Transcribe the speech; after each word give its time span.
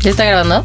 ¿Ya 0.00 0.10
está 0.10 0.24
grabando? 0.24 0.64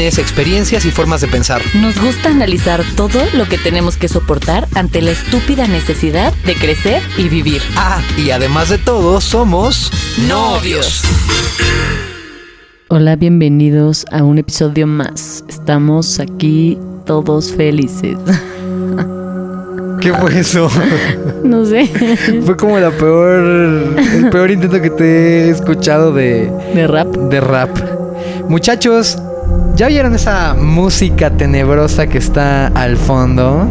experiencias 0.00 0.84
y 0.86 0.90
formas 0.90 1.20
de 1.20 1.28
pensar. 1.28 1.60
Nos 1.74 2.00
gusta 2.00 2.30
analizar 2.30 2.82
todo 2.96 3.20
lo 3.34 3.46
que 3.48 3.58
tenemos 3.58 3.96
que 3.96 4.08
soportar 4.08 4.66
ante 4.74 5.02
la 5.02 5.10
estúpida 5.10 5.66
necesidad 5.68 6.32
de 6.46 6.54
crecer 6.54 7.02
y 7.18 7.28
vivir. 7.28 7.60
Ah, 7.76 8.00
y 8.16 8.30
además 8.30 8.70
de 8.70 8.78
todo, 8.78 9.20
somos 9.20 9.90
novios. 10.28 11.02
Hola, 12.88 13.16
bienvenidos 13.16 14.06
a 14.10 14.22
un 14.22 14.38
episodio 14.38 14.86
más. 14.86 15.44
Estamos 15.48 16.18
aquí 16.20 16.78
todos 17.06 17.52
felices. 17.52 18.16
¿Qué 20.00 20.12
fue 20.14 20.38
eso? 20.40 20.68
No 21.44 21.64
sé. 21.64 21.86
fue 22.44 22.56
como 22.56 22.78
la 22.78 22.90
peor, 22.90 23.94
el 23.98 24.30
peor 24.30 24.50
intento 24.50 24.80
que 24.80 24.90
te 24.90 25.04
he 25.04 25.50
escuchado 25.50 26.12
de, 26.12 26.50
¿De 26.74 26.86
rap? 26.86 27.08
de 27.08 27.40
rap. 27.40 27.70
Muchachos, 28.48 29.16
¿ya 29.76 29.86
oyeron 29.86 30.14
esa 30.14 30.54
música 30.54 31.30
tenebrosa 31.30 32.06
que 32.06 32.18
está 32.18 32.68
al 32.68 32.96
fondo? 32.96 33.66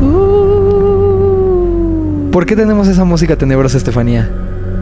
Uh. 0.00 0.66
¿Por 2.30 2.46
qué 2.46 2.56
tenemos 2.56 2.88
esa 2.88 3.04
música 3.04 3.36
tenebrosa, 3.36 3.78
Estefanía? 3.78 4.30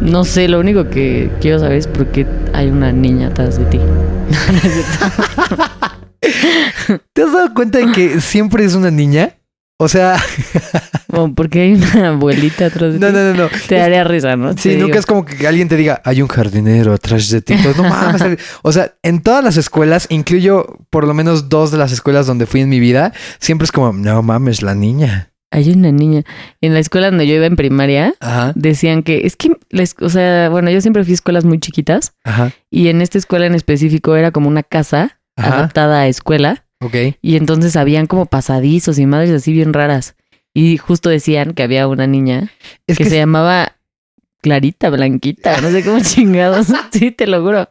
No 0.01 0.25
sé, 0.25 0.49
lo 0.49 0.59
único 0.61 0.89
que 0.91 1.31
quiero 1.41 1.59
saber 1.59 1.79
es 1.79 1.87
por 1.87 2.07
qué 2.09 2.27
hay 2.53 2.69
una 2.69 2.93
niña 2.93 3.29
atrás 3.29 3.59
de 3.59 3.65
ti. 3.67 3.81
¿Te 7.13 7.23
has 7.23 7.33
dado 7.33 7.55
cuenta 7.55 7.79
de 7.79 7.93
que 7.93 8.21
siempre 8.21 8.65
es 8.65 8.75
una 8.75 8.91
niña? 8.91 9.37
O 9.79 9.89
sea, 9.89 10.17
O 11.17 11.33
porque 11.35 11.61
hay 11.63 11.75
una 11.75 12.09
abuelita 12.15 12.67
atrás 12.67 12.95
de 12.95 12.99
no, 13.01 13.07
ti. 13.09 13.13
no, 13.13 13.33
no, 13.33 13.35
no. 13.45 13.49
Te 13.69 13.77
daría 13.77 14.05
risa, 14.05 14.37
¿no? 14.37 14.53
Sí, 14.53 14.71
Te 14.71 14.75
nunca 14.77 14.87
digo. 14.87 14.99
es 15.01 15.07
como 15.07 15.25
que 15.25 15.47
alguien 15.47 15.69
te 15.69 15.77
diga, 15.77 16.01
hay 16.05 16.23
un 16.23 16.29
jardinero 16.29 16.93
atrás 16.93 17.29
de 17.31 17.41
ti. 17.43 17.55
Pues, 17.63 17.77
no 17.77 17.83
mames. 17.89 18.39
o 18.63 18.73
sea, 18.73 18.95
en 19.03 19.21
todas 19.23 19.43
las 19.45 19.57
escuelas, 19.57 20.07
incluyo 20.11 20.79
por 20.91 21.07
lo 21.07 21.15
menos 21.15 21.49
dos 21.49 21.71
de 21.71 21.79
las 21.79 21.93
escuelas 21.93 22.27
donde 22.27 22.47
fui 22.47 22.61
en 22.61 22.69
mi 22.69 22.81
vida, 22.81 23.13
siempre 23.39 23.65
es 23.65 23.73
como, 23.73 23.93
no 23.93 24.23
mames, 24.23 24.63
la 24.63 24.75
niña. 24.75 25.31
Hay 25.51 25.71
una 25.71 25.93
niña. 25.93 26.23
En 26.61 26.75
la 26.75 26.81
escuela 26.81 27.11
donde 27.11 27.29
yo 27.29 27.35
iba 27.35 27.47
en 27.47 27.55
primaria, 27.55 28.15
Ajá, 28.19 28.51
decían 28.57 29.05
que 29.05 29.25
es 29.25 29.37
que, 29.37 29.53
o 30.01 30.09
sea, 30.09 30.49
bueno, 30.49 30.69
yo 30.71 30.81
siempre 30.81 31.05
fui 31.05 31.13
a 31.13 31.15
escuelas 31.15 31.45
muy 31.45 31.61
chiquitas 31.61 32.13
ajá, 32.25 32.51
y 32.71 32.89
en 32.89 33.01
esta 33.01 33.19
escuela 33.19 33.47
en 33.47 33.55
específico 33.55 34.17
era 34.17 34.33
como 34.33 34.49
una 34.49 34.65
casa 34.65 35.21
Ajá. 35.37 35.59
adaptada 35.59 36.01
a 36.01 36.09
escuela 36.09 36.65
ok. 36.81 36.97
y 37.23 37.37
entonces 37.37 37.77
habían 37.77 38.07
como 38.09 38.27
pasadizos 38.27 38.99
y 38.99 39.07
madres 39.07 39.31
así 39.31 39.53
bien 39.53 39.73
raras. 39.73 40.17
Y 40.55 40.79
justo 40.79 41.11
decían 41.11 41.53
que 41.53 41.65
había 41.65 41.89
una 41.89 42.07
niña 42.07 42.53
Es 42.87 42.97
que, 42.97 43.05
que 43.05 43.11
se 43.11 43.17
llamaba 43.17 43.73
Clarita, 44.41 44.91
Blanquita, 44.91 45.61
no 45.63 45.71
sé 45.71 45.83
cómo 45.83 45.99
chingados. 46.03 46.69
sí, 46.93 47.11
te 47.11 47.27
lo 47.27 47.43
juro. 47.43 47.69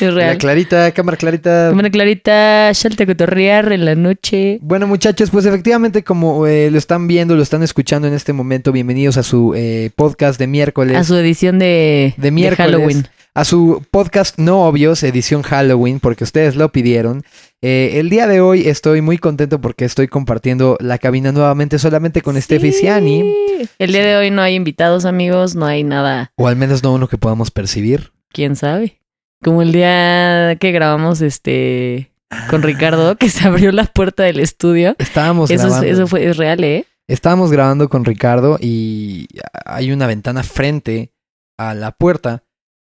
Es 0.00 0.02
la 0.02 0.10
real. 0.12 0.38
clarita, 0.38 0.92
cámara 0.92 1.16
clarita. 1.16 1.68
Cámara 1.70 1.90
Clarita, 1.90 2.72
salte 2.74 3.02
a 3.02 3.06
cotorrear 3.06 3.72
en 3.72 3.84
la 3.84 3.96
noche. 3.96 4.58
Bueno, 4.62 4.86
muchachos, 4.86 5.30
pues 5.30 5.46
efectivamente, 5.46 6.04
como 6.04 6.46
eh, 6.46 6.70
lo 6.70 6.78
están 6.78 7.06
viendo, 7.06 7.34
lo 7.34 7.42
están 7.42 7.62
escuchando 7.64 8.06
en 8.08 8.14
este 8.14 8.32
momento, 8.32 8.72
bienvenidos 8.72 9.16
a 9.18 9.24
su 9.24 9.52
eh, 9.54 9.90
podcast 9.94 10.38
de 10.38 10.46
miércoles. 10.46 10.96
A 10.96 11.04
su 11.04 11.16
edición 11.16 11.58
de, 11.58 12.14
de 12.16 12.30
miércoles. 12.30 12.72
Halloween. 12.72 13.08
A 13.34 13.44
su 13.46 13.82
podcast 13.90 14.38
No 14.38 14.66
Obvios, 14.66 15.02
edición 15.02 15.42
Halloween, 15.42 16.00
porque 16.00 16.24
ustedes 16.24 16.54
lo 16.54 16.70
pidieron. 16.70 17.22
Eh, 17.62 17.92
el 17.94 18.10
día 18.10 18.26
de 18.26 18.40
hoy 18.42 18.68
estoy 18.68 19.00
muy 19.00 19.16
contento 19.16 19.60
porque 19.60 19.84
estoy 19.86 20.06
compartiendo 20.08 20.76
la 20.80 20.98
cabina 20.98 21.32
nuevamente 21.32 21.78
solamente 21.78 22.20
con 22.20 22.40
Steffi 22.40 22.72
Ciani, 22.72 23.22
Sí. 23.22 23.68
El 23.78 23.92
día 23.92 24.04
de 24.04 24.16
hoy 24.16 24.30
no 24.30 24.42
hay 24.42 24.54
invitados, 24.54 25.04
amigos, 25.06 25.54
no 25.54 25.64
hay 25.66 25.82
nada, 25.84 26.32
o 26.36 26.46
al 26.48 26.56
menos 26.56 26.82
no 26.82 26.92
uno 26.92 27.08
que 27.08 27.16
podamos 27.18 27.50
percibir. 27.50 28.12
quién 28.32 28.56
sabe. 28.56 28.98
Como 29.42 29.62
el 29.62 29.72
día 29.72 30.56
que 30.60 30.70
grabamos 30.72 31.20
este 31.20 32.10
con 32.50 32.62
Ricardo, 32.62 33.16
que 33.16 33.28
se 33.28 33.46
abrió 33.46 33.72
la 33.72 33.84
puerta 33.84 34.22
del 34.24 34.40
estudio. 34.40 34.94
Estábamos 34.98 35.50
Eso, 35.50 35.62
es- 35.64 35.68
grabando. 35.72 35.90
eso 35.92 36.06
fue, 36.06 36.26
es 36.28 36.36
real, 36.36 36.62
¿eh? 36.64 36.86
Estábamos 37.08 37.50
grabando 37.50 37.88
con 37.88 38.04
Ricardo 38.04 38.56
y 38.60 39.26
hay 39.66 39.90
una 39.92 40.06
ventana 40.06 40.42
frente 40.42 41.12
a 41.58 41.74
la 41.74 41.90
puerta, 41.92 42.44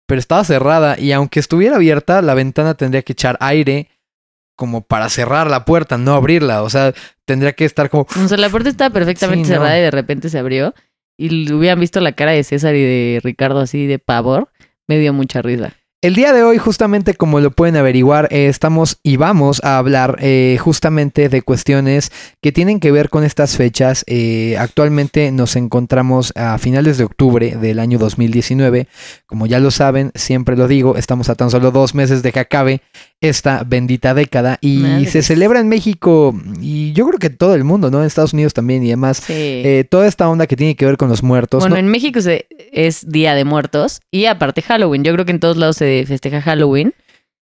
pero 0.07 0.19
estaba 0.19 0.45
cerrada 0.45 0.99
y 0.99 1.13
aunque 1.13 1.41
estuviera 1.41 1.77
abierta, 1.77 2.23
la 2.23 2.35
ventana 2.35 2.75
tendría 2.75 3.03
que 3.03 3.13
echar 3.13 3.37
aire 3.41 3.89
como 4.57 4.83
para 4.83 5.09
cerrar 5.09 5.49
la 5.49 5.65
puerta, 5.65 5.99
no 5.99 6.15
abrirla. 6.15 6.63
O 6.63 6.71
sea, 6.71 6.93
tendría 7.25 7.53
que 7.55 7.65
estar 7.65 7.91
como... 7.91 8.07
O 8.25 8.29
sea, 8.29 8.37
la 8.39 8.49
puerta 8.51 8.69
estaba 8.69 8.91
perfectamente 8.93 9.45
Sí, 9.47 9.51
no. 9.51 9.57
cerrada 9.57 9.79
y 9.79 9.83
de 9.83 9.91
repente 9.91 10.29
se 10.29 10.39
abrió. 10.39 10.75
Y 11.19 11.53
hubieran 11.53 11.81
visto 11.81 12.01
la 12.01 12.13
cara 12.13 12.33
de 12.33 12.45
César 12.45 12.75
y 12.75 12.83
de 12.83 13.21
Ricardo 13.23 13.61
así 13.61 13.87
de 13.87 13.99
pavor. 13.99 14.51
Me 14.87 14.99
dio 14.99 15.13
mucha 15.13 15.43
risa. 15.43 15.73
El 16.05 16.15
día 16.15 16.35
de 16.35 16.43
hoy, 16.43 16.59
justamente 16.59 17.15
como 17.15 17.41
lo 17.41 17.51
pueden 17.51 17.77
averiguar, 17.77 18.29
eh, 18.31 18.49
estamos 18.49 18.99
y 19.03 19.17
vamos 19.17 19.65
a 19.65 19.79
hablar 19.79 20.19
eh, 20.21 20.59
justamente 20.61 21.31
de 21.31 21.41
cuestiones 21.41 22.13
que 22.43 22.53
tienen 22.53 22.79
que 22.79 22.93
ver 22.93 23.09
con 23.09 23.25
estas 23.25 23.57
fechas. 23.57 24.05
Eh, 24.07 24.55
actualmente 24.59 25.33
nos 25.33 25.57
encontramos 25.57 26.35
a 26.37 26.59
finales 26.59 26.99
de 26.99 27.05
octubre 27.05 27.57
del 27.57 27.79
año 27.79 27.99
2019. 27.99 28.87
Como 29.25 29.47
ya 29.47 29.61
lo 29.61 29.71
saben, 29.71 30.13
siempre 30.15 30.59
lo 30.59 30.69
digo, 30.69 30.99
estamos 30.99 31.31
a 31.31 31.37
tan 31.37 31.49
solo 31.49 31.71
dos 31.71 31.95
meses 31.95 32.23
de 32.23 32.33
que 32.33 32.41
acabe 32.41 32.83
esta 33.21 33.63
bendita 33.65 34.13
década 34.13 34.59
y 34.61 35.07
se 35.07 35.23
celebra 35.23 35.59
en 35.61 35.69
México 35.69 36.35
y 36.61 36.93
yo 36.93 37.07
creo 37.07 37.19
que 37.19 37.31
todo 37.31 37.55
el 37.55 37.65
mundo, 37.65 37.91
¿no? 37.91 38.01
En 38.01 38.07
Estados 38.07 38.35
Unidos 38.35 38.53
también 38.53 38.85
y 38.85 38.91
demás. 38.91 39.19
Sí. 39.19 39.33
Eh, 39.33 39.87
toda 39.89 40.07
esta 40.07 40.29
onda 40.29 40.47
que 40.47 40.57
tiene 40.57 40.77
que 40.77 40.85
ver 40.85 40.97
con 40.99 41.09
los 41.09 41.23
muertos. 41.23 41.61
bueno, 41.61 41.77
¿no? 41.77 41.81
en 41.81 41.89
México 41.89 42.21
se- 42.21 42.47
es 42.73 43.09
Día 43.09 43.35
de 43.35 43.45
Muertos 43.45 44.01
y 44.11 44.27
aparte 44.27 44.61
Halloween. 44.63 45.05
Yo 45.05 45.13
creo 45.15 45.25
que 45.25 45.33
en 45.33 45.41
todos 45.41 45.57
lados 45.57 45.77
se 45.77 46.05
festeja 46.07 46.43
Halloween. 46.43 46.93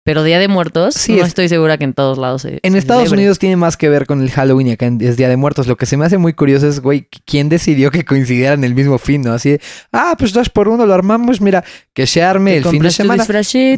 Pero 0.05 0.23
Día 0.23 0.39
de 0.39 0.49
Muertos, 0.49 0.95
Sí, 0.95 1.13
no 1.17 1.23
es- 1.23 1.29
estoy 1.29 1.51
segura 1.51 1.77
que 1.77 1.85
en 1.85 1.93
todos 1.93 2.17
lados 2.17 2.41
se 2.43 2.61
En 2.63 2.73
se 2.73 2.79
Estados 2.79 3.03
celebre. 3.03 3.19
Unidos 3.21 3.39
tiene 3.39 3.57
más 3.57 3.77
que 3.77 3.91
ver 3.91 4.07
con 4.07 4.23
el 4.23 4.31
Halloween 4.31 4.69
y 4.69 4.71
acá 4.73 4.91
es 5.01 5.17
Día 5.19 5.29
de 5.29 5.37
Muertos. 5.37 5.67
Lo 5.67 5.77
que 5.77 5.85
se 5.85 5.99
me 5.99 6.07
hace 6.07 6.17
muy 6.17 6.33
curioso 6.33 6.67
es, 6.67 6.81
güey, 6.81 7.09
¿quién 7.27 7.51
decidió 7.51 7.91
que 7.91 8.07
coincidieran 8.07 8.65
el 8.65 8.75
mismo 8.75 8.97
fin, 8.99 9.21
no? 9.21 9.33
Así 9.35 9.51
de, 9.51 9.61
ah, 9.93 10.15
pues 10.19 10.33
dos 10.33 10.49
por 10.49 10.69
uno 10.69 10.87
lo 10.87 10.95
armamos, 10.95 11.43
mira, 11.43 11.63
que 11.93 12.07
se 12.07 12.23
arme 12.23 12.57
el 12.57 12.65
fin 12.65 12.81
de 12.83 12.91
semana. 12.91 13.23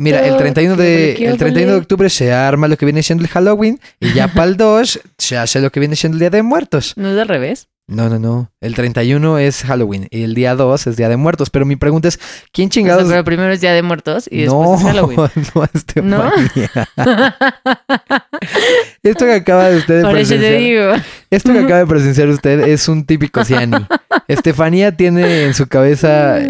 Mira, 0.00 0.24
el 0.24 0.36
31 0.36 0.76
que 0.76 0.82
de, 0.82 1.12
el 1.26 1.36
31 1.36 1.72
de 1.72 1.78
octubre 1.78 2.08
se 2.10 2.32
arma 2.32 2.68
lo 2.68 2.76
que 2.76 2.84
viene 2.86 3.02
siendo 3.02 3.24
el 3.24 3.30
Halloween 3.30 3.80
y 3.98 4.12
ya 4.12 4.28
para 4.28 4.46
el 4.46 4.56
2 4.56 5.00
se 5.18 5.36
hace 5.36 5.60
lo 5.60 5.70
que 5.72 5.80
viene 5.80 5.96
siendo 5.96 6.14
el 6.14 6.20
Día 6.20 6.30
de 6.30 6.42
Muertos. 6.42 6.92
¿No 6.96 7.10
es 7.10 7.18
al 7.18 7.26
revés? 7.26 7.66
No, 7.90 8.08
no, 8.08 8.20
no. 8.20 8.52
El 8.60 8.76
31 8.76 9.38
es 9.38 9.64
Halloween 9.64 10.06
y 10.10 10.22
el 10.22 10.34
día 10.34 10.54
2 10.54 10.86
es 10.86 10.96
Día 10.96 11.08
de 11.08 11.16
Muertos. 11.16 11.50
Pero 11.50 11.66
mi 11.66 11.74
pregunta 11.74 12.06
es, 12.06 12.20
¿quién 12.52 12.68
O 12.68 12.72
sea, 12.72 12.80
chingados? 12.82 13.08
pero 13.08 13.24
primero 13.24 13.52
es 13.52 13.60
Día 13.60 13.72
de 13.72 13.82
Muertos 13.82 14.28
y 14.30 14.42
después 14.42 14.62
no, 14.64 14.76
es 14.76 14.82
Halloween. 14.84 15.18
no, 16.04 16.24
Estefanía. 16.24 16.88
Esto 19.02 19.24
que 19.24 19.32
acaba 19.32 19.68
de 19.70 19.78
usted 19.78 19.96
de 19.98 20.02
Por 20.02 20.16
eso 20.18 20.34
te 20.34 20.40
presenciar- 20.40 20.58
digo. 20.58 21.04
Esto 21.30 21.52
que 21.52 21.58
acaba 21.60 21.78
de 21.78 21.86
presenciar 21.86 22.28
usted 22.28 22.60
es 22.68 22.88
un 22.88 23.04
típico 23.04 23.44
Ciani. 23.44 23.76
Estefanía 24.28 24.96
tiene 24.96 25.44
en 25.44 25.54
su 25.54 25.66
cabeza, 25.68 26.40
eh, 26.40 26.48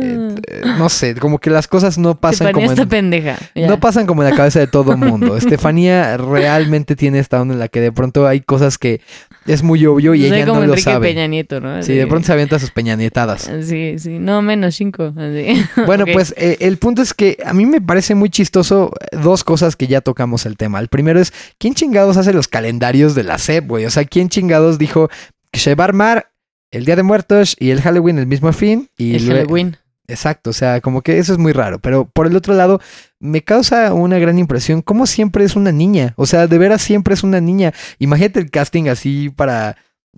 eh, 0.49 0.63
no 0.79 0.89
sé, 0.89 1.15
como 1.15 1.39
que 1.39 1.51
las 1.51 1.69
cosas 1.69 1.99
no 1.99 2.19
pasan 2.19 2.49
Estefanía 2.49 2.55
como 2.55 2.71
está 2.73 2.83
en, 2.83 2.89
pendeja. 2.89 3.37
ya. 3.55 3.67
no 3.69 3.79
pasan 3.79 4.07
como 4.07 4.23
en 4.23 4.31
la 4.31 4.37
cabeza 4.37 4.59
de 4.61 4.67
todo 4.67 4.97
mundo. 4.97 5.37
Estefanía 5.37 6.17
realmente 6.17 6.97
tiene 6.97 7.19
esta 7.19 7.41
onda 7.41 7.55
en 7.55 7.61
la 7.61 7.69
que 7.69 7.81
de 7.81 7.93
pronto 7.93 8.27
hay 8.27 8.41
cosas 8.41 8.79
que 8.79 9.01
es 9.47 9.63
muy 9.63 9.85
obvio 9.87 10.15
y 10.15 10.25
ella 10.27 10.47
como 10.47 10.61
no 10.61 10.67
lo 10.69 10.77
sabe. 10.77 11.09
Peña 11.09 11.27
Nieto, 11.27 11.61
¿no? 11.61 11.83
Sí, 11.83 11.95
de 11.95 12.07
pronto 12.07 12.27
se 12.27 12.33
avienta 12.33 12.59
sus 12.59 12.71
peñanietadas. 12.71 13.51
Sí, 13.63 13.99
sí. 13.99 14.19
No, 14.19 14.43
menos 14.43 14.75
cinco. 14.77 15.13
así. 15.17 15.63
Bueno, 15.87 16.05
pues 16.11 16.35
eh, 16.37 16.57
el 16.61 16.77
punto 16.79 17.03
es 17.03 17.15
que 17.15 17.39
a 17.45 17.53
mí 17.53 17.67
me 17.67 17.81
parece 17.81 18.15
muy 18.15 18.31
chistoso 18.31 18.93
dos 19.13 19.45
cosas 19.45 19.77
que 19.77 19.87
ya 19.87 20.01
tocamos 20.01 20.47
el 20.47 20.57
tema. 20.57 20.79
El 20.81 20.89
primero 20.89 21.21
es, 21.21 21.33
¿quién 21.59 21.75
chingados 21.81 22.19
hace 22.19 22.35
los 22.35 22.47
calendarios 22.47 23.15
de 23.15 23.25
la 23.25 23.39
SEP, 23.39 23.67
güey? 23.67 23.87
O 23.87 23.91
sea, 23.91 24.05
¿quién 24.05 24.29
chingados 24.29 24.79
dijo 24.79 25.09
que 25.51 25.59
se 25.59 25.75
va 25.75 25.85
a 25.85 25.89
armar 25.89 26.33
el 26.71 26.85
Día 26.85 26.95
de 26.95 27.03
Muertos 27.03 27.57
y 27.59 27.71
el 27.71 27.81
Halloween 27.81 28.19
el 28.19 28.27
mismo 28.27 28.53
fin? 28.53 28.91
Y 28.99 29.17
El 29.17 29.27
Halloween. 29.27 29.79
Exacto, 30.07 30.51
o 30.51 30.53
sea, 30.53 30.83
como 30.83 31.01
que 31.01 31.19
eso 31.19 31.33
es 31.33 31.39
muy 31.39 31.53
raro. 31.53 31.79
Pero 31.79 32.05
por 32.05 32.27
el 32.27 32.37
otro 32.37 32.53
lado, 32.53 32.81
me 33.19 33.43
causa 33.43 33.95
una 33.95 34.19
gran 34.19 34.39
impresión 34.39 34.83
cómo 34.83 35.07
siempre 35.07 35.43
es 35.45 35.57
una 35.57 35.73
niña. 35.73 36.13
O 36.17 36.27
sea, 36.27 36.47
de 36.47 36.59
veras 36.59 36.83
siempre 36.83 37.15
es 37.15 37.23
una 37.23 37.41
niña. 37.41 37.73
Imagínate 37.99 38.41
el 38.41 38.51
casting 38.51 38.89
así 38.89 39.31
para 39.31 39.77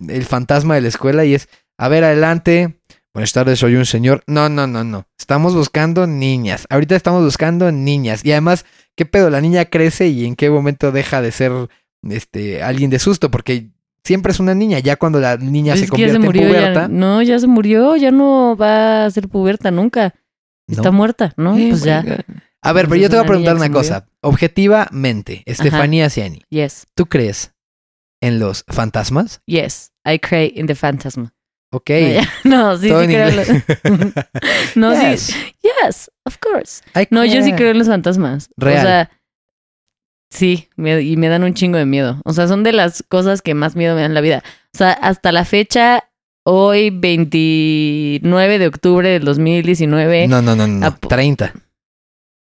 el 0.09 0.25
fantasma 0.25 0.75
de 0.75 0.81
la 0.81 0.87
escuela 0.89 1.23
y 1.23 1.35
es, 1.35 1.47
a 1.77 1.87
ver, 1.87 2.03
adelante. 2.03 2.77
Buenas 3.13 3.31
tardes, 3.31 3.59
soy 3.59 3.75
un 3.75 3.85
señor. 3.85 4.23
No, 4.27 4.49
no, 4.49 4.67
no, 4.67 4.83
no. 4.83 5.05
Estamos 5.17 5.55
buscando 5.55 6.07
niñas. 6.07 6.65
Ahorita 6.69 6.95
estamos 6.95 7.23
buscando 7.23 7.71
niñas. 7.71 8.25
Y 8.25 8.31
además, 8.31 8.65
¿qué 8.95 9.05
pedo? 9.05 9.29
La 9.29 9.41
niña 9.41 9.65
crece 9.65 10.07
y 10.07 10.25
en 10.25 10.35
qué 10.35 10.49
momento 10.49 10.91
deja 10.91 11.21
de 11.21 11.31
ser 11.31 11.51
este 12.09 12.61
alguien 12.63 12.89
de 12.89 12.99
susto, 12.99 13.31
porque 13.31 13.69
siempre 14.03 14.31
es 14.31 14.39
una 14.39 14.53
niña, 14.55 14.79
ya 14.79 14.95
cuando 14.97 15.19
la 15.19 15.37
niña 15.37 15.73
Pues 15.73 15.81
se 15.85 15.87
convierte 15.89 16.19
murió, 16.19 16.41
en 16.43 16.47
ya- 16.47 16.53
puberta. 16.59 16.87
no, 16.89 17.21
ya 17.21 17.39
se 17.39 17.47
murió, 17.47 17.95
ya 17.95 18.11
no 18.11 18.55
va 18.57 19.05
a 19.05 19.11
ser 19.11 19.27
puberta 19.29 19.71
nunca. 19.71 20.13
Está 20.67 20.91
muerta, 20.91 21.33
¿no? 21.37 21.57
Eh, 21.57 21.67
pues 21.69 21.83
ya. 21.83 22.03
A 22.61 22.71
ver, 22.73 22.87
pero 22.87 23.01
yo 23.01 23.09
te 23.09 23.15
voy 23.17 23.23
a 23.23 23.27
preguntar 23.27 23.55
una 23.55 23.69
cosa. 23.71 24.07
Objetivamente, 24.21 25.43
Estefanía 25.45 26.09
Ciani, 26.09 26.41
Yes, 26.49 26.85
¿tú 26.95 27.05
crees 27.07 27.53
en 28.21 28.39
los 28.39 28.63
fantasmas? 28.67 29.41
yes. 29.45 29.91
I 30.05 30.19
cry 30.19 30.51
in 30.55 30.67
the 30.67 30.75
phantasm. 30.75 31.27
Ok. 31.71 31.89
No. 31.89 32.21
No, 32.73 32.77
sí, 32.77 32.89
Todo 32.89 33.01
sí 33.01 33.07
creo. 33.07 33.27
no, 34.75 34.93
Yes. 35.11 35.21
sí. 35.21 35.52
Yes, 35.81 36.11
of 36.25 36.37
course. 36.37 36.81
I 36.95 37.07
No, 37.09 37.25
yo 37.25 37.41
sí 37.43 37.53
creo 37.53 37.71
en 37.71 37.79
los 37.79 37.87
fantasmas. 37.87 38.49
Real. 38.57 38.77
O 38.79 38.81
sea, 38.87 39.11
sí, 40.29 40.69
me- 40.75 41.01
y 41.01 41.17
me 41.17 41.29
dan 41.29 41.43
un 41.43 41.53
chingo 41.53 41.77
de 41.77 41.85
miedo. 41.85 42.21
O 42.25 42.33
sea, 42.33 42.47
son 42.47 42.63
de 42.63 42.73
las 42.73 43.03
cosas 43.07 43.41
que 43.41 43.53
más 43.53 43.75
miedo 43.75 43.95
me 43.95 44.01
dan 44.01 44.11
en 44.11 44.15
la 44.15 44.21
vida. 44.21 44.43
O 44.73 44.77
sea, 44.77 44.91
hasta 44.91 45.31
la 45.31 45.45
fecha, 45.45 46.09
hoy 46.45 46.89
29 46.91 48.59
de 48.59 48.67
octubre 48.67 49.09
del 49.09 49.23
2019. 49.25 50.27
No, 50.27 50.41
no, 50.41 50.55
no, 50.55 50.67
no. 50.67 50.95
Po- 50.97 51.07
30. 51.07 51.53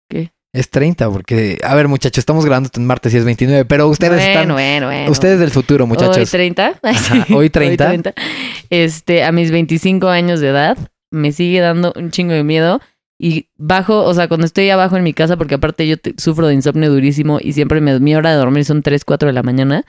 ¿Qué? 0.08 0.32
Es 0.54 0.70
30, 0.70 1.10
porque. 1.10 1.58
A 1.62 1.74
ver, 1.74 1.86
muchachos, 1.88 2.18
estamos 2.18 2.44
grabando 2.46 2.70
en 2.74 2.86
martes 2.86 3.12
y 3.12 3.18
es 3.18 3.24
29, 3.24 3.64
pero 3.66 3.88
ustedes 3.88 4.16
bueno, 4.18 4.30
están. 4.30 4.52
bueno, 4.52 4.86
bueno. 4.86 5.10
Ustedes 5.10 5.38
del 5.38 5.50
futuro, 5.50 5.86
muchachos. 5.86 6.16
Hoy 6.16 6.26
30. 6.26 6.78
Ay, 6.82 6.94
Ajá, 6.94 7.24
sí, 7.26 7.34
hoy 7.34 7.50
30. 7.50 8.14
Este, 8.70 9.22
a 9.24 9.32
mis 9.32 9.50
25 9.50 10.08
años 10.08 10.40
de 10.40 10.48
edad, 10.48 10.78
me 11.10 11.32
sigue 11.32 11.60
dando 11.60 11.92
un 11.96 12.10
chingo 12.10 12.32
de 12.32 12.42
miedo. 12.42 12.80
Y 13.18 13.48
bajo, 13.56 14.04
o 14.04 14.12
sea, 14.14 14.28
cuando 14.28 14.44
estoy 14.46 14.68
abajo 14.70 14.96
en 14.96 15.02
mi 15.02 15.12
casa, 15.14 15.36
porque 15.36 15.54
aparte 15.54 15.86
yo 15.88 15.96
te- 15.96 16.14
sufro 16.18 16.48
de 16.48 16.54
insomnio 16.54 16.90
durísimo 16.90 17.38
y 17.40 17.52
siempre 17.54 17.80
me, 17.80 17.98
mi 18.00 18.14
hora 18.14 18.30
de 18.30 18.36
dormir 18.36 18.64
son 18.64 18.82
3, 18.82 19.04
4 19.04 19.28
de 19.28 19.32
la 19.32 19.42
mañana. 19.42 19.84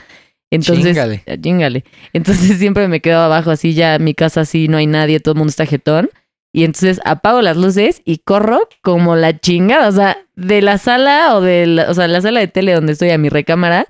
Entonces, 0.50 0.86
Chíngale. 0.96 1.24
eh, 1.26 1.38
chíngale. 1.42 1.84
Entonces 2.14 2.58
siempre 2.60 2.88
me 2.88 3.02
quedo 3.02 3.20
abajo 3.20 3.52
así, 3.52 3.74
ya 3.74 4.00
mi 4.00 4.14
casa 4.14 4.42
así, 4.42 4.68
no 4.68 4.78
hay 4.78 4.88
nadie, 4.88 5.20
todo 5.20 5.34
el 5.34 5.38
mundo 5.40 5.50
está 5.50 5.66
jetón. 5.66 6.10
Y 6.54 6.64
entonces 6.64 7.02
apago 7.06 7.42
las 7.42 7.58
luces 7.58 8.02
y 8.06 8.20
corro 8.20 8.62
como 8.82 9.16
la 9.16 9.38
chingada. 9.38 9.90
O 9.90 9.92
sea, 9.92 10.18
de 10.36 10.62
la 10.62 10.78
sala 10.78 11.36
o 11.36 11.42
de 11.42 11.68
la, 11.68 11.92
o 11.92 11.94
sea, 11.94 12.08
la 12.08 12.22
sala 12.22 12.40
de 12.40 12.48
tele 12.48 12.74
donde 12.74 12.94
estoy 12.94 13.10
a 13.12 13.18
mi 13.18 13.28
recámara, 13.30 13.86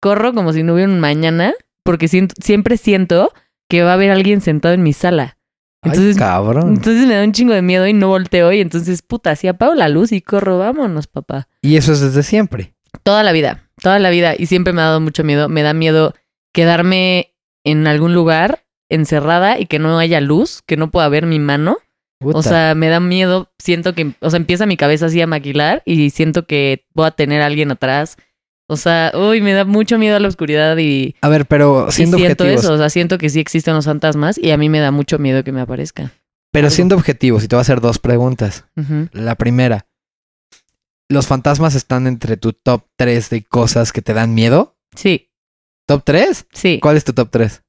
corro 0.00 0.34
como 0.34 0.52
si 0.52 0.62
no 0.62 0.74
hubiera 0.74 0.92
un 0.92 1.00
mañana, 1.00 1.54
porque 1.82 2.08
siento- 2.08 2.34
siempre 2.40 2.76
siento 2.76 3.32
que 3.68 3.82
va 3.82 3.92
a 3.92 3.94
haber 3.94 4.10
alguien 4.10 4.42
sentado 4.42 4.74
en 4.74 4.82
mi 4.82 4.92
sala. 4.92 5.38
Entonces, 5.82 6.16
Ay, 6.16 6.20
cabrón. 6.20 6.68
entonces 6.76 7.06
me 7.06 7.14
da 7.14 7.24
un 7.24 7.32
chingo 7.32 7.52
de 7.54 7.62
miedo 7.62 7.86
y 7.86 7.92
no 7.92 8.08
volteo. 8.08 8.52
Y 8.52 8.60
entonces, 8.60 9.02
puta, 9.02 9.34
si 9.36 9.48
apago 9.48 9.74
la 9.74 9.88
luz 9.88 10.12
y 10.12 10.20
corro, 10.20 10.58
vámonos, 10.58 11.06
papá. 11.08 11.48
Y 11.60 11.76
eso 11.76 11.92
es 11.92 12.00
desde 12.00 12.22
siempre. 12.22 12.74
Toda 13.02 13.22
la 13.22 13.32
vida, 13.32 13.68
toda 13.82 13.98
la 13.98 14.10
vida. 14.10 14.34
Y 14.38 14.46
siempre 14.46 14.72
me 14.72 14.80
ha 14.82 14.86
dado 14.86 15.00
mucho 15.00 15.24
miedo. 15.24 15.48
Me 15.48 15.62
da 15.62 15.74
miedo 15.74 16.14
quedarme 16.52 17.34
en 17.64 17.86
algún 17.86 18.14
lugar 18.14 18.64
encerrada 18.88 19.58
y 19.58 19.66
que 19.66 19.78
no 19.78 19.98
haya 19.98 20.20
luz, 20.20 20.62
que 20.66 20.76
no 20.76 20.90
pueda 20.90 21.08
ver 21.08 21.26
mi 21.26 21.38
mano. 21.38 21.78
Puta. 22.18 22.38
O 22.38 22.42
sea, 22.42 22.74
me 22.76 22.88
da 22.88 23.00
miedo. 23.00 23.50
Siento 23.58 23.94
que, 23.94 24.12
o 24.20 24.30
sea, 24.30 24.36
empieza 24.36 24.66
mi 24.66 24.76
cabeza 24.76 25.06
así 25.06 25.20
a 25.20 25.26
maquilar 25.26 25.82
y 25.84 26.10
siento 26.10 26.46
que 26.46 26.84
voy 26.94 27.06
a 27.06 27.10
tener 27.10 27.42
a 27.42 27.46
alguien 27.46 27.72
atrás. 27.72 28.16
O 28.72 28.76
sea, 28.76 29.12
uy, 29.14 29.42
me 29.42 29.52
da 29.52 29.66
mucho 29.66 29.98
miedo 29.98 30.16
a 30.16 30.20
la 30.20 30.28
oscuridad 30.28 30.78
y, 30.78 31.14
a 31.20 31.28
ver, 31.28 31.44
pero 31.44 31.90
siendo 31.90 32.16
siento 32.16 32.44
objetivos. 32.44 32.64
eso. 32.64 32.72
O 32.72 32.78
sea, 32.78 32.88
siento 32.88 33.18
que 33.18 33.28
sí 33.28 33.38
existen 33.38 33.74
los 33.74 33.84
fantasmas 33.84 34.38
y 34.38 34.50
a 34.50 34.56
mí 34.56 34.70
me 34.70 34.80
da 34.80 34.90
mucho 34.90 35.18
miedo 35.18 35.44
que 35.44 35.52
me 35.52 35.60
aparezca. 35.60 36.10
Pero 36.50 36.68
algo. 36.68 36.74
siendo 36.74 36.96
objetivos, 36.96 37.44
y 37.44 37.48
te 37.48 37.54
voy 37.54 37.60
a 37.60 37.62
hacer 37.62 37.82
dos 37.82 37.98
preguntas. 37.98 38.64
La 39.12 39.34
primera, 39.34 39.86
¿los 41.10 41.26
fantasmas 41.26 41.74
están 41.74 42.06
entre 42.06 42.38
tu 42.38 42.54
top 42.54 42.86
3 42.96 43.28
de 43.28 43.42
cosas 43.42 43.92
que 43.92 44.00
te 44.00 44.14
dan 44.14 44.34
miedo? 44.34 44.74
Sí, 44.96 45.28
¿Top 45.86 46.02
3? 46.04 46.46
sí. 46.52 46.78
¿Cuál 46.80 46.96
es 46.96 47.04
tu 47.04 47.12
top 47.12 47.28
3? 47.30 47.62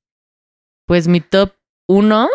Pues 0.86 1.10
mi 1.10 1.20
top 1.20 1.52
uno, 1.88 2.30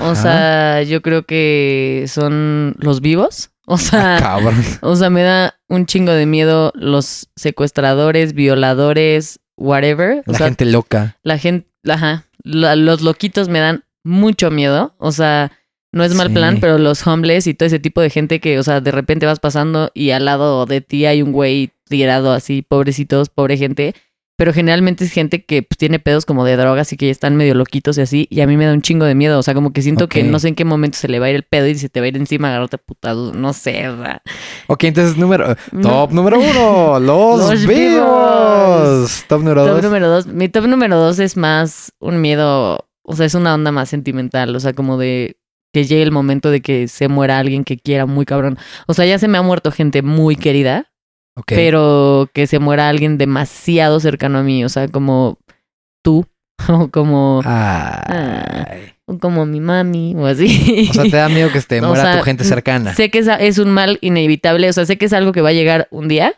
o 0.00 0.14
sea, 0.16 0.82
yo 0.82 1.02
creo 1.02 1.24
que 1.24 2.04
son 2.08 2.74
los 2.78 3.00
vivos. 3.00 3.52
O 3.70 3.76
sea, 3.78 4.16
cabrón. 4.18 4.54
o 4.80 4.96
sea, 4.96 5.10
me 5.10 5.22
da 5.22 5.54
un 5.68 5.84
chingo 5.86 6.12
de 6.12 6.24
miedo 6.26 6.72
los 6.74 7.28
secuestradores, 7.36 8.32
violadores, 8.32 9.40
whatever. 9.56 10.22
O 10.26 10.32
La 10.32 10.38
sea, 10.38 10.46
gente 10.48 10.64
loca. 10.64 11.16
la 11.22 11.38
gente, 11.38 11.68
ajá, 11.88 12.24
la- 12.42 12.76
los 12.76 13.02
loquitos 13.02 13.48
me 13.48 13.58
dan 13.60 13.84
mucho 14.04 14.50
miedo. 14.50 14.94
O 14.98 15.12
sea, 15.12 15.52
no 15.92 16.04
es 16.04 16.14
mal 16.14 16.28
Sí. 16.28 16.34
plan, 16.34 16.58
pero 16.60 16.78
los 16.78 17.06
homeless 17.06 17.46
y 17.46 17.54
todo 17.54 17.66
ese 17.66 17.78
tipo 17.78 18.00
de 18.00 18.10
gente 18.10 18.40
que, 18.40 18.58
o 18.58 18.62
sea, 18.62 18.80
de 18.80 18.90
repente 18.90 19.26
vas 19.26 19.40
pasando 19.40 19.90
y 19.94 20.10
al 20.10 20.24
lado 20.24 20.64
de 20.66 20.80
ti 20.80 21.06
hay 21.06 21.22
un 21.22 21.32
güey 21.32 21.70
tirado 21.88 22.32
así, 22.32 22.62
pobrecitos, 22.62 23.28
pobre 23.30 23.56
gente. 23.56 23.94
Pero 24.38 24.52
generalmente 24.52 25.04
es 25.04 25.10
gente 25.10 25.44
que 25.44 25.64
pues, 25.64 25.76
tiene 25.78 25.98
pedos 25.98 26.24
como 26.24 26.44
de 26.44 26.56
drogas 26.56 26.92
y 26.92 26.96
que 26.96 27.06
ya 27.06 27.10
están 27.10 27.34
medio 27.34 27.54
loquitos 27.54 27.98
y 27.98 28.02
así. 28.02 28.28
Y 28.30 28.40
a 28.40 28.46
mí 28.46 28.56
me 28.56 28.66
da 28.66 28.72
un 28.72 28.82
chingo 28.82 29.04
de 29.04 29.16
miedo. 29.16 29.36
O 29.36 29.42
sea, 29.42 29.52
como 29.52 29.72
que 29.72 29.82
siento 29.82 30.08
que 30.08 30.22
no 30.22 30.38
sé 30.38 30.46
en 30.46 30.54
qué 30.54 30.64
momento 30.64 30.96
se 30.96 31.08
le 31.08 31.18
va 31.18 31.26
a 31.26 31.30
ir 31.30 31.34
el 31.34 31.42
pedo 31.42 31.66
y 31.66 31.74
se 31.74 31.88
te 31.88 31.98
va 31.98 32.04
a 32.04 32.08
ir 32.08 32.16
encima 32.16 32.46
a 32.46 32.50
agarrarte 32.52 32.76
a 32.76 32.78
putados. 32.78 33.34
No 33.34 33.52
sé. 33.52 33.88
Ok, 34.68 34.84
entonces 34.84 35.16
número... 35.16 35.56
No. 35.72 35.82
Top 35.88 36.12
número 36.12 36.38
uno, 36.38 37.00
los, 37.00 37.50
Los 37.50 37.66
vivos. 37.66 37.76
vivos. 37.90 39.24
Top 39.26 39.40
número 39.40 39.64
Top 39.66 39.74
dos. 39.74 39.82
número 39.82 40.08
dos. 40.08 40.26
Mi 40.28 40.48
top 40.48 40.66
número 40.66 40.96
dos 41.00 41.18
es 41.18 41.36
más 41.36 41.92
un 41.98 42.20
miedo, 42.20 42.86
o 43.02 43.16
sea, 43.16 43.26
es 43.26 43.34
una 43.34 43.54
onda 43.54 43.72
más 43.72 43.88
sentimental, 43.88 44.54
o 44.54 44.60
sea, 44.60 44.72
como 44.72 44.98
de 44.98 45.36
que 45.72 45.84
llegue 45.84 46.02
el 46.02 46.12
momento 46.12 46.50
de 46.50 46.60
que 46.62 46.86
se 46.86 47.08
muera 47.08 47.38
alguien 47.38 47.64
que 47.64 47.76
quiera 47.76 48.06
muy 48.06 48.24
cabrón. 48.24 48.56
O 48.86 48.94
sea, 48.94 49.04
ya 49.04 49.18
se 49.18 49.26
me 49.28 49.36
ha 49.38 49.42
muerto 49.42 49.70
gente 49.72 50.02
muy 50.02 50.36
querida, 50.36 50.92
Pero 51.46 52.30
que 52.32 52.46
se 52.46 52.58
muera 52.58 52.88
alguien 52.88 53.18
demasiado 53.18 54.00
cercano 54.00 54.38
a 54.38 54.42
mí, 54.42 54.64
o 54.64 54.68
sea, 54.68 54.88
como 54.88 55.38
tú, 56.02 56.26
o 56.68 56.88
como, 56.88 57.40
o 59.04 59.18
como 59.18 59.46
mi 59.46 59.60
mami, 59.60 60.14
o 60.16 60.26
así. 60.26 60.88
O 60.90 60.94
sea, 60.94 61.04
te 61.04 61.16
da 61.16 61.28
miedo 61.28 61.50
que 61.52 61.60
se 61.60 61.66
te 61.66 61.80
O 61.82 61.88
muera 61.88 62.02
sea, 62.02 62.18
tu 62.18 62.24
gente 62.24 62.44
cercana. 62.44 62.94
Sé 62.94 63.10
que 63.10 63.18
es, 63.18 63.28
es 63.40 63.58
un 63.58 63.70
mal 63.70 63.98
inevitable, 64.00 64.68
o 64.68 64.72
sea, 64.72 64.86
sé 64.86 64.98
que 64.98 65.06
es 65.06 65.12
algo 65.12 65.32
que 65.32 65.40
va 65.40 65.50
a 65.50 65.54
llegar 65.54 65.88
un 65.90 66.08
día, 66.08 66.34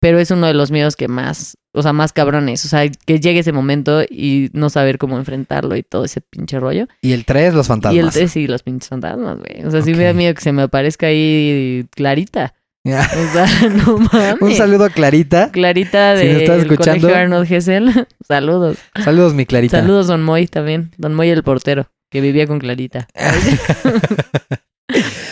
pero 0.00 0.18
es 0.18 0.30
uno 0.30 0.46
de 0.46 0.54
los 0.54 0.70
miedos 0.70 0.96
que 0.96 1.08
más, 1.08 1.58
o 1.72 1.82
sea, 1.82 1.92
más 1.92 2.12
cabrones, 2.12 2.64
o 2.64 2.68
sea, 2.68 2.88
que 2.88 3.20
llegue 3.20 3.40
ese 3.40 3.52
momento 3.52 4.02
y 4.02 4.48
no 4.54 4.70
saber 4.70 4.98
cómo 4.98 5.18
enfrentarlo 5.18 5.76
y 5.76 5.82
todo 5.82 6.04
ese 6.04 6.22
pinche 6.22 6.58
rollo. 6.58 6.88
Y 7.02 7.12
el 7.12 7.24
3, 7.24 7.54
los 7.54 7.68
fantasmas. 7.68 7.96
Y 7.96 7.98
el 7.98 8.10
tres, 8.10 8.32
sí, 8.32 8.46
los 8.46 8.62
pinches 8.62 8.88
fantasmas, 8.88 9.38
güey. 9.38 9.64
O 9.64 9.70
sea, 9.70 9.82
sí 9.82 9.92
me 9.94 10.04
da 10.04 10.14
miedo 10.14 10.34
que 10.34 10.40
se 10.40 10.52
me 10.52 10.62
aparezca 10.62 11.06
ahí 11.06 11.86
Clarita. 11.90 12.54
O 12.84 12.88
sea, 13.32 13.46
no 13.86 13.98
mames. 13.98 14.40
Un 14.40 14.54
saludo 14.54 14.84
a 14.84 14.90
Clarita. 14.90 15.50
Clarita 15.52 16.16
Si 16.16 16.26
de 16.26 16.38
estás 16.44 16.62
escuchando. 16.62 17.00
colegio 17.02 17.16
Arnold 17.22 17.46
Gessel. 17.46 18.06
Saludos. 18.26 18.78
Saludos, 19.04 19.34
mi 19.34 19.44
Clarita. 19.46 19.80
Saludos, 19.80 20.06
Don 20.06 20.22
Moy 20.22 20.46
también. 20.46 20.92
Don 20.96 21.14
Moy 21.14 21.28
el 21.28 21.42
portero, 21.42 21.90
que 22.10 22.20
vivía 22.20 22.46
con 22.46 22.58
Clarita. 22.58 23.06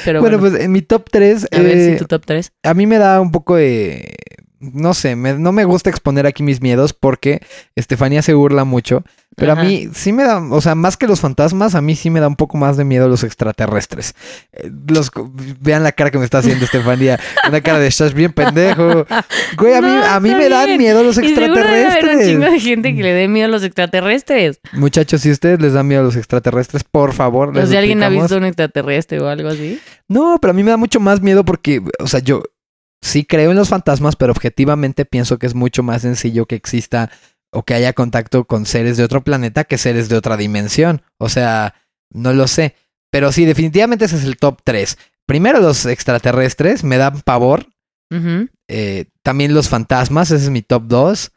Pero 0.04 0.20
bueno, 0.20 0.38
bueno, 0.38 0.52
pues 0.56 0.64
en 0.64 0.72
mi 0.72 0.82
top 0.82 1.08
3, 1.10 1.48
a 1.52 1.58
ver 1.60 1.92
si 1.92 1.96
tu 1.98 2.04
top 2.06 2.22
3. 2.24 2.52
a 2.62 2.74
mí 2.74 2.86
me 2.86 2.98
da 2.98 3.20
un 3.20 3.32
poco 3.32 3.56
de... 3.56 4.14
No 4.60 4.94
sé, 4.94 5.14
me- 5.16 5.34
no 5.38 5.52
me 5.52 5.64
gusta 5.64 5.90
exponer 5.90 6.26
aquí 6.26 6.42
mis 6.42 6.60
miedos 6.60 6.92
porque 6.92 7.40
Estefanía 7.76 8.22
se 8.22 8.34
burla 8.34 8.64
mucho. 8.64 9.04
Pero 9.38 9.52
Ajá. 9.52 9.60
a 9.60 9.64
mí 9.64 9.88
sí 9.94 10.12
me 10.12 10.24
da, 10.24 10.38
o 10.38 10.60
sea, 10.60 10.74
más 10.74 10.96
que 10.96 11.06
los 11.06 11.20
fantasmas, 11.20 11.74
a 11.74 11.80
mí 11.80 11.94
sí 11.96 12.10
me 12.10 12.18
da 12.20 12.26
un 12.28 12.36
poco 12.36 12.58
más 12.58 12.76
de 12.76 12.84
miedo 12.84 13.08
los 13.08 13.22
extraterrestres. 13.24 14.14
Eh, 14.52 14.70
Los, 14.88 15.10
vean 15.60 15.82
la 15.84 15.92
cara 15.92 16.10
que 16.10 16.18
me 16.18 16.24
está 16.24 16.38
haciendo 16.38 16.64
Estefanía. 16.64 17.18
Una 17.48 17.60
cara 17.60 17.78
de 17.78 17.86
estás 17.86 18.14
bien 18.14 18.32
pendejo. 18.32 19.06
Güey, 19.56 19.74
a 19.74 19.80
mí, 19.80 19.88
No, 19.88 20.04
a 20.04 20.20
mí 20.20 20.34
me 20.34 20.48
dan 20.48 20.76
miedo 20.76 21.02
los 21.04 21.16
Y 21.18 21.34
seguro 21.34 21.54
debe 21.54 21.60
haber 21.60 21.70
un 21.70 21.86
extraterrestres. 21.86 22.26
chingo 22.28 22.50
de 22.50 22.60
gente 22.60 22.94
que 22.96 23.02
le 23.02 23.12
dé 23.12 23.28
miedo 23.28 23.46
a 23.46 23.50
los 23.50 23.62
extraterrestres. 23.62 24.60
Muchachos, 24.72 25.20
si 25.20 25.28
a 25.30 25.32
ustedes 25.32 25.60
les 25.60 25.72
da 25.72 25.82
miedo 25.82 26.02
los 26.02 26.16
extraterrestres, 26.16 26.84
por 26.84 27.12
favor, 27.12 27.56
O 27.56 27.66
si 27.66 27.76
alguien 27.76 28.02
ha 28.02 28.08
visto 28.08 28.36
un 28.36 28.44
extraterrestre 28.44 29.20
o 29.20 29.28
algo 29.28 29.48
así. 29.48 29.80
No, 30.08 30.38
pero 30.40 30.50
a 30.50 30.54
mí 30.54 30.62
me 30.62 30.70
da 30.70 30.76
mucho 30.76 31.00
más 31.00 31.20
miedo 31.20 31.44
porque, 31.44 31.82
o 32.00 32.06
sea, 32.06 32.20
yo 32.20 32.42
sí 33.00 33.24
creo 33.24 33.52
en 33.52 33.56
los 33.56 33.68
fantasmas, 33.68 34.16
pero 34.16 34.32
objetivamente 34.32 35.04
pienso 35.04 35.38
que 35.38 35.46
es 35.46 35.54
mucho 35.54 35.82
más 35.84 36.02
sencillo 36.02 36.46
que 36.46 36.56
exista 36.56 37.10
o 37.50 37.64
que 37.64 37.74
haya 37.74 37.92
contacto 37.92 38.44
con 38.44 38.66
seres 38.66 38.96
de 38.96 39.04
otro 39.04 39.24
planeta 39.24 39.64
que 39.64 39.78
seres 39.78 40.08
de 40.08 40.16
otra 40.16 40.36
dimensión. 40.36 41.02
O 41.18 41.28
sea, 41.28 41.74
no 42.10 42.32
lo 42.32 42.46
sé. 42.46 42.74
Pero 43.10 43.32
sí, 43.32 43.44
definitivamente 43.44 44.04
ese 44.04 44.16
es 44.16 44.24
el 44.24 44.36
top 44.36 44.60
3. 44.64 44.98
Primero 45.26 45.60
los 45.60 45.86
extraterrestres, 45.86 46.84
me 46.84 46.98
dan 46.98 47.20
pavor. 47.22 47.66
Eh, 48.68 49.06
también 49.22 49.54
los 49.54 49.68
fantasmas, 49.68 50.30
ese 50.30 50.44
es 50.44 50.50
mi 50.50 50.62
top 50.62 50.84
2. 50.86 51.32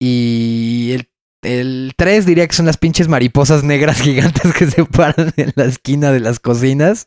Y 0.00 0.92
el, 0.92 1.10
el 1.42 1.92
3 1.96 2.26
diría 2.26 2.46
que 2.46 2.54
son 2.54 2.66
las 2.66 2.76
pinches 2.76 3.08
mariposas 3.08 3.64
negras 3.64 4.00
gigantes 4.02 4.52
que 4.52 4.66
se 4.66 4.84
paran 4.84 5.32
en 5.36 5.52
la 5.56 5.64
esquina 5.64 6.12
de 6.12 6.20
las 6.20 6.38
cocinas. 6.38 7.06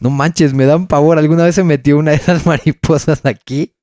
No 0.00 0.10
manches, 0.10 0.54
me 0.54 0.66
dan 0.66 0.86
pavor. 0.86 1.18
¿Alguna 1.18 1.44
vez 1.44 1.54
se 1.54 1.64
metió 1.64 1.98
una 1.98 2.12
de 2.12 2.18
esas 2.18 2.46
mariposas 2.46 3.24
aquí? 3.24 3.74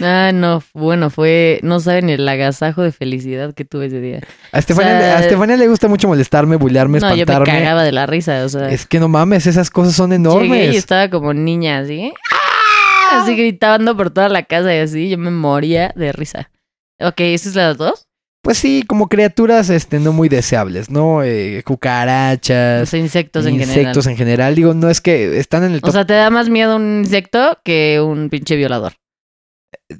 Ah, 0.00 0.32
no, 0.34 0.62
bueno, 0.74 1.10
fue, 1.10 1.60
no 1.62 1.78
saben 1.78 2.10
el 2.10 2.28
agasajo 2.28 2.82
de 2.82 2.90
felicidad 2.90 3.54
que 3.54 3.64
tuve 3.64 3.86
ese 3.86 4.00
día. 4.00 4.20
A 4.50 4.58
Estefania, 4.58 4.96
O 4.96 4.98
sea, 4.98 5.16
a 5.18 5.20
Estefania 5.20 5.56
le 5.56 5.68
gusta 5.68 5.86
mucho 5.86 6.08
molestarme, 6.08 6.56
bullearme, 6.56 6.98
no, 6.98 7.10
yo 7.10 7.14
me 7.14 7.20
espantarme. 7.22 7.60
cagaba 7.60 7.84
de 7.84 7.92
la 7.92 8.06
risa, 8.06 8.44
o 8.44 8.48
sea. 8.48 8.68
es 8.70 8.86
que 8.86 8.98
no 8.98 9.08
mames, 9.08 9.46
esas 9.46 9.70
cosas 9.70 9.94
son 9.94 10.10
Llegué 10.10 10.22
y 10.22 10.26
enormes. 10.26 10.76
estaba 10.76 11.08
como 11.08 11.32
niña, 11.32 11.78
así. 11.78 12.12
¡Ah! 12.32 13.22
así 13.22 13.36
gritando 13.36 13.96
por 13.96 14.10
toda 14.10 14.28
la 14.28 14.42
casa 14.42 14.74
y 14.74 14.78
así. 14.78 15.08
Yo 15.10 15.18
me 15.18 15.30
moría 15.30 15.92
de 15.94 16.12
risa. 16.12 16.50
Ok, 17.00 17.20
¿esas 17.20 17.48
es 17.48 17.54
las 17.56 17.76
dos? 17.76 18.06
Pues 18.42 18.58
sí, 18.58 18.82
como 18.88 19.08
criaturas 19.08 19.70
este, 19.70 20.00
no 20.00 20.12
muy 20.12 20.28
deseables, 20.28 20.90
¿no? 20.90 21.22
Eh, 21.22 21.62
cucarachas, 21.64 22.82
O 22.82 22.86
sea, 22.86 22.98
insectos 22.98 23.46
en 23.46 23.58
general. 23.58 23.78
insectos 23.78 24.06
en 24.08 24.16
general. 24.16 24.54
Digo, 24.56 24.74
no 24.74 24.90
es 24.90 25.00
que 25.00 25.38
están 25.38 25.62
en 25.62 25.72
el 25.74 25.80
top. 25.80 25.90
O 25.90 25.92
sea, 25.92 26.04
te 26.06 26.14
da 26.14 26.30
más 26.30 26.48
miedo 26.48 26.74
un 26.76 27.00
insecto 27.04 27.58
que 27.64 28.00
un 28.00 28.30
pinche 28.30 28.56
violador. 28.56 28.94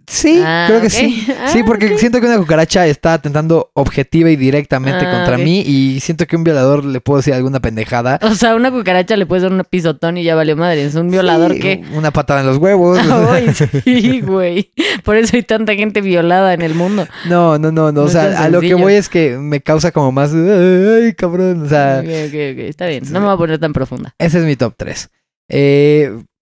Sí, 0.07 0.41
Ah, 0.45 0.67
creo 0.69 0.81
que 0.81 0.91
sí. 0.91 1.27
Ah, 1.41 1.49
Sí, 1.49 1.63
porque 1.65 1.99
siento 1.99 2.21
que 2.21 2.27
una 2.27 2.39
cucaracha 2.39 2.87
está 2.87 3.15
atentando 3.15 3.71
objetiva 3.75 4.31
y 4.31 4.37
directamente 4.37 5.07
Ah, 5.07 5.11
contra 5.11 5.39
mí 5.39 5.61
y 5.67 6.01
siento 6.01 6.27
que 6.27 6.37
un 6.37 6.45
violador 6.45 6.85
le 6.85 7.01
puedo 7.01 7.19
decir 7.19 7.35
alguna 7.35 7.61
pendejada. 7.61 8.19
O 8.23 8.35
sea, 8.35 8.55
una 8.55 8.71
cucaracha 8.71 9.17
le 9.17 9.27
puedes 9.27 9.43
dar 9.43 9.53
un 9.53 9.63
pisotón 9.69 10.19
y 10.19 10.25
ya 10.25 10.35
valió 10.35 10.57
madre. 10.57 10.85
Es 10.85 10.95
un 10.95 11.11
violador 11.11 11.53
Sí, 11.55 11.61
que. 11.61 11.85
Una 11.95 12.11
patada 12.11 12.41
en 12.41 12.47
los 12.47 12.59
huevos. 12.59 12.99
Ay, 13.31 13.49
sí, 13.85 14.21
güey. 14.21 14.71
Por 15.05 15.17
eso 15.17 15.37
hay 15.37 15.43
tanta 15.43 15.75
gente 15.75 16.01
violada 16.01 16.55
en 16.55 16.63
el 16.63 16.75
mundo. 16.75 17.07
No, 17.29 17.59
no, 17.59 17.71
no, 17.73 17.91
no. 17.91 17.93
No 17.93 18.03
O 18.03 18.09
sea, 18.09 18.43
a 18.43 18.49
lo 18.49 18.61
que 18.61 18.75
voy 18.75 18.95
es 18.95 19.09
que 19.09 19.37
me 19.39 19.61
causa 19.61 19.91
como 19.93 20.13
más. 20.13 20.33
Ay, 20.33 21.13
cabrón. 21.15 21.63
O 21.63 21.69
sea, 21.69 22.01
Ok, 22.01 22.09
ok, 22.09 22.35
ok. 22.53 22.59
Está 22.69 22.87
bien. 22.87 23.05
No 23.11 23.21
me 23.21 23.27
voy 23.27 23.35
a 23.35 23.39
poner 23.39 23.59
tan 23.59 23.73
profunda. 23.73 24.15
ese 24.19 24.39
es 24.39 24.45
mi 24.45 24.57
top 24.57 24.75
3. 24.77 25.11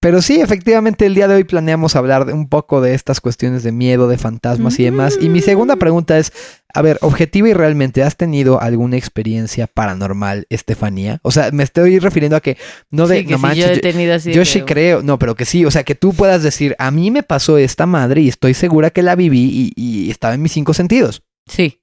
Pero 0.01 0.23
sí, 0.23 0.41
efectivamente, 0.41 1.05
el 1.07 1.15
día 1.15 1.29
de 1.29 1.35
hoy 1.37 1.45
planeamos 1.45 1.95
hablar 1.95 2.25
de 2.25 2.33
un 2.33 2.49
poco 2.49 2.81
de 2.81 2.95
estas 2.95 3.21
cuestiones 3.21 3.63
de 3.63 3.71
miedo, 3.73 4.09
de 4.09 4.17
fantasmas 4.19 4.79
y 4.81 4.85
demás. 4.85 5.19
Y 5.21 5.29
mi 5.29 5.41
segunda 5.43 5.77
pregunta 5.77 6.19
es: 6.19 6.33
a 6.73 6.81
ver, 6.83 6.99
objetiva 7.03 7.49
y 7.51 7.53
realmente, 7.53 8.03
¿has 8.03 8.17
tenido 8.17 8.61
alguna 8.61 8.97
experiencia 8.97 9.67
paranormal, 9.67 10.47
Estefanía? 10.49 11.21
O 11.23 11.31
sea, 11.31 11.51
me 11.53 11.63
estoy 11.63 11.99
refiriendo 11.99 12.37
a 12.37 12.41
que 12.41 12.57
no 12.91 13.07
de. 13.07 13.19
sí, 13.19 13.25
que 13.27 13.33
no 13.33 13.39
si 13.39 13.43
manches, 13.43 13.67
yo 13.67 13.73
he 13.73 13.79
tenido 13.81 14.15
así. 14.15 14.33
Yo 14.33 14.45
sí 14.45 14.63
creo, 14.63 15.03
no, 15.03 15.19
pero 15.19 15.35
que 15.35 15.45
sí, 15.45 15.65
o 15.67 15.71
sea, 15.71 15.85
que 15.85 15.95
tú 15.95 16.15
puedas 16.15 16.43
decir, 16.43 16.75
a 16.79 16.91
mí 16.91 17.11
me 17.11 17.23
pasó 17.23 17.59
esta 17.59 17.85
madre 17.87 18.23
y 18.23 18.29
estoy 18.29 18.55
segura 18.55 18.91
que 18.91 19.03
la 19.03 19.15
viví 19.17 19.73
y, 19.77 19.83
y 20.07 20.11
estaba 20.11 20.35
en 20.35 20.43
mis 20.43 20.53
cinco 20.53 20.73
sentidos. 20.75 21.23
Sí. 21.47 21.77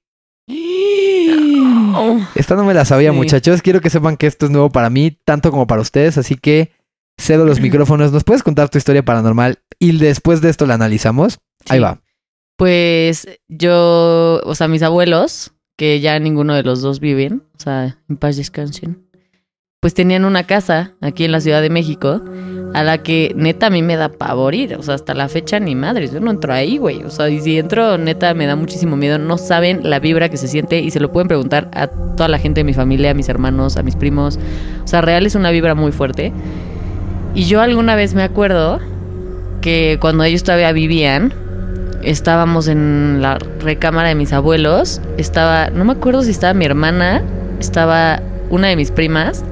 Esta 2.34 2.54
no 2.54 2.64
me 2.64 2.74
la 2.74 2.84
sabía, 2.84 3.10
Sí. 3.10 3.16
muchachos. 3.16 3.62
Quiero 3.62 3.80
que 3.80 3.90
sepan 3.90 4.16
que 4.16 4.26
esto 4.26 4.46
es 4.46 4.52
nuevo 4.52 4.70
para 4.70 4.90
mí, 4.90 5.18
tanto 5.24 5.50
como 5.50 5.66
para 5.66 5.82
ustedes, 5.82 6.18
así 6.18 6.36
que 6.36 6.72
cedo 7.18 7.44
los 7.44 7.60
micrófonos. 7.62 8.12
¿Nos 8.12 8.24
puedes 8.24 8.42
contar 8.42 8.68
tu 8.68 8.78
historia 8.78 9.04
paranormal 9.04 9.58
y 9.78 9.96
después 9.98 10.40
de 10.40 10.50
esto 10.50 10.66
la 10.66 10.74
analizamos? 10.74 11.38
Ahí 11.68 11.80
va. 11.80 12.00
Pues 12.56 13.28
yo, 13.48 14.40
o 14.44 14.54
sea, 14.54 14.66
mis 14.66 14.82
abuelos, 14.82 15.52
que 15.76 16.00
ya 16.00 16.18
ninguno 16.18 16.54
de 16.54 16.64
los 16.64 16.80
dos 16.80 16.98
viven, 16.98 17.44
o 17.56 17.60
sea, 17.60 17.98
en 18.08 18.16
paz 18.16 18.36
descansen, 18.36 19.08
pues 19.80 19.94
tenían 19.94 20.24
una 20.24 20.44
casa 20.44 20.94
aquí 21.00 21.24
en 21.24 21.30
la 21.30 21.40
Ciudad 21.40 21.62
de 21.62 21.70
México 21.70 22.20
a 22.74 22.82
la 22.82 22.98
que 22.98 23.32
neta 23.36 23.68
a 23.68 23.70
mí 23.70 23.80
me 23.80 23.96
da 23.96 24.08
pavor 24.08 24.54
ir, 24.54 24.74
o 24.74 24.82
sea, 24.82 24.94
hasta 24.94 25.14
la 25.14 25.28
fecha 25.28 25.60
ni 25.60 25.74
madres, 25.74 26.12
yo 26.12 26.20
no 26.20 26.30
entro 26.30 26.52
ahí, 26.52 26.78
güey, 26.78 27.02
o 27.04 27.10
sea, 27.10 27.28
y 27.28 27.40
si 27.40 27.58
entro 27.58 27.96
neta 27.96 28.34
me 28.34 28.46
da 28.46 28.56
muchísimo 28.56 28.96
miedo, 28.96 29.18
no 29.18 29.38
saben 29.38 29.88
la 29.88 30.00
vibra 30.00 30.28
que 30.28 30.36
se 30.36 30.48
siente 30.48 30.80
y 30.80 30.90
se 30.90 31.00
lo 31.00 31.12
pueden 31.12 31.28
preguntar 31.28 31.70
a 31.72 31.86
toda 31.86 32.28
la 32.28 32.38
gente 32.38 32.60
de 32.60 32.64
mi 32.64 32.74
familia, 32.74 33.12
a 33.12 33.14
mis 33.14 33.28
hermanos, 33.28 33.76
a 33.76 33.82
mis 33.82 33.96
primos, 33.96 34.38
o 34.82 34.86
sea, 34.86 35.00
real 35.00 35.26
es 35.26 35.34
una 35.34 35.50
vibra 35.50 35.74
muy 35.74 35.92
fuerte. 35.92 36.32
Y 37.38 37.44
yo 37.44 37.60
alguna 37.60 37.94
vez 37.94 38.14
me 38.14 38.24
acuerdo 38.24 38.80
que 39.60 39.98
cuando 40.00 40.24
ellos 40.24 40.42
todavía 40.42 40.72
vivían, 40.72 41.32
estábamos 42.02 42.66
en 42.66 43.22
la 43.22 43.38
recámara 43.60 44.08
de 44.08 44.16
mis 44.16 44.32
abuelos. 44.32 45.00
Estaba, 45.18 45.70
no 45.70 45.84
me 45.84 45.92
acuerdo 45.92 46.22
si 46.22 46.32
estaba 46.32 46.52
mi 46.52 46.64
hermana, 46.64 47.22
estaba 47.60 48.20
una 48.50 48.66
de 48.66 48.74
mis 48.74 48.90
primas 48.90 49.44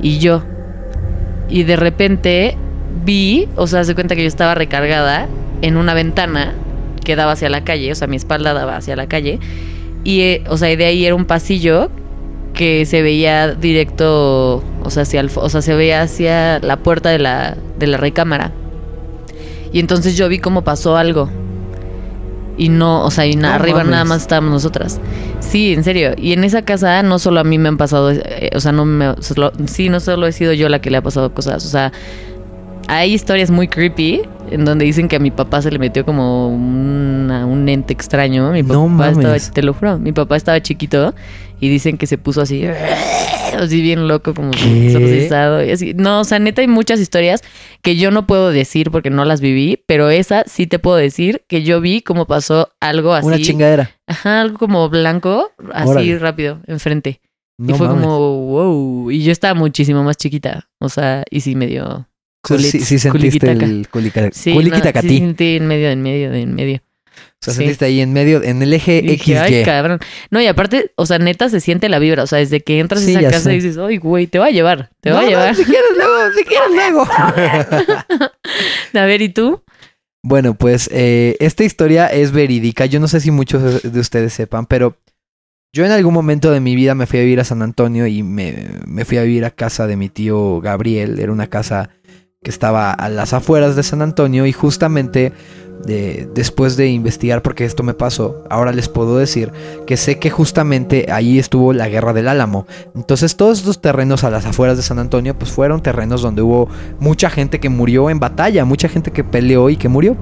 y 0.00 0.18
yo. 0.18 0.42
Y 1.48 1.62
de 1.62 1.76
repente 1.76 2.56
vi, 3.04 3.48
o 3.54 3.68
sea, 3.68 3.84
se 3.84 3.94
cuenta 3.94 4.16
que 4.16 4.22
yo 4.22 4.28
estaba 4.28 4.56
recargada 4.56 5.28
en 5.60 5.76
una 5.76 5.94
ventana 5.94 6.54
que 7.04 7.14
daba 7.14 7.30
hacia 7.30 7.48
la 7.50 7.62
calle, 7.62 7.92
o 7.92 7.94
sea, 7.94 8.08
mi 8.08 8.16
espalda 8.16 8.52
daba 8.52 8.78
hacia 8.78 8.96
la 8.96 9.06
calle. 9.06 9.38
Y, 10.02 10.22
eh, 10.22 10.44
o 10.48 10.56
sea, 10.56 10.72
y 10.72 10.74
de 10.74 10.86
ahí 10.86 11.06
era 11.06 11.14
un 11.14 11.26
pasillo 11.26 11.88
que 12.54 12.84
se 12.86 13.02
veía 13.02 13.54
directo, 13.54 14.62
o 14.82 14.90
sea, 14.90 15.04
hacia 15.04 15.20
el, 15.20 15.30
o 15.34 15.48
sea, 15.48 15.62
se 15.62 15.74
veía 15.74 16.02
hacia 16.02 16.58
la 16.60 16.76
puerta 16.76 17.08
de 17.10 17.18
la, 17.18 17.56
de 17.78 17.86
la 17.86 17.96
recámara. 17.96 18.52
Y 19.72 19.78
entonces 19.80 20.16
yo 20.16 20.28
vi 20.28 20.38
cómo 20.38 20.62
pasó 20.62 20.96
algo. 20.96 21.30
Y 22.58 22.68
no, 22.68 23.04
o 23.04 23.10
sea, 23.10 23.24
y 23.26 23.34
na- 23.34 23.54
arriba 23.54 23.78
mames. 23.78 23.90
nada 23.90 24.04
más 24.04 24.20
estábamos 24.22 24.52
nosotras. 24.52 25.00
Sí, 25.40 25.72
en 25.72 25.82
serio. 25.84 26.10
Y 26.18 26.34
en 26.34 26.44
esa 26.44 26.62
casa 26.62 27.02
no 27.02 27.18
solo 27.18 27.40
a 27.40 27.44
mí 27.44 27.56
me 27.58 27.68
han 27.70 27.78
pasado, 27.78 28.10
eh, 28.12 28.50
o 28.54 28.60
sea, 28.60 28.72
no 28.72 28.84
me, 28.84 29.14
solo- 29.20 29.52
sí, 29.66 29.88
no 29.88 30.00
solo 30.00 30.26
he 30.26 30.32
sido 30.32 30.52
yo 30.52 30.68
la 30.68 30.80
que 30.80 30.90
le 30.90 30.98
ha 30.98 31.02
pasado 31.02 31.32
cosas. 31.32 31.64
O 31.64 31.68
sea, 31.68 31.92
hay 32.88 33.12
historias 33.14 33.50
muy 33.50 33.68
creepy 33.68 34.22
en 34.50 34.64
donde 34.64 34.84
dicen 34.84 35.08
que 35.08 35.16
a 35.16 35.18
mi 35.18 35.30
papá 35.30 35.62
se 35.62 35.70
le 35.70 35.78
metió 35.78 36.04
como 36.04 36.48
una- 36.48 37.46
un 37.46 37.68
ente 37.68 37.92
extraño. 37.92 38.50
Mi 38.52 38.62
papá 38.62 38.74
No 38.74 38.88
mames. 38.88 39.18
estaba, 39.18 39.54
te 39.54 39.62
lo 39.62 39.72
juro, 39.74 39.98
mi 39.98 40.12
papá 40.12 40.36
estaba 40.36 40.60
chiquito 40.60 41.14
y 41.60 41.68
dicen 41.68 41.96
que 41.96 42.06
se 42.06 42.18
puso 42.18 42.40
así, 42.42 42.64
así 42.66 43.80
bien 43.80 44.08
loco, 44.08 44.34
como 44.34 44.50
exorcizado 44.52 45.64
y 45.64 45.70
así. 45.70 45.94
No, 45.94 46.20
o 46.20 46.24
sea, 46.24 46.38
neta 46.38 46.60
hay 46.60 46.68
muchas 46.68 47.00
historias 47.00 47.42
que 47.82 47.96
yo 47.96 48.10
no 48.10 48.26
puedo 48.26 48.50
decir 48.50 48.90
porque 48.90 49.10
no 49.10 49.24
las 49.24 49.40
viví, 49.40 49.82
pero 49.86 50.10
esa 50.10 50.44
sí 50.46 50.66
te 50.66 50.78
puedo 50.78 50.96
decir 50.96 51.42
que 51.48 51.62
yo 51.62 51.80
vi 51.80 52.02
cómo 52.02 52.26
pasó 52.26 52.70
algo 52.80 53.14
así. 53.14 53.26
Una 53.26 53.38
chingadera. 53.38 53.90
Ajá, 54.06 54.40
algo 54.42 54.58
como 54.58 54.88
blanco, 54.90 55.50
así 55.72 55.88
Órale. 55.90 56.18
rápido, 56.18 56.58
enfrente. 56.66 57.20
No 57.58 57.74
y 57.74 57.78
fue 57.78 57.86
mames. 57.86 58.02
como, 58.04 58.18
wow. 58.46 59.10
Y 59.10 59.22
yo 59.22 59.30
estaba 59.30 59.54
muchísimo 59.54 60.02
más 60.02 60.16
chiquita. 60.16 60.68
O 60.80 60.88
sea, 60.88 61.22
y 61.30 61.40
sí 61.40 61.54
me 61.54 61.66
dio. 61.68 62.08
Sí, 62.46 62.80
sí 62.80 62.98
sentiste 62.98 63.10
culiquitaca. 63.10 63.64
el 63.64 63.88
culica- 63.88 64.30
Sí, 64.32 64.54
no, 64.54 64.60
sí 65.00 65.18
sentí 65.20 65.56
en 65.56 65.66
medio, 65.66 65.90
en 65.90 66.02
medio, 66.02 66.32
en 66.34 66.54
medio. 66.54 66.80
O 67.14 67.44
sea, 67.44 67.52
sí. 67.54 67.58
sentiste 67.58 67.84
ahí 67.84 68.00
en 68.00 68.12
medio, 68.12 68.42
en 68.42 68.62
el 68.62 68.72
eje 68.72 69.02
dije, 69.02 69.16
XY. 69.18 69.34
ay, 69.36 69.62
cabrón. 69.64 69.98
No, 70.30 70.40
y 70.40 70.46
aparte, 70.46 70.92
o 70.96 71.06
sea, 71.06 71.18
neta 71.18 71.48
se 71.48 71.60
siente 71.60 71.88
la 71.88 71.98
vibra. 71.98 72.22
O 72.22 72.26
sea, 72.26 72.38
desde 72.38 72.60
que 72.60 72.78
entras 72.78 73.02
Sí, 73.02 73.14
a 73.16 73.20
esa 73.20 73.30
casa 73.30 73.44
sé. 73.44 73.52
y 73.52 73.54
dices, 73.56 73.78
ay, 73.78 73.96
güey, 73.98 74.26
te 74.28 74.38
va 74.38 74.46
a 74.46 74.50
llevar. 74.50 74.90
Te 75.00 75.10
va 75.10 75.16
No, 75.16 75.20
a 75.20 75.24
no, 75.24 75.28
llevar. 75.30 75.54
si 75.56 75.64
quieres 75.64 75.90
luego, 75.96 76.14
si 76.36 76.44
quieres 76.44 76.70
luego. 76.72 77.04
A 78.94 79.04
ver, 79.06 79.22
¿y 79.22 79.28
tú? 79.28 79.62
Bueno, 80.24 80.54
pues 80.54 80.88
eh, 80.92 81.36
esta 81.40 81.64
historia 81.64 82.06
es 82.06 82.30
verídica. 82.32 82.86
Yo 82.86 83.00
no 83.00 83.08
sé 83.08 83.20
si 83.20 83.30
muchos 83.30 83.82
de 83.82 84.00
ustedes 84.00 84.32
sepan, 84.32 84.66
pero 84.66 84.96
yo 85.74 85.84
en 85.84 85.90
algún 85.90 86.14
momento 86.14 86.50
de 86.52 86.60
mi 86.60 86.76
vida 86.76 86.94
me 86.94 87.06
fui 87.06 87.18
a 87.18 87.22
vivir 87.22 87.40
a 87.40 87.44
San 87.44 87.62
Antonio 87.62 88.06
y 88.06 88.22
me, 88.22 88.68
me 88.86 89.04
fui 89.04 89.18
a 89.18 89.22
vivir 89.22 89.44
a 89.44 89.50
casa 89.50 89.86
de 89.88 89.96
mi 89.96 90.08
tío 90.08 90.60
Gabriel. 90.60 91.18
Era 91.18 91.32
una 91.32 91.48
casa 91.48 91.90
que 92.42 92.50
estaba 92.50 92.90
a 92.92 93.08
las 93.08 93.32
afueras 93.34 93.76
de 93.76 93.84
San 93.84 94.02
Antonio 94.02 94.46
y 94.46 94.52
justamente 94.52 95.32
de- 95.86 96.28
después 96.34 96.76
de 96.76 96.88
investigar 96.88 97.40
porque 97.42 97.64
esto 97.64 97.82
me 97.84 97.94
pasó, 97.94 98.44
ahora 98.50 98.72
les 98.72 98.88
puedo 98.88 99.16
decir 99.18 99.52
que 99.86 99.96
sé 99.96 100.18
que 100.18 100.28
justamente 100.30 101.06
ahí 101.12 101.38
estuvo 101.38 101.72
la 101.72 101.88
guerra 101.88 102.12
del 102.12 102.26
Álamo. 102.28 102.66
Entonces 102.96 103.36
todos 103.36 103.58
estos 103.58 103.80
terrenos 103.80 104.24
a 104.24 104.30
las 104.30 104.44
afueras 104.44 104.76
de 104.76 104.82
San 104.82 104.98
Antonio 104.98 105.36
pues 105.38 105.52
fueron 105.52 105.82
terrenos 105.82 106.20
donde 106.22 106.42
hubo 106.42 106.68
mucha 106.98 107.30
gente 107.30 107.60
que 107.60 107.68
murió 107.68 108.10
en 108.10 108.18
batalla, 108.18 108.64
mucha 108.64 108.88
gente 108.88 109.12
que 109.12 109.22
peleó 109.24 109.70
y 109.70 109.76
que 109.76 109.88
murió. 109.88 110.16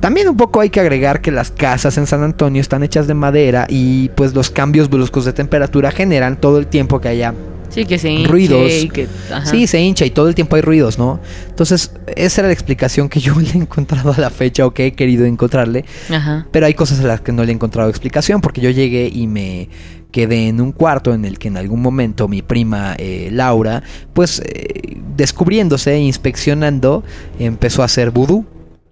También 0.00 0.28
un 0.28 0.36
poco 0.36 0.60
hay 0.60 0.70
que 0.70 0.80
agregar 0.80 1.20
que 1.20 1.30
las 1.30 1.50
casas 1.52 1.98
en 1.98 2.06
San 2.08 2.22
Antonio 2.24 2.60
están 2.60 2.82
hechas 2.82 3.06
de 3.06 3.14
madera 3.14 3.66
y 3.68 4.08
pues 4.10 4.34
los 4.34 4.50
cambios 4.50 4.90
bruscos 4.90 5.24
de 5.24 5.32
temperatura 5.32 5.90
generan 5.92 6.40
todo 6.40 6.58
el 6.58 6.66
tiempo 6.66 7.00
que 7.00 7.08
haya 7.08 7.32
Sí, 7.70 7.84
que 7.84 7.98
se 7.98 8.10
hinche 8.10 8.28
Ruidos. 8.28 8.72
y 8.72 8.88
que- 8.88 9.06
ajá. 9.30 9.44
Sí, 9.46 9.66
se 9.66 9.80
hincha 9.80 10.04
y 10.06 10.10
todo 10.10 10.28
el 10.28 10.34
tiempo 10.34 10.56
hay 10.56 10.62
ruidos, 10.62 10.98
¿no? 10.98 11.20
Entonces, 11.48 11.92
esa 12.16 12.40
era 12.40 12.48
la 12.48 12.52
explicación 12.54 13.08
que 13.08 13.20
yo 13.20 13.34
le 13.40 13.50
he 13.50 13.56
encontrado 13.56 14.12
a 14.12 14.18
la 14.18 14.30
fecha 14.30 14.66
o 14.66 14.72
que 14.72 14.86
he 14.86 14.92
querido 14.92 15.24
encontrarle. 15.26 15.84
Ajá. 16.10 16.46
Pero 16.50 16.66
hay 16.66 16.74
cosas 16.74 17.00
a 17.00 17.04
las 17.04 17.20
que 17.20 17.32
no 17.32 17.44
le 17.44 17.52
he 17.52 17.54
encontrado 17.54 17.88
explicación 17.90 18.40
porque 18.40 18.60
yo 18.60 18.70
llegué 18.70 19.10
y 19.12 19.26
me 19.26 19.68
quedé 20.10 20.48
en 20.48 20.60
un 20.62 20.72
cuarto 20.72 21.12
en 21.12 21.26
el 21.26 21.38
que 21.38 21.48
en 21.48 21.58
algún 21.58 21.82
momento 21.82 22.28
mi 22.28 22.40
prima 22.40 22.94
eh, 22.98 23.28
Laura, 23.30 23.82
pues 24.14 24.40
eh, 24.44 24.96
descubriéndose, 25.16 25.98
inspeccionando, 25.98 27.04
empezó 27.38 27.82
a 27.82 27.84
hacer 27.84 28.10
vudú. 28.10 28.46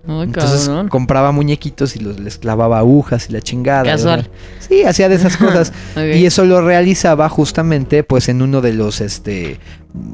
Entonces 0.09 0.67
cabrón. 0.67 0.89
compraba 0.89 1.33
muñequitos 1.33 1.97
y 1.97 2.01
los, 2.01 2.21
les 2.21 2.39
clavaba 2.39 2.79
agujas 2.79 3.29
y 3.29 3.33
la 3.33 3.41
chingada. 3.41 3.85
Casual. 3.85 4.29
Sí, 4.61 4.83
hacía 4.85 5.09
de 5.09 5.17
esas 5.17 5.37
cosas. 5.39 5.73
Y 5.97 6.27
eso 6.27 6.45
lo 6.45 6.61
realizaba 6.61 7.29
justamente 7.29 8.05
pues 8.05 8.29
en 8.29 8.43
uno 8.43 8.61
de 8.61 8.73
los, 8.73 9.01
este, 9.01 9.59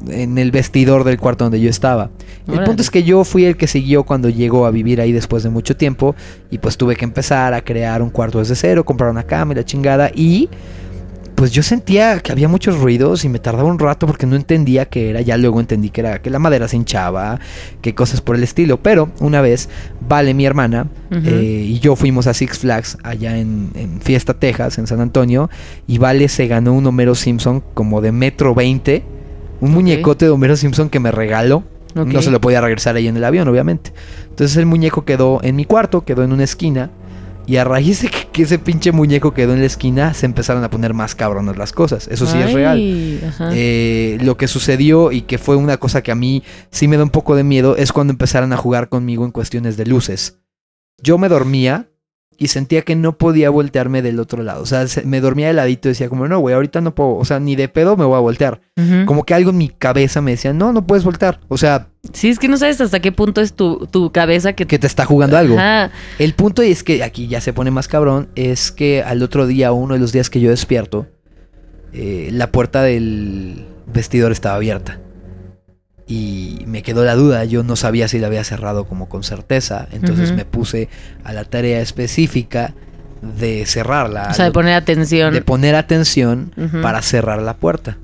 en 0.07 0.37
el 0.37 0.51
vestidor 0.51 1.03
del 1.03 1.19
cuarto 1.19 1.45
donde 1.45 1.59
yo 1.59 1.69
estaba. 1.69 2.09
El 2.47 2.63
punto 2.63 2.81
es 2.81 2.91
que 2.91 3.03
yo 3.03 3.23
fui 3.23 3.45
el 3.45 3.55
que 3.55 3.67
siguió 3.67 4.03
cuando 4.03 4.29
llegó 4.29 4.65
a 4.65 4.71
vivir 4.71 4.99
ahí 4.99 5.11
después 5.11 5.43
de 5.43 5.49
mucho 5.49 5.77
tiempo 5.77 6.15
y 6.51 6.57
pues 6.57 6.77
tuve 6.77 6.95
que 6.95 7.05
empezar 7.05 7.53
a 7.53 7.61
crear 7.61 8.01
un 8.01 8.09
cuarto 8.09 8.39
desde 8.39 8.55
cero, 8.55 8.83
comprar 8.83 9.09
una 9.09 9.23
cama 9.23 9.53
y 9.53 9.55
la 9.55 9.63
chingada 9.63 10.11
y 10.13 10.49
pues 11.35 11.51
yo 11.51 11.63
sentía 11.63 12.19
que 12.19 12.31
había 12.31 12.47
muchos 12.47 12.79
ruidos 12.79 13.25
y 13.25 13.29
me 13.29 13.39
tardaba 13.39 13.67
un 13.67 13.79
rato 13.79 14.07
porque 14.07 14.25
no 14.25 14.35
entendía 14.35 14.85
qué 14.85 15.09
era. 15.09 15.21
Ya 15.21 15.37
luego 15.37 15.59
entendí 15.59 15.89
que 15.89 16.01
era 16.01 16.21
que 16.21 16.29
la 16.29 16.39
madera 16.39 16.67
se 16.67 16.75
hinchaba, 16.75 17.39
que 17.81 17.95
cosas 17.95 18.21
por 18.21 18.35
el 18.35 18.43
estilo. 18.43 18.77
Pero 18.77 19.09
una 19.19 19.41
vez, 19.41 19.69
Vale, 20.07 20.33
mi 20.33 20.45
hermana, 20.45 20.87
eh, 21.11 21.65
y 21.67 21.79
yo 21.79 21.95
fuimos 21.95 22.27
a 22.27 22.33
Six 22.33 22.59
Flags 22.59 22.97
allá 23.03 23.37
en, 23.37 23.71
en 23.75 24.01
Fiesta, 24.01 24.33
Texas, 24.33 24.77
en 24.77 24.87
San 24.87 25.01
Antonio. 25.01 25.49
Y 25.87 25.97
Vale 25.97 26.27
se 26.27 26.47
ganó 26.47 26.73
un 26.73 26.85
Homero 26.85 27.15
Simpson 27.15 27.63
como 27.73 28.01
de 28.01 28.11
metro 28.11 28.53
20. 28.53 29.03
Un 29.61 29.71
muñecote 29.71 30.25
de 30.25 30.31
Homero 30.31 30.55
Simpson 30.55 30.89
que 30.89 30.99
me 30.99 31.11
regaló. 31.11 31.63
No 31.95 32.21
se 32.21 32.31
lo 32.31 32.41
podía 32.41 32.59
regresar 32.59 32.95
ahí 32.95 33.07
en 33.07 33.17
el 33.17 33.23
avión, 33.23 33.47
obviamente. 33.47 33.93
Entonces 34.29 34.57
el 34.57 34.65
muñeco 34.65 35.05
quedó 35.05 35.39
en 35.43 35.55
mi 35.55 35.65
cuarto, 35.65 36.03
quedó 36.03 36.23
en 36.23 36.31
una 36.33 36.43
esquina. 36.43 36.89
Y 37.45 37.57
a 37.57 37.63
raíz 37.63 38.01
de 38.01 38.09
que, 38.09 38.27
que 38.31 38.43
ese 38.43 38.57
pinche 38.57 38.91
muñeco 38.91 39.33
quedó 39.33 39.53
en 39.53 39.59
la 39.59 39.65
esquina, 39.65 40.13
se 40.13 40.25
empezaron 40.25 40.63
a 40.63 40.69
poner 40.69 40.93
más 40.93 41.13
cabronas 41.15 41.57
las 41.57 41.73
cosas. 41.73 42.07
Eso 42.07 42.25
sí 42.25 42.37
es 42.37 42.53
real. 42.53 42.79
Eh, 42.79 44.17
lo 44.21 44.37
que 44.37 44.47
sucedió 44.47 45.11
y 45.11 45.21
que 45.21 45.37
fue 45.37 45.55
una 45.55 45.77
cosa 45.77 46.01
que 46.01 46.11
a 46.11 46.15
mí 46.15 46.43
sí 46.71 46.87
me 46.87 46.97
da 46.97 47.03
un 47.03 47.09
poco 47.09 47.35
de 47.35 47.43
miedo 47.43 47.75
es 47.75 47.91
cuando 47.91 48.11
empezaron 48.11 48.53
a 48.53 48.57
jugar 48.57 48.89
conmigo 48.89 49.25
en 49.25 49.31
cuestiones 49.31 49.77
de 49.77 49.85
luces. 49.85 50.39
Yo 51.01 51.17
me 51.17 51.27
dormía 51.27 51.89
y 52.43 52.47
sentía 52.47 52.81
que 52.81 52.95
no 52.95 53.17
podía 53.17 53.49
voltearme 53.49 54.01
del 54.01 54.19
otro 54.19 54.43
lado. 54.43 54.61
O 54.61 54.65
sea, 54.65 54.87
se- 54.87 55.03
me 55.03 55.21
dormía 55.21 55.47
de 55.47 55.53
ladito 55.53 55.87
y 55.87 55.91
decía 55.91 56.09
como, 56.09 56.27
no, 56.27 56.39
güey, 56.39 56.53
ahorita 56.55 56.81
no 56.81 56.93
puedo. 56.93 57.15
O 57.15 57.25
sea, 57.25 57.39
ni 57.39 57.55
de 57.55 57.69
pedo 57.69 57.95
me 57.97 58.05
voy 58.05 58.15
a 58.17 58.19
voltear. 58.19 58.61
Como 59.05 59.23
que 59.23 59.33
algo 59.33 59.51
en 59.51 59.57
mi 59.57 59.69
cabeza 59.69 60.21
me 60.21 60.31
decía, 60.31 60.51
no, 60.53 60.73
no 60.73 60.85
puedes 60.87 61.03
voltear. 61.03 61.39
O 61.47 61.57
sea, 61.57 61.87
Sí, 62.11 62.27
es 62.27 62.37
que 62.37 62.49
no 62.49 62.57
sabes 62.57 62.81
hasta 62.81 62.99
qué 62.99 63.13
punto 63.13 63.39
es 63.39 63.53
tu, 63.53 63.87
tu 63.89 64.11
cabeza 64.11 64.51
que... 64.53 64.67
que 64.67 64.77
te 64.77 64.87
está 64.87 65.05
jugando 65.05 65.37
algo. 65.37 65.55
Ajá. 65.55 65.89
El 66.19 66.33
punto 66.33 66.61
y 66.61 66.69
es 66.69 66.83
que 66.83 67.01
aquí 67.01 67.27
ya 67.29 67.39
se 67.39 67.53
pone 67.53 67.71
más 67.71 67.87
cabrón, 67.87 68.27
es 68.35 68.73
que 68.73 69.01
al 69.01 69.23
otro 69.23 69.47
día, 69.47 69.71
uno 69.71 69.93
de 69.93 70.01
los 70.01 70.11
días 70.11 70.29
que 70.29 70.41
yo 70.41 70.49
despierto, 70.49 71.07
eh, 71.93 72.29
la 72.33 72.51
puerta 72.51 72.81
del 72.83 73.65
vestidor 73.87 74.31
estaba 74.33 74.55
abierta. 74.55 74.99
Y 76.07 76.63
me 76.67 76.83
quedó 76.83 77.05
la 77.05 77.15
duda, 77.15 77.45
yo 77.45 77.63
no 77.63 77.75
sabía 77.75 78.07
si 78.07 78.19
la 78.19 78.27
había 78.27 78.43
cerrado 78.43 78.85
como 78.85 79.07
con 79.07 79.23
certeza, 79.23 79.87
entonces 79.91 80.33
me 80.33 80.43
puse 80.43 80.89
a 81.23 81.31
la 81.31 81.45
tarea 81.45 81.79
específica 81.81 82.73
de 83.21 83.65
cerrarla, 83.65 84.27
O 84.31 84.33
sea, 84.33 84.45
de 84.45 84.51
poner 84.51 84.73
atención. 84.73 85.33
de 85.33 85.41
poner 85.41 85.75
atención 85.75 86.51
para 86.81 87.01
cerrar 87.01 87.41
la 87.41 87.55
puerta. 87.55 87.97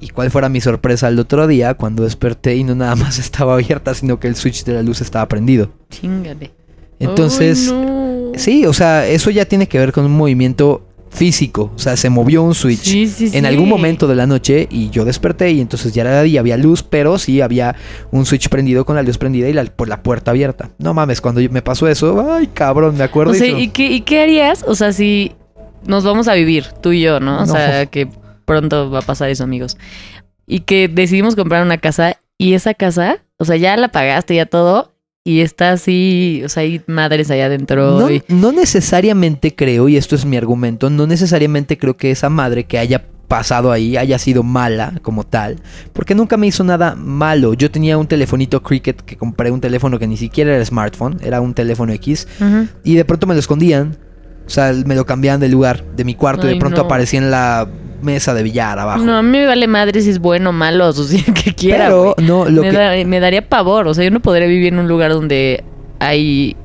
Y 0.00 0.08
cuál 0.08 0.30
fuera 0.30 0.48
mi 0.48 0.60
sorpresa 0.60 1.08
el 1.08 1.18
otro 1.18 1.46
día 1.46 1.74
cuando 1.74 2.04
desperté 2.04 2.56
y 2.56 2.64
no 2.64 2.74
nada 2.74 2.94
más 2.96 3.18
estaba 3.18 3.54
abierta, 3.54 3.92
sino 3.94 4.18
que 4.18 4.28
el 4.28 4.36
switch 4.36 4.64
de 4.64 4.72
la 4.74 4.82
luz 4.82 5.00
estaba 5.02 5.26
prendido. 5.28 5.70
Chingale. 5.90 6.52
Entonces, 6.98 7.70
no. 7.70 8.32
Sí, 8.36 8.64
o 8.66 8.72
sea, 8.72 9.06
eso 9.06 9.30
ya 9.30 9.44
tiene 9.44 9.68
que 9.68 9.78
ver 9.78 9.92
con 9.92 10.04
un 10.06 10.12
movimiento 10.16 10.86
físico. 11.16 11.72
O 11.74 11.78
sea, 11.78 11.96
se 11.96 12.10
movió 12.10 12.42
un 12.42 12.54
switch 12.54 12.82
Sí, 12.84 13.06
sí, 13.08 13.24
en 13.26 13.30
sí. 13.30 13.46
algún 13.46 13.68
momento 13.68 14.06
de 14.06 14.14
la 14.14 14.26
noche 14.26 14.68
y 14.70 14.90
yo 14.90 15.04
desperté 15.04 15.50
y 15.50 15.60
entonces 15.60 15.92
ya 15.92 16.02
era 16.02 16.22
día, 16.22 16.40
había 16.40 16.56
luz, 16.56 16.82
pero 16.82 17.18
sí 17.18 17.40
había 17.40 17.74
un 18.12 18.26
switch 18.26 18.48
prendido 18.48 18.84
con 18.84 18.94
la 18.96 19.02
luz 19.02 19.18
prendida 19.18 19.48
y 19.48 19.52
la, 19.52 19.64
por 19.64 19.88
la 19.88 20.02
puerta 20.02 20.30
abierta. 20.30 20.70
No 20.78 20.94
mames, 20.94 21.20
cuando 21.20 21.40
me 21.50 21.62
pasó 21.62 21.88
eso, 21.88 22.24
ay 22.32 22.48
cabrón, 22.48 22.96
me 22.96 23.04
acuerdo. 23.04 23.32
O 23.32 23.34
y 23.34 23.38
sea, 23.38 23.46
digo, 23.46 23.58
¿y 23.58 23.68
qué, 23.68 23.90
¿y 23.90 24.00
qué 24.02 24.20
harías? 24.22 24.64
O 24.68 24.74
sea, 24.74 24.92
si 24.92 25.32
nos 25.86 26.04
vamos 26.04 26.28
a 26.28 26.34
vivir, 26.34 26.66
tú 26.82 26.92
y 26.92 27.00
yo, 27.02 27.18
¿no? 27.20 27.38
O 27.42 27.46
No. 27.46 27.52
sea, 27.52 27.86
que 27.86 28.08
pronto 28.44 28.90
va 28.90 28.98
a 29.00 29.02
pasar 29.02 29.28
eso, 29.30 29.42
amigos. 29.44 29.76
Y 30.46 30.60
que 30.60 30.88
decidimos 30.88 31.34
comprar 31.34 31.64
una 31.64 31.78
casa 31.78 32.16
y 32.38 32.52
esa 32.54 32.74
casa, 32.74 33.18
o 33.38 33.44
sea, 33.44 33.56
ya 33.56 33.76
la 33.76 33.88
pagaste, 33.88 34.34
ya 34.36 34.46
todo, 34.46 34.92
y 35.26 35.40
está 35.40 35.72
así, 35.72 36.40
o 36.44 36.48
sea, 36.48 36.62
hay 36.62 36.80
madres 36.86 37.30
allá 37.32 37.46
adentro. 37.46 37.98
no, 37.98 38.10
y- 38.10 38.22
no 38.28 38.52
necesariamente 38.52 39.54
creo, 39.54 39.88
y 39.88 39.96
esto 39.96 40.14
es 40.14 40.24
mi 40.24 40.36
argumento, 40.36 40.88
no 40.88 41.06
necesariamente 41.06 41.76
creo 41.78 41.96
que 41.96 42.12
esa 42.12 42.30
madre 42.30 42.64
que 42.64 42.78
haya 42.78 43.04
pasado 43.26 43.72
ahí 43.72 43.96
haya 43.96 44.20
sido 44.20 44.44
mala 44.44 45.00
como 45.02 45.24
tal, 45.24 45.56
porque 45.92 46.14
nunca 46.14 46.36
me 46.36 46.46
hizo 46.46 46.62
nada 46.62 46.94
malo. 46.94 47.54
Yo 47.54 47.72
tenía 47.72 47.98
un 47.98 48.06
telefonito 48.06 48.62
Cricket 48.62 49.00
que 49.02 49.16
compré, 49.16 49.50
un 49.50 49.60
teléfono 49.60 49.98
que 49.98 50.06
ni 50.06 50.16
siquiera 50.16 50.54
era 50.54 50.64
smartphone, 50.64 51.18
era 51.20 51.40
un 51.40 51.52
teléfono 51.52 51.92
X. 51.94 52.28
Y 52.84 52.94
de 52.94 53.04
pronto 53.04 53.26
me 53.26 53.34
lo 53.34 53.40
escondían. 53.40 53.96
O 54.46 54.48
sea, 54.48 54.72
me 54.86 54.94
lo 54.94 55.04
cambiaban 55.06 55.40
de 55.40 55.48
lugar, 55.48 55.82
de 55.96 56.04
mi 56.04 56.14
cuarto, 56.14 56.46
y 56.46 56.50
de 56.52 56.56
pronto 56.60 56.82
no. 56.82 56.86
aparecía 56.86 57.18
en 57.18 57.32
la 57.32 57.68
mesa 58.06 58.32
de 58.32 58.42
billar 58.42 58.78
abajo. 58.78 59.04
No, 59.04 59.16
a 59.18 59.22
mí 59.22 59.30
me 59.36 59.44
vale 59.46 59.66
madre 59.66 60.00
si 60.00 60.08
es 60.10 60.18
bueno 60.18 60.50
o 60.50 60.52
malo, 60.52 60.88
o 60.88 60.92
sea, 60.94 61.20
que 61.44 61.54
quiera. 61.54 61.86
Pero 61.86 62.14
no, 62.22 62.46
lo 62.46 62.62
me, 62.62 62.70
que. 62.70 62.76
da- 62.76 63.04
me 63.04 63.20
daría 63.20 63.46
pavor, 63.46 63.86
o 63.88 63.92
sea, 63.92 64.04
yo 64.04 64.10
no 64.10 64.20
podría 64.20 64.46
vivir 64.46 64.72
en 64.72 64.78
un 64.78 64.88
lugar 64.88 65.10
donde 65.12 65.62
hay 65.98 66.56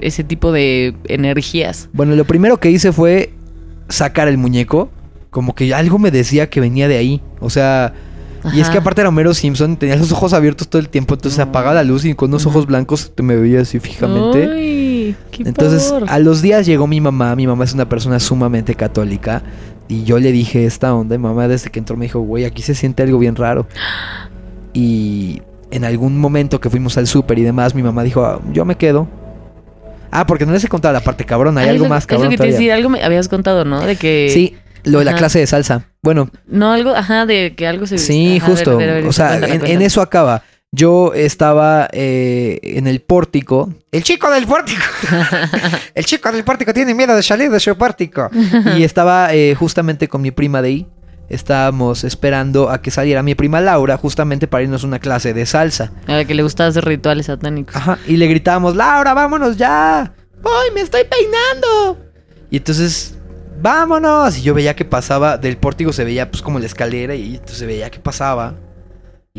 ese 0.00 0.24
tipo 0.24 0.52
de 0.52 0.94
energías. 1.06 1.88
Bueno, 1.92 2.14
lo 2.14 2.24
primero 2.24 2.58
que 2.58 2.70
hice 2.70 2.92
fue 2.92 3.32
sacar 3.88 4.28
el 4.28 4.36
muñeco. 4.36 4.90
Como 5.30 5.54
que 5.54 5.72
algo 5.74 5.98
me 5.98 6.10
decía 6.10 6.48
que 6.50 6.60
venía 6.60 6.88
de 6.88 6.96
ahí. 6.98 7.22
O 7.40 7.50
sea. 7.50 7.94
Y 8.54 8.60
es 8.60 8.70
que 8.70 8.78
aparte 8.78 9.00
era 9.00 9.08
Homero 9.08 9.34
Simpson, 9.34 9.76
tenía 9.76 9.96
los 9.96 10.12
ojos 10.12 10.32
abiertos 10.32 10.68
todo 10.68 10.80
el 10.80 10.88
tiempo, 10.88 11.14
entonces 11.14 11.38
No. 11.38 11.44
apagaba 11.50 11.74
la 11.74 11.82
luz 11.82 12.04
y 12.04 12.14
con 12.14 12.30
unos 12.30 12.46
ojos 12.46 12.66
blancos 12.66 13.10
te 13.14 13.22
me 13.24 13.34
veía 13.36 13.60
así 13.62 13.80
fijamente. 13.80 14.48
Ay, 14.50 15.16
qué 15.32 15.42
Entonces, 15.42 15.90
pavor. 15.90 16.08
a 16.08 16.18
los 16.20 16.40
días 16.40 16.64
llegó 16.64 16.86
mi 16.86 17.00
mamá. 17.00 17.34
Mi 17.34 17.46
mamá 17.48 17.64
es 17.64 17.74
una 17.74 17.88
persona 17.88 18.20
sumamente 18.20 18.74
católica. 18.76 19.42
Y 19.88 20.04
yo 20.04 20.18
le 20.18 20.32
dije 20.32 20.66
esta 20.66 20.94
onda. 20.94 21.14
Y 21.14 21.18
mamá, 21.18 21.48
desde 21.48 21.70
que 21.70 21.78
entró, 21.78 21.96
me 21.96 22.04
dijo, 22.04 22.20
güey, 22.20 22.44
aquí 22.44 22.62
se 22.62 22.74
siente 22.74 23.02
algo 23.02 23.18
bien 23.18 23.36
raro. 23.36 23.66
Y 24.72 25.42
en 25.70 25.84
algún 25.84 26.18
momento 26.18 26.60
que 26.60 26.70
fuimos 26.70 26.96
al 26.98 27.06
súper 27.06 27.38
y 27.38 27.42
demás, 27.42 27.74
mi 27.74 27.82
mamá 27.82 28.02
dijo, 28.02 28.24
"Ah, 28.24 28.40
yo 28.52 28.64
me 28.64 28.76
quedo. 28.76 29.08
Ah, 30.10 30.26
porque 30.26 30.46
no 30.46 30.52
les 30.52 30.64
he 30.64 30.68
contado 30.68 30.92
la 30.94 31.00
parte 31.00 31.24
cabrona. 31.24 31.60
Hay 31.60 31.68
Ah, 31.68 31.70
algo 31.72 31.84
lo- 31.84 31.90
más 31.90 32.04
Es 32.04 32.10
lo 32.10 32.16
cabrón. 32.16 32.30
que 32.30 32.36
te 32.36 32.42
iba 32.44 32.44
a 32.44 32.48
todavía. 32.52 32.58
decir, 32.68 32.72
algo 32.72 32.88
me 32.90 33.02
habías 33.02 33.28
contado, 33.28 33.64
¿no? 33.64 33.80
De 33.84 33.96
que. 33.96 34.30
Sí, 34.32 34.56
lo 34.84 35.00
de 35.00 35.04
la 35.04 35.14
clase 35.14 35.38
de 35.40 35.46
salsa. 35.46 35.86
Bueno, 36.02 36.30
No, 36.46 36.72
algo, 36.72 36.94
ajá, 36.94 37.26
de 37.26 37.54
que 37.54 37.66
algo 37.66 37.86
se. 37.86 37.98
sí, 37.98 38.36
ajá, 38.38 38.46
ver, 38.48 38.56
justo. 38.56 38.76
ver, 38.78 38.88
ver, 38.94 39.06
o 39.06 39.12
sea, 39.12 39.36
en, 39.36 39.66
en 39.66 39.82
eso 39.82 40.00
acaba. 40.00 40.42
Yo 40.70 41.14
estaba 41.14 41.88
eh, 41.92 42.60
en 42.62 42.86
el 42.86 43.00
pórtico. 43.00 43.72
El 43.90 44.02
chico 44.02 44.30
del 44.30 44.46
pórtico. 44.46 44.82
el 45.94 46.04
chico 46.04 46.30
del 46.30 46.44
pórtico 46.44 46.74
tiene 46.74 46.94
miedo 46.94 47.16
de 47.16 47.22
salir 47.22 47.50
de 47.50 47.58
su 47.58 47.76
pórtico. 47.76 48.30
y 48.76 48.82
estaba 48.82 49.32
eh, 49.32 49.54
justamente 49.54 50.08
con 50.08 50.20
mi 50.20 50.30
prima 50.30 50.60
de 50.60 50.68
ahí. 50.68 50.86
Estábamos 51.30 52.04
esperando 52.04 52.70
a 52.70 52.80
que 52.80 52.90
saliera 52.90 53.22
mi 53.22 53.34
prima 53.34 53.60
Laura 53.60 53.96
justamente 53.96 54.46
para 54.46 54.62
irnos 54.62 54.84
a 54.84 54.86
una 54.86 54.98
clase 54.98 55.34
de 55.34 55.46
salsa. 55.46 55.92
A 56.06 56.16
la 56.16 56.24
que 56.24 56.34
le 56.34 56.42
gustaba 56.42 56.68
hacer 56.68 56.84
rituales 56.84 57.26
satánicos. 57.26 57.76
Ajá. 57.76 57.98
Y 58.06 58.16
le 58.16 58.26
gritábamos, 58.26 58.76
Laura, 58.76 59.14
vámonos 59.14 59.56
ya. 59.56 60.00
¡Ay, 60.00 60.70
me 60.74 60.82
estoy 60.82 61.02
peinando! 61.04 61.98
Y 62.50 62.58
entonces, 62.58 63.18
vámonos. 63.60 64.38
Y 64.38 64.42
yo 64.42 64.54
veía 64.54 64.74
que 64.74 64.84
pasaba, 64.84 65.36
del 65.36 65.56
pórtico 65.56 65.92
se 65.92 66.04
veía 66.04 66.30
pues 66.30 66.42
como 66.42 66.58
la 66.58 66.66
escalera 66.66 67.14
y 67.14 67.34
entonces 67.34 67.58
se 67.58 67.66
veía 67.66 67.90
que 67.90 68.00
pasaba. 68.00 68.54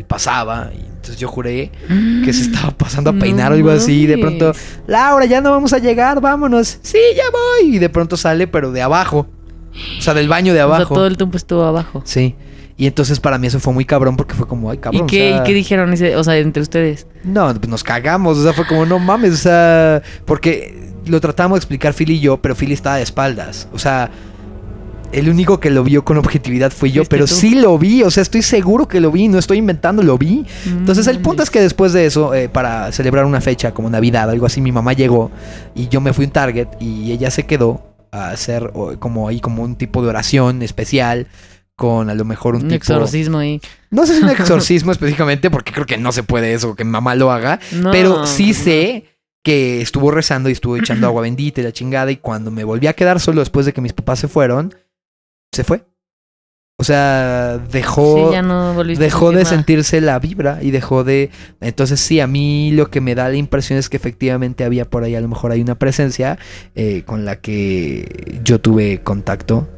Y 0.00 0.04
pasaba. 0.04 0.70
Y 0.74 0.80
entonces 0.80 1.18
yo 1.18 1.28
juré 1.28 1.70
que 2.24 2.32
se 2.32 2.42
estaba 2.42 2.70
pasando 2.70 3.10
a 3.10 3.12
peinar 3.12 3.50
No 3.50 3.54
o 3.56 3.58
algo 3.58 3.70
así. 3.70 4.02
Y 4.02 4.06
de 4.06 4.16
pronto, 4.18 4.52
Laura, 4.86 5.26
ya 5.26 5.40
no 5.42 5.50
vamos 5.50 5.72
a 5.74 5.78
llegar, 5.78 6.20
vámonos. 6.22 6.78
Sí, 6.82 6.98
ya 7.14 7.24
voy. 7.30 7.76
Y 7.76 7.78
de 7.78 7.90
pronto 7.90 8.16
sale, 8.16 8.46
pero 8.46 8.72
de 8.72 8.80
abajo. 8.80 9.26
O 9.98 10.00
sea, 10.02 10.14
del 10.14 10.28
baño 10.28 10.54
de 10.54 10.62
O 10.62 10.66
sea, 10.68 10.76
abajo. 10.76 10.94
todo 10.94 11.06
el 11.06 11.16
tiempo 11.18 11.36
estuvo 11.36 11.62
abajo. 11.64 12.02
Sí. 12.06 12.34
Y 12.78 12.86
entonces 12.86 13.20
para 13.20 13.36
mí 13.36 13.46
eso 13.46 13.60
fue 13.60 13.74
muy 13.74 13.84
cabrón 13.84 14.16
porque 14.16 14.34
fue 14.34 14.46
como, 14.46 14.70
ay, 14.70 14.78
cabrón. 14.78 15.00
¿Y 15.00 15.02
o 15.02 15.06
qué, 15.06 15.30
sea- 15.32 15.40
¿Y 15.40 15.44
qué 15.44 15.52
dijeron 15.52 15.92
ese, 15.92 16.16
o 16.16 16.24
sea, 16.24 16.38
entre 16.38 16.62
ustedes? 16.62 17.06
no, 17.24 17.52
pues 17.54 17.68
nos 17.68 17.84
cagamos, 17.84 18.38
o 18.38 18.42
sea, 18.42 18.54
fue 18.54 18.66
como, 18.66 18.86
no 18.86 18.98
mames, 18.98 19.34
o 19.34 19.36
sea, 19.36 20.02
porque 20.24 20.90
lo 21.04 21.20
tratamos 21.20 21.56
de 21.56 21.58
explicar 21.58 21.92
Philly 21.92 22.14
y 22.14 22.20
yo, 22.20 22.38
pero 22.40 22.54
Philly 22.54 22.72
estaba 22.72 22.96
de 22.96 23.02
espaldas, 23.02 23.68
o 23.74 23.78
sea, 23.78 24.10
el 25.12 25.28
único 25.28 25.60
que 25.60 25.70
lo 25.70 25.84
vio 25.84 26.04
con 26.04 26.16
objetividad 26.16 26.70
fui 26.70 26.92
yo, 26.92 27.04
pero 27.04 27.26
tú. 27.26 27.34
sí 27.34 27.54
lo 27.54 27.78
vi, 27.78 28.02
o 28.02 28.10
sea, 28.10 28.22
estoy 28.22 28.42
seguro 28.42 28.88
que 28.88 29.00
lo 29.00 29.10
vi, 29.10 29.28
no 29.28 29.38
estoy 29.38 29.58
inventando, 29.58 30.02
lo 30.02 30.18
vi. 30.18 30.46
Entonces 30.66 31.06
el 31.06 31.20
punto 31.20 31.42
es 31.42 31.50
que 31.50 31.60
después 31.60 31.92
de 31.92 32.06
eso, 32.06 32.34
eh, 32.34 32.48
para 32.48 32.92
celebrar 32.92 33.24
una 33.24 33.40
fecha 33.40 33.72
como 33.72 33.90
Navidad, 33.90 34.30
algo 34.30 34.46
así, 34.46 34.60
mi 34.60 34.72
mamá 34.72 34.92
llegó 34.92 35.30
y 35.74 35.88
yo 35.88 36.00
me 36.00 36.12
fui 36.12 36.24
a 36.24 36.28
un 36.28 36.32
Target 36.32 36.68
y 36.80 37.12
ella 37.12 37.30
se 37.30 37.44
quedó 37.44 37.82
a 38.12 38.30
hacer 38.30 38.72
como 38.98 39.28
ahí 39.28 39.40
como 39.40 39.62
un 39.62 39.76
tipo 39.76 40.02
de 40.02 40.08
oración 40.08 40.62
especial 40.62 41.26
con 41.76 42.10
a 42.10 42.14
lo 42.14 42.24
mejor 42.26 42.56
un, 42.56 42.64
Un 42.64 42.68
tipo 42.68 42.76
exorcismo 42.76 43.38
ahí. 43.38 43.60
no 43.90 44.04
sé 44.04 44.16
si 44.16 44.22
un 44.22 44.28
exorcismo 44.38 44.92
específicamente, 44.92 45.50
porque 45.50 45.72
creo 45.72 45.86
que 45.86 45.96
no 45.96 46.12
se 46.12 46.22
puede 46.22 46.52
eso, 46.52 46.76
que 46.76 46.84
mi 46.84 46.90
mamá 46.90 47.14
lo 47.14 47.32
haga. 47.32 47.58
No, 47.72 47.90
pero 47.90 48.26
sí 48.26 48.52
sé 48.52 49.06
que 49.42 49.80
estuvo 49.80 50.10
rezando 50.10 50.50
y 50.50 50.52
estuvo 50.52 50.76
echando 50.76 51.06
agua 51.06 51.22
bendita 51.22 51.60
y 51.60 51.64
la 51.64 51.72
chingada. 51.72 52.10
Y 52.10 52.16
cuando 52.16 52.50
me 52.50 52.64
volví 52.64 52.86
a 52.86 52.92
quedar 52.92 53.18
solo 53.18 53.40
después 53.40 53.64
de 53.64 53.72
que 53.72 53.80
mis 53.80 53.94
papás 53.94 54.18
se 54.18 54.28
fueron, 54.28 54.74
se 55.52 55.64
fue. 55.64 55.84
O 56.78 56.82
sea, 56.84 57.58
dejó, 57.58 58.28
Sí, 58.28 58.32
ya 58.32 58.40
no 58.40 58.82
dejó 58.84 59.32
de 59.32 59.44
sentirse 59.44 60.00
la 60.00 60.18
vibra 60.18 60.60
y 60.62 60.70
dejó 60.70 61.04
de... 61.04 61.28
Entonces 61.60 62.00
sí, 62.00 62.20
a 62.20 62.26
mí 62.26 62.70
lo 62.72 62.88
que 62.90 63.02
me 63.02 63.14
da 63.14 63.28
la 63.28 63.36
impresión 63.36 63.78
es 63.78 63.90
que 63.90 63.98
efectivamente 63.98 64.64
había 64.64 64.86
por 64.88 65.04
ahí, 65.04 65.14
a 65.14 65.20
lo 65.20 65.28
mejor 65.28 65.52
hay 65.52 65.60
una 65.60 65.74
presencia 65.74 66.38
eh, 66.74 67.02
con 67.04 67.26
la 67.26 67.36
que 67.36 68.40
yo 68.42 68.62
tuve 68.62 69.02
contacto 69.02 69.68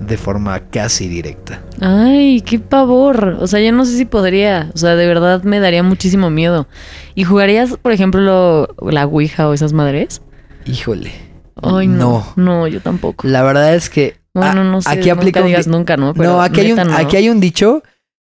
de 0.00 0.16
forma 0.16 0.60
casi 0.70 1.08
directa. 1.08 1.62
Ay, 1.82 2.40
qué 2.40 2.58
pavor. 2.58 3.36
O 3.40 3.46
sea, 3.46 3.60
yo 3.60 3.72
no 3.72 3.84
sé 3.84 3.96
si 3.98 4.06
podría. 4.06 4.70
O 4.74 4.78
sea, 4.78 4.96
de 4.96 5.06
verdad 5.06 5.42
me 5.42 5.60
daría 5.60 5.82
muchísimo 5.82 6.30
miedo. 6.30 6.68
¿Y 7.14 7.24
jugarías, 7.24 7.76
por 7.82 7.92
ejemplo, 7.92 8.20
lo- 8.20 8.90
la 8.90 9.04
Ouija 9.06 9.46
o 9.48 9.52
esas 9.52 9.74
madres? 9.74 10.22
Híjole. 10.64 11.12
Ay, 11.62 11.86
no. 11.86 12.26
No, 12.36 12.66
yo 12.66 12.80
tampoco. 12.80 13.26
La 13.26 13.42
verdad 13.42 13.74
es 13.74 13.88
que 13.88 14.16
Bueno, 14.36 14.60
ah, 14.60 14.64
no 14.64 14.82
sé. 14.82 14.88
aquí 14.90 15.10
nunca 15.10 15.42
digas 15.42 15.64
di- 15.66 15.70
nunca, 15.70 15.96
¿no? 15.96 16.14
Pero 16.14 16.32
no, 16.34 16.42
aquí 16.42 16.60
hay 16.60 16.72
un 16.72 16.76
neta, 16.78 16.88
no. 16.90 16.96
aquí 16.96 17.16
hay 17.16 17.28
un 17.28 17.40
dicho 17.40 17.82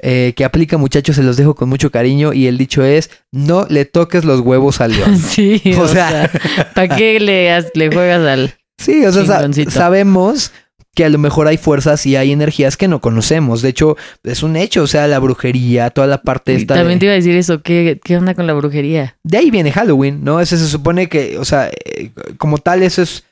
eh, 0.04 0.34
que 0.36 0.44
aplica, 0.46 0.78
muchachos, 0.78 1.16
se 1.16 1.24
los 1.24 1.38
dejo 1.38 1.54
con 1.56 1.70
mucho 1.70 1.92
cariño 1.92 2.34
y 2.34 2.48
el 2.48 2.58
dicho 2.58 2.84
es 2.84 3.12
no 3.32 3.66
le 3.70 3.86
toques 3.86 4.26
los 4.26 4.40
huevos 4.42 4.82
al 4.82 4.92
león. 4.94 5.18
Sí, 5.20 5.62
O 5.78 5.82
o, 5.82 5.88
sea- 5.88 6.28
sea, 6.30 6.66
¿para 6.74 6.96
qué 6.96 7.20
le, 7.20 7.90
juegas 7.90 8.26
al...? 8.28 8.54
Sí, 8.82 9.06
o 9.06 9.12
sea, 9.12 9.26
sa- 9.26 9.48
sabemos 9.70 10.52
que 10.96 11.06
a 11.06 11.10
lo 11.10 11.20
mejor 11.20 11.48
hay 11.48 11.58
fuerzas 11.58 12.04
y 12.08 12.16
hay 12.16 12.32
energías 12.32 12.76
que 12.78 12.88
no 12.88 13.00
conocemos. 13.00 13.62
De 13.62 13.70
hecho, 13.70 13.96
es 14.24 14.42
un 14.44 14.56
hecho, 14.58 14.82
o 14.84 14.88
sea, 14.88 15.08
la 15.08 15.20
brujería, 15.20 15.90
toda 15.92 16.08
la 16.08 16.22
parte 16.24 16.54
Y 16.54 16.56
esta 16.58 16.74
también 16.76 16.98
te 17.00 17.06
iba 17.06 17.14
a 17.14 17.16
decir 17.16 17.36
eso, 17.36 17.62
¿qué, 17.62 18.00
qué 18.04 18.18
onda 18.18 18.34
con 18.34 18.48
la 18.48 18.54
brujería? 18.54 19.16
de 19.24 19.38
ahí 19.38 19.52
viene 19.52 19.72
Halloween, 19.72 20.24
¿no? 20.24 20.40
Ese 20.42 20.58
se 20.58 20.68
supone 20.68 21.08
que, 21.08 21.38
o 21.38 21.46
sea, 21.46 21.70
eh, 21.70 22.10
como 22.38 22.58
tal, 22.58 22.82
eso 22.84 23.04
es, 23.04 23.24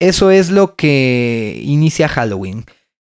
eso 0.00 0.30
es 0.30 0.50
lo 0.50 0.74
que 0.74 1.60
inicia 1.64 2.08
Halloween. 2.08 2.64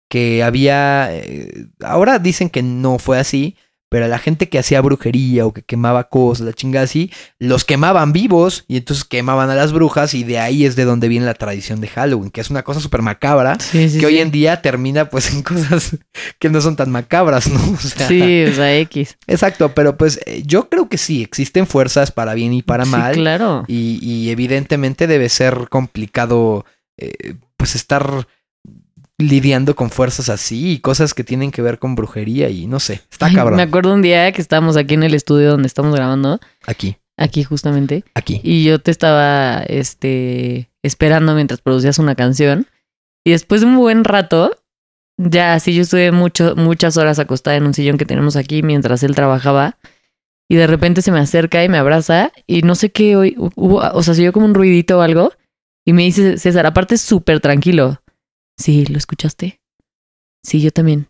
Que 0.10 0.44
había, 0.44 1.10
eh, 1.12 1.66
ahora 1.82 2.20
dicen 2.20 2.50
que 2.50 2.62
no 2.62 3.00
fue 3.00 3.18
así, 3.20 3.58
pero 3.90 4.08
la 4.08 4.18
gente 4.18 4.50
que 4.50 4.58
hacía 4.58 4.82
brujería 4.82 5.46
o 5.46 5.54
que 5.54 5.62
quemaba 5.62 6.10
cosas, 6.10 6.46
la 6.48 6.54
chingada 6.54 6.86
así, 6.86 7.12
los 7.38 7.64
quemaban 7.64 8.12
vivos 8.12 8.66
y 8.68 8.78
entonces 8.78 9.06
quemaban 9.06 9.52
a 9.52 9.56
las 9.56 9.72
brujas 9.72 10.16
y 10.16 10.24
de 10.24 10.40
ahí 10.40 10.66
es 10.66 10.76
de 10.76 10.86
donde 10.86 11.08
viene 11.08 11.28
la 11.28 11.36
tradición 11.36 11.80
de 11.80 11.88
Halloween, 11.88 12.32
que 12.32 12.42
es 12.42 12.50
una 12.50 12.64
cosa 12.64 12.80
súper 12.80 13.04
macabra. 13.04 13.58
Sí, 13.60 13.90
sí. 13.90 14.00
que 14.00 14.08
hoy 14.08 14.18
en 14.20 14.32
día 14.32 14.64
termina 14.64 15.10
pues 15.10 15.32
en 15.34 15.44
cosas 15.44 15.98
que 16.40 16.50
no 16.50 16.60
son 16.62 16.76
tan 16.76 16.90
macabras, 16.92 17.48
¿no? 17.50 17.60
O 17.74 17.78
sea, 17.78 18.08
Sí, 18.08 18.46
o 18.46 18.54
sea, 18.54 18.76
X. 18.80 19.18
Exacto, 19.28 19.74
pero 19.76 19.96
pues 19.96 20.20
eh, 20.26 20.42
yo 20.46 20.70
creo 20.70 20.90
que 20.90 20.98
sí, 20.98 21.22
existen 21.22 21.68
fuerzas 21.68 22.12
para 22.12 22.34
bien 22.34 22.54
y 22.54 22.62
para 22.64 22.86
mal. 22.86 23.14
claro. 23.14 23.64
Y, 23.68 24.00
y 24.02 24.32
evidentemente 24.32 25.06
debe 25.08 25.30
ser 25.30 25.70
complicado 25.70 26.66
eh, 26.98 27.36
pues 27.58 27.76
estar 27.76 28.28
lidiando 29.18 29.76
con 29.76 29.90
fuerzas 29.90 30.30
así 30.30 30.74
y 30.74 30.80
cosas 30.80 31.14
que 31.14 31.24
tienen 31.24 31.52
que 31.52 31.62
ver 31.62 31.80
con 31.80 31.96
brujería 31.96 32.50
y 32.50 32.68
no 32.68 32.80
sé, 32.80 33.02
está 33.12 33.28
Ay, 33.28 33.36
cabrón. 33.36 33.58
Me 33.58 33.64
acuerdo 33.64 33.94
un 33.94 34.02
día 34.02 34.32
que 34.32 34.42
estábamos 34.42 34.76
aquí 34.76 34.96
en 34.96 35.04
el 35.04 35.14
estudio 35.14 35.52
donde 35.52 35.68
estamos 35.68 35.96
grabando, 35.96 36.40
Aquí, 36.66 36.98
aquí 37.18 37.44
justamente, 37.44 38.04
aquí. 38.16 38.42
y 38.44 38.64
yo 38.66 38.80
te 38.80 38.92
estaba 38.92 39.62
este 39.68 40.70
esperando 40.82 41.36
mientras 41.36 41.62
producías 41.62 42.00
una 42.00 42.16
canción 42.16 42.68
y 43.24 43.32
después 43.32 43.62
de 43.62 43.68
un 43.68 43.78
buen 43.78 44.04
rato 44.04 44.58
ya 45.18 45.54
así 45.54 45.74
yo 45.76 45.84
estuve 45.84 46.12
mucho 46.12 46.56
muchas 46.56 46.98
horas 46.98 47.20
acostada 47.20 47.56
en 47.56 47.66
un 47.66 47.74
sillón 47.74 47.98
que 47.98 48.06
tenemos 48.06 48.36
aquí 48.36 48.64
mientras 48.64 49.04
él 49.04 49.16
trabajaba 49.16 49.78
y 50.50 50.56
de 50.56 50.68
repente 50.68 51.02
se 51.02 51.12
me 51.12 51.20
acerca 51.20 51.64
y 51.64 51.70
me 51.70 51.78
abraza 51.78 52.32
y 52.48 52.64
no 52.64 52.76
sé 52.76 52.92
qué 52.92 53.16
hoy 53.16 53.36
hubo, 53.38 53.78
o 53.78 54.04
sea, 54.04 54.16
se 54.16 54.22
oyó 54.24 54.34
como 54.34 54.48
un 54.48 54.56
ruidito 54.56 54.98
o 54.98 55.02
algo 55.02 55.32
y 55.86 55.94
me 55.94 56.04
dice 56.04 56.38
César, 56.38 56.66
aparte 56.66 56.98
súper 56.98 57.40
tranquilo. 57.40 58.02
Sí, 58.58 58.86
¿lo 58.86 58.98
escuchaste? 58.98 59.60
Sí, 60.44 60.62
yo 60.62 60.72
también. 60.72 61.08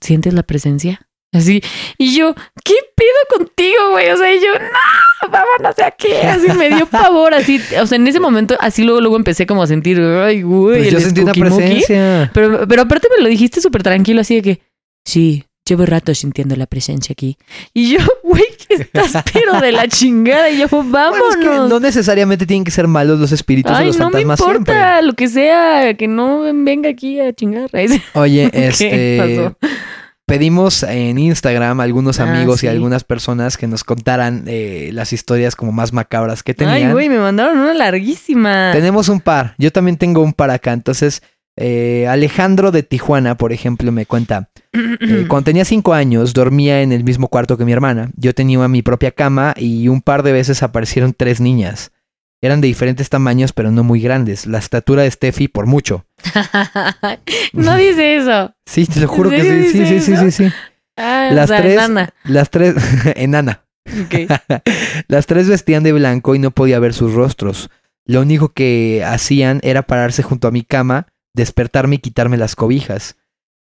¿Sientes 0.00 0.32
la 0.32 0.42
presencia? 0.42 1.08
Así. 1.32 1.62
Y 1.98 2.16
yo, 2.16 2.34
¿qué 2.64 2.74
pido 2.94 3.38
contigo, 3.38 3.90
güey? 3.92 4.10
O 4.10 4.16
sea, 4.16 4.34
y 4.34 4.40
yo, 4.40 4.52
no, 4.52 5.28
vámonos 5.30 5.76
de 5.76 5.84
aquí. 5.84 6.12
Así 6.12 6.46
me 6.56 6.68
dio 6.68 6.86
pavor, 6.86 7.32
así. 7.34 7.60
O 7.80 7.86
sea, 7.86 7.96
en 7.96 8.06
ese 8.06 8.20
momento, 8.20 8.56
así 8.60 8.84
luego, 8.84 9.00
luego 9.00 9.16
empecé 9.16 9.46
como 9.46 9.62
a 9.62 9.66
sentir, 9.66 9.98
ay, 10.00 10.42
güey. 10.42 10.82
Pues 10.82 10.92
yo 10.92 11.00
sentí 11.00 11.22
una 11.22 11.32
presencia. 11.32 12.30
Pero, 12.34 12.68
pero 12.68 12.82
aparte 12.82 13.08
me 13.16 13.22
lo 13.22 13.28
dijiste 13.28 13.60
súper 13.60 13.82
tranquilo, 13.82 14.20
así 14.20 14.36
de 14.36 14.42
que, 14.42 14.62
sí, 15.06 15.44
llevo 15.68 15.86
rato 15.86 16.14
sintiendo 16.14 16.56
la 16.56 16.66
presencia 16.66 17.12
aquí. 17.12 17.36
Y 17.72 17.92
yo, 17.92 17.98
güey, 18.24 18.42
que 18.68 18.74
estás 18.74 19.22
pero 19.32 19.60
de 19.60 19.72
la 19.72 19.88
chingada. 19.88 20.50
Y 20.50 20.58
yo, 20.58 20.66
vámonos. 20.68 21.18
Bueno, 21.18 21.30
es 21.30 21.36
que 21.36 21.68
no 21.68 21.80
necesariamente 21.80 22.46
tienen 22.46 22.64
que 22.64 22.70
ser 22.70 22.88
malos 22.88 23.18
los 23.20 23.32
espíritus 23.32 23.72
Ay, 23.72 23.86
los 23.86 23.98
no 23.98 24.06
me 24.06 24.12
fantasmas 24.22 24.40
importa, 24.40 24.72
siempre. 24.74 25.02
lo 25.06 25.12
que 25.14 25.28
sea, 25.28 25.94
que 25.94 26.08
no 26.08 26.42
venga 26.64 26.90
aquí 26.90 27.20
a 27.20 27.32
chingar. 27.32 27.70
Oye, 28.14 28.50
¿Qué 28.50 28.66
este 28.68 29.18
pasó? 29.60 29.68
pedimos 30.26 30.82
en 30.84 31.18
Instagram 31.18 31.80
a 31.80 31.82
algunos 31.82 32.18
Ah, 32.20 32.24
amigos 32.24 32.60
sí. 32.60 32.66
y 32.66 32.68
a 32.68 32.72
algunas 32.72 33.04
personas 33.04 33.56
que 33.56 33.66
nos 33.66 33.84
contaran 33.84 34.44
eh, 34.46 34.90
las 34.92 35.12
historias 35.12 35.56
como 35.56 35.72
más 35.72 35.92
macabras 35.92 36.42
que 36.42 36.54
tenían. 36.54 36.76
Ay, 36.86 36.92
güey, 36.92 37.08
me 37.08 37.18
mandaron 37.18 37.58
una 37.58 37.74
larguísima. 37.74 38.70
Tenemos 38.72 39.08
un 39.08 39.20
par. 39.20 39.54
Yo 39.58 39.70
también 39.72 39.96
tengo 39.98 40.22
un 40.22 40.32
par 40.32 40.50
acá. 40.50 40.72
Entonces, 40.72 41.22
eh, 41.56 42.06
Alejandro 42.08 42.70
de 42.70 42.82
Tijuana, 42.82 43.36
por 43.36 43.52
ejemplo, 43.52 43.92
me 43.92 44.06
cuenta. 44.06 44.50
eh, 44.72 45.24
cuando 45.28 45.44
tenía 45.44 45.64
cinco 45.64 45.94
años, 45.94 46.32
dormía 46.34 46.82
en 46.82 46.92
el 46.92 47.04
mismo 47.04 47.28
cuarto 47.28 47.56
que 47.58 47.64
mi 47.64 47.72
hermana. 47.72 48.10
Yo 48.16 48.34
tenía 48.34 48.66
mi 48.68 48.82
propia 48.82 49.10
cama 49.10 49.54
y 49.56 49.88
un 49.88 50.00
par 50.02 50.22
de 50.22 50.32
veces 50.32 50.62
aparecieron 50.62 51.14
tres 51.14 51.40
niñas. 51.40 51.92
Eran 52.44 52.60
de 52.60 52.66
diferentes 52.66 53.08
tamaños, 53.08 53.52
pero 53.52 53.70
no 53.70 53.84
muy 53.84 54.00
grandes. 54.00 54.46
La 54.46 54.58
estatura 54.58 55.02
de 55.02 55.10
Steffi 55.10 55.46
por 55.46 55.66
mucho. 55.66 56.06
no 57.52 57.76
dice 57.76 58.16
eso. 58.16 58.52
Sí, 58.66 58.86
te 58.86 59.00
lo 59.00 59.06
juro 59.08 59.30
que 59.30 59.42
sí. 59.42 59.72
Sí, 59.72 59.86
sí, 59.86 60.00
sí, 60.00 60.16
sí, 60.16 60.30
sí. 60.32 60.52
Ah, 60.96 61.30
Las 61.32 61.50
o 61.50 61.54
sea, 61.54 61.62
tres-. 61.62 62.08
Las 62.24 62.50
tres... 62.50 62.74
Enana. 63.16 63.64
Ok. 63.86 64.30
Las 65.08 65.26
tres 65.26 65.48
vestían 65.48 65.84
de 65.84 65.92
blanco 65.92 66.34
y 66.34 66.38
no 66.40 66.50
podía 66.50 66.80
ver 66.80 66.94
sus 66.94 67.12
rostros. 67.14 67.70
Lo 68.04 68.20
único 68.20 68.48
que 68.48 69.04
hacían 69.06 69.60
era 69.62 69.82
pararse 69.82 70.24
junto 70.24 70.48
a 70.48 70.50
mi 70.50 70.62
cama, 70.64 71.06
despertarme 71.34 71.96
y 71.96 71.98
quitarme 71.98 72.36
las 72.36 72.56
cobijas. 72.56 73.16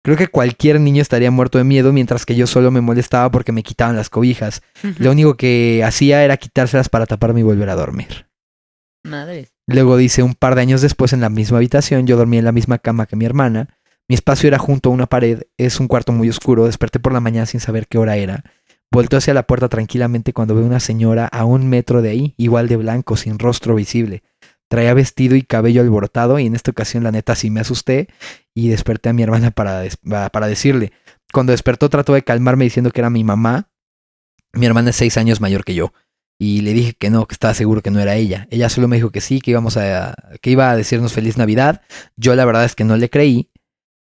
Creo 0.04 0.17
que 0.17 0.28
cualquier 0.28 0.82
niño 0.82 1.02
estaría 1.02 1.32
muerto 1.32 1.58
de 1.58 1.63
miedo 1.63 1.93
mientras 1.93 2.26
que 2.26 2.36
yo 2.36 2.45
solo 2.45 2.71
me 2.71 2.82
molestaba 2.82 3.32
porque 3.32 3.54
me 3.54 3.63
quitaban 3.63 3.95
las 3.95 4.10
cobijas. 4.10 4.62
Lo 4.97 5.12
único 5.12 5.36
que 5.36 5.82
hacía 5.86 6.26
era 6.26 6.36
quitárselas 6.36 6.89
para 6.89 7.06
taparme 7.06 7.39
y 7.39 7.43
volver 7.43 7.69
a 7.69 7.76
dormir. 7.76 8.28
Madres. 9.06 9.54
Luego 9.65 9.95
dice, 9.95 10.21
un 10.21 10.34
par 10.34 10.56
de 10.56 10.62
años 10.62 10.82
después 10.82 11.13
en 11.13 11.21
la 11.21 11.30
misma 11.30 11.58
habitación, 11.58 12.06
yo 12.06 12.17
dormía 12.17 12.39
en 12.39 12.45
la 12.45 12.52
misma 12.52 12.80
cama 12.80 13.06
que 13.06 13.15
mi 13.15 13.23
hermana. 13.23 13.78
Mi 14.10 14.15
espacio 14.15 14.47
era 14.47 14.60
junto 14.60 14.89
a 14.89 14.91
una 14.91 15.08
pared, 15.08 15.43
es 15.58 15.80
un 15.80 15.88
cuarto 15.88 16.12
muy 16.12 16.30
oscuro, 16.30 16.65
desperté 16.65 16.99
por 16.99 17.13
la 17.13 17.21
mañana 17.21 17.45
sin 17.45 17.62
saber 17.62 17.88
qué 17.88 17.97
hora 17.97 18.17
era. 18.17 18.43
Volteo 18.91 19.17
hacia 19.17 19.34
la 19.34 19.43
puerta 19.43 19.69
tranquilamente 19.69 20.34
cuando 20.34 20.54
veo 20.54 20.65
una 20.65 20.82
señora 20.82 21.28
a 21.28 21.45
un 21.45 21.67
metro 21.67 22.02
de 22.02 22.10
ahí, 22.10 22.34
igual 22.38 22.67
de 22.67 22.76
blanco, 22.76 23.15
sin 23.15 23.39
rostro 23.39 23.76
visible. 23.76 24.21
Traía 24.73 24.95
vestido 24.95 25.36
y 25.36 25.43
cabello 25.43 25.83
alborotado 25.83 26.39
y 26.39 26.47
en 26.47 26.55
esta 26.55 26.71
ocasión 26.71 27.03
la 27.03 27.12
neta 27.12 27.36
sí 27.36 27.51
me 27.51 27.59
asusté 27.59 28.07
y 28.55 28.69
desperté 28.69 29.09
a 29.09 29.13
mi 29.13 29.21
hermana 29.21 29.51
para, 29.51 29.83
para 30.31 30.47
decirle. 30.47 30.91
Cuando 31.31 31.51
despertó 31.51 31.91
trató 31.91 32.15
de 32.15 32.23
calmarme 32.23 32.63
diciendo 32.63 32.89
que 32.89 32.99
era 32.99 33.12
mi 33.12 33.23
mamá. 33.23 33.69
Mi 34.51 34.65
hermana 34.65 34.89
es 34.89 34.95
seis 34.95 35.15
años 35.17 35.41
mayor 35.41 35.63
que 35.63 35.75
yo. 35.75 35.93
Y 36.39 36.62
le 36.62 36.73
dije 36.73 36.95
que 36.95 37.12
no, 37.12 37.27
que 37.27 37.33
estaba 37.33 37.53
seguro 37.53 37.83
que 37.83 37.91
no 37.91 37.99
era 37.99 38.15
ella. 38.15 38.47
Ella 38.49 38.67
solo 38.67 38.88
me 38.88 38.95
dijo 38.95 39.12
que 39.12 39.21
sí, 39.21 39.41
que 39.41 39.51
íbamos 39.51 39.77
a, 39.77 40.15
que 40.41 40.49
iba 40.49 40.71
a 40.71 40.75
decirnos 40.75 41.13
feliz 41.13 41.38
Navidad. 41.38 41.83
Yo 42.15 42.33
la 42.33 42.43
verdad 42.43 42.65
es 42.65 42.73
que 42.73 42.83
no 42.83 42.97
le 42.97 43.12
creí. 43.12 43.51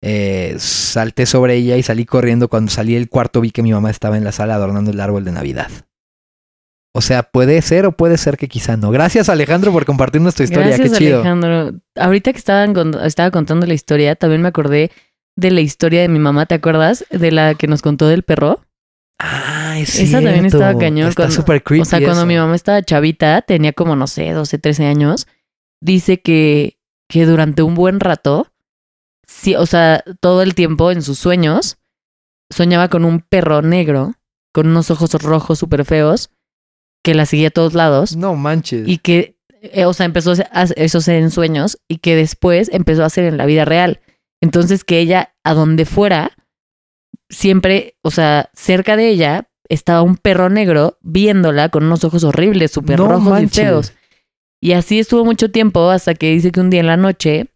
Eh, 0.02 0.56
salté 0.58 1.26
sobre 1.26 1.56
ella 1.56 1.76
y 1.76 1.84
salí 1.84 2.06
corriendo. 2.06 2.48
Cuando 2.48 2.72
salí 2.72 2.94
del 2.94 3.10
cuarto 3.10 3.42
vi 3.42 3.52
que 3.52 3.62
mi 3.62 3.74
mamá 3.74 3.90
estaba 3.90 4.16
en 4.16 4.24
la 4.24 4.32
sala 4.32 4.56
adornando 4.56 4.92
el 4.92 5.02
árbol 5.02 5.26
de 5.26 5.34
Navidad. 5.34 5.70
O 6.94 7.02
sea, 7.02 7.24
puede 7.24 7.62
ser 7.62 7.86
o 7.86 7.94
puede 7.94 8.18
ser 8.18 8.38
que 8.38 8.50
quizá 8.50 8.76
no. 8.76 8.92
Gracias 8.92 9.30
Alejandro 9.30 9.72
por 9.72 9.86
compartirnos 9.86 10.36
tu 10.36 10.44
historia. 10.44 10.68
Gracias, 10.68 10.92
Qué 10.92 10.98
chido. 10.98 11.20
Alejandro. 11.20 11.80
Ahorita 11.96 12.34
que 12.34 12.38
estaban 12.38 12.74
con- 12.74 13.00
estaba 13.06 13.32
contando 13.32 13.66
la 13.66 13.74
historia, 13.74 14.16
también 14.16 14.42
me 14.42 14.50
acordé 14.50 14.92
de 15.38 15.52
la 15.52 15.62
historia 15.62 16.02
de 16.02 16.10
mi 16.10 16.20
mamá, 16.20 16.46
¿te 16.46 16.56
acuerdas? 16.56 17.06
De 17.10 17.32
la 17.32 17.56
que 17.56 17.68
nos 17.68 17.82
contó 17.82 18.08
del 18.08 18.24
perro. 18.24 18.66
Ah, 19.20 19.76
es 19.80 20.00
Esa 20.00 20.20
también 20.22 20.46
estaba 20.48 20.78
cañón 20.78 21.08
Está 21.08 21.30
súper 21.30 21.64
creepy 21.64 21.82
o 21.82 21.86
sea, 21.86 22.02
cuando 22.02 22.26
mi 22.26 22.36
mamá 22.36 22.56
estaba 22.56 22.82
chavita, 22.82 23.42
tenía 23.44 23.72
como, 23.72 23.96
no 23.96 24.08
sé, 24.08 24.32
12, 24.32 24.58
13 24.58 24.86
años, 24.86 25.28
dice 25.80 26.22
que, 26.22 26.80
que 27.08 27.26
durante 27.28 27.62
un 27.62 27.76
buen 27.76 28.00
rato, 28.00 28.52
sí, 29.26 29.56
o 29.56 29.66
sea, 29.68 30.04
todo 30.20 30.42
el 30.42 30.56
tiempo 30.56 30.92
en 30.92 31.04
sus 31.04 31.20
sueños, 31.20 31.78
soñaba 32.50 32.90
con 32.90 33.06
un 33.06 33.20
perro 33.22 33.62
negro, 33.62 34.16
con 34.54 34.68
unos 34.68 34.90
ojos 34.90 35.14
rojos 35.22 35.60
súper 35.60 35.86
feos, 35.86 36.32
que 37.04 37.14
la 37.14 37.26
seguía 37.26 37.48
a 37.48 37.52
todos 37.52 37.74
lados 37.74 38.16
No 38.16 38.36
manches. 38.36 38.88
y 38.88 38.98
que, 39.00 39.36
eh, 39.62 39.86
o 39.86 39.94
sea, 39.94 40.06
empezó 40.06 40.32
a 40.32 40.34
hacer 40.62 40.76
eso 40.80 41.00
en 41.12 41.32
sueños 41.32 41.80
y 41.88 41.98
que 41.98 42.16
después 42.16 42.70
empezó 42.74 43.04
a 43.04 43.08
hacer 43.08 43.26
en 43.26 43.38
la 43.38 43.46
vida 43.46 43.66
real. 43.66 44.00
Entonces 44.42 44.84
que 44.84 45.00
ella, 45.00 45.34
a 45.44 45.54
donde 45.54 45.86
fuera, 45.86 46.32
siempre, 47.30 47.96
o 48.02 48.12
sea, 48.12 48.50
cerca 48.54 48.96
de 48.98 49.10
ella 49.10 49.50
estaba 49.70 50.02
un 50.02 50.18
perro 50.18 50.50
negro 50.50 50.98
viéndola 51.02 51.70
con 51.70 51.84
unos 51.86 52.04
ojos 52.04 52.24
horribles, 52.24 52.72
súper 52.72 53.00
No 53.00 53.08
rojos 53.08 53.24
manches. 53.30 53.58
y 53.58 53.62
feos. 53.62 53.94
Y 54.62 54.74
así 54.74 55.00
estuvo 55.00 55.26
mucho 55.26 55.50
tiempo 55.52 55.90
hasta 55.90 56.14
que 56.14 56.32
dice 56.32 56.52
que 56.52 56.60
un 56.60 56.70
día 56.70 56.82
en 56.82 56.88
la 56.88 56.98
noche 56.98 57.48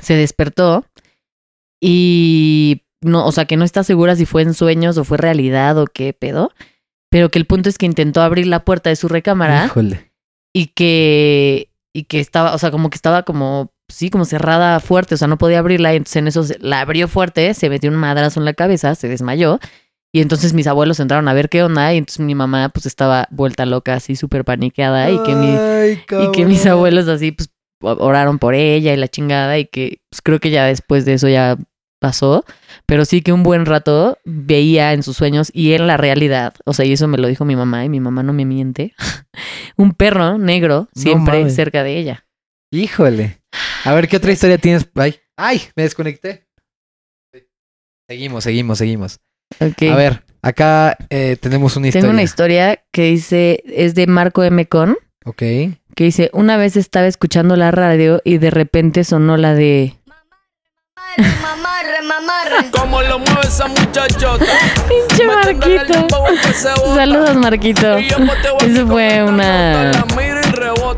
se 0.00 0.14
despertó 0.14 0.84
y 1.80 2.82
no, 3.00 3.26
o 3.26 3.32
sea, 3.32 3.46
que 3.46 3.56
no 3.56 3.64
está 3.64 3.82
segura 3.82 4.14
si 4.14 4.26
fue 4.26 4.42
en 4.42 4.54
sueños 4.54 4.96
o 4.98 5.04
fue 5.04 5.18
realidad 5.18 5.76
o 5.78 5.86
qué 5.86 6.12
pedo, 6.12 6.52
pero 7.12 7.28
que 7.30 7.38
el 7.38 7.44
punto 7.46 7.68
es 7.68 7.78
que 7.78 7.86
intentó 7.86 8.22
abrir 8.22 8.46
la 8.48 8.64
puerta 8.64 8.90
de 8.90 8.96
su 8.96 9.06
recámara 9.06 9.66
Híjole. 9.66 10.10
y 10.52 10.66
que 10.68 11.68
y 11.94 12.04
que 12.04 12.20
estaba, 12.20 12.54
o 12.54 12.58
sea, 12.58 12.70
como 12.70 12.88
que 12.90 12.96
estaba 12.96 13.22
como 13.22 13.70
sí, 13.88 14.08
como 14.08 14.24
cerrada 14.24 14.80
fuerte, 14.80 15.14
o 15.14 15.18
sea, 15.18 15.28
no 15.28 15.36
podía 15.36 15.58
abrirla 15.58 15.92
y 15.92 15.98
entonces 15.98 16.16
en 16.16 16.26
eso 16.26 16.42
se- 16.42 16.58
la 16.60 16.80
abrió 16.80 17.06
fuerte, 17.08 17.52
se 17.52 17.68
metió 17.68 17.90
un 17.90 17.96
madrazo 17.96 18.40
en 18.40 18.46
la 18.46 18.54
cabeza, 18.54 18.94
se 18.94 19.08
desmayó 19.08 19.60
y 20.14 20.22
entonces 20.22 20.54
mis 20.54 20.66
abuelos 20.66 20.98
entraron 21.00 21.28
a 21.28 21.34
ver 21.34 21.50
qué 21.50 21.62
onda 21.62 21.92
y 21.92 21.98
entonces 21.98 22.24
mi 22.24 22.34
mamá 22.34 22.70
pues 22.70 22.86
estaba 22.86 23.28
vuelta 23.30 23.66
loca 23.66 23.94
así 23.94 24.16
súper 24.16 24.44
paniqueada 24.46 25.10
y 25.10 25.18
que 25.22 25.34
mi 25.34 25.48
Ay, 25.50 26.02
y 26.26 26.32
que 26.32 26.46
mis 26.46 26.64
abuelos 26.66 27.08
así 27.08 27.32
pues 27.32 27.50
oraron 27.82 28.38
por 28.38 28.54
ella 28.54 28.94
y 28.94 28.96
la 28.96 29.08
chingada 29.08 29.58
y 29.58 29.66
que 29.66 30.00
pues, 30.10 30.22
creo 30.22 30.40
que 30.40 30.50
ya 30.50 30.64
después 30.64 31.04
de 31.04 31.14
eso 31.14 31.28
ya 31.28 31.58
pasó, 32.02 32.44
pero 32.84 33.04
sí 33.06 33.22
que 33.22 33.32
un 33.32 33.42
buen 33.44 33.64
rato 33.64 34.18
veía 34.24 34.92
en 34.92 35.02
sus 35.02 35.16
sueños 35.16 35.50
y 35.54 35.72
en 35.72 35.86
la 35.86 35.96
realidad, 35.96 36.52
o 36.66 36.74
sea, 36.74 36.84
y 36.84 36.92
eso 36.92 37.06
me 37.08 37.16
lo 37.16 37.28
dijo 37.28 37.44
mi 37.46 37.56
mamá 37.56 37.84
y 37.84 37.88
mi 37.88 38.00
mamá 38.00 38.22
no 38.22 38.32
me 38.32 38.44
miente, 38.44 38.92
un 39.76 39.94
perro 39.94 40.36
negro 40.36 40.88
siempre 40.94 41.48
cerca 41.50 41.82
de 41.84 41.96
ella. 41.98 42.26
Híjole. 42.72 43.38
A 43.84 43.94
ver, 43.94 44.08
¿qué 44.08 44.16
otra 44.16 44.32
historia 44.32 44.58
tienes? 44.58 44.88
Ay, 44.94 45.14
¡Ay! 45.36 45.62
Me 45.76 45.84
desconecté. 45.84 46.46
Seguimos, 48.08 48.44
seguimos, 48.44 48.78
seguimos. 48.78 49.20
A 49.60 49.96
ver, 49.96 50.24
acá 50.42 50.96
eh, 51.10 51.36
tenemos 51.40 51.76
una 51.76 51.88
historia. 51.88 52.02
Tengo 52.02 52.12
una 52.12 52.22
historia 52.22 52.82
que 52.90 53.04
dice, 53.04 53.62
es 53.66 53.94
de 53.94 54.06
Marco 54.06 54.42
M. 54.42 54.66
Con, 54.66 54.96
Ok. 55.24 55.38
que 55.38 56.04
dice, 56.04 56.30
una 56.32 56.56
vez 56.56 56.76
estaba 56.76 57.06
escuchando 57.06 57.56
la 57.56 57.70
radio 57.70 58.20
y 58.24 58.38
de 58.38 58.50
repente 58.50 59.04
sonó 59.04 59.36
la 59.36 59.54
de... 59.54 59.96
Mamarre, 62.02 62.50
mamarre. 62.50 62.70
Como 62.70 63.02
lo 63.02 63.18
mueve 63.18 63.42
esa 63.42 63.66
muchachota. 63.68 64.44
Pinche 64.88 65.26
Marquito. 65.26 66.06
Saludos, 66.94 67.36
Marquito. 67.36 67.96
Eso 67.98 68.86
fue 68.86 69.22
una, 69.22 69.90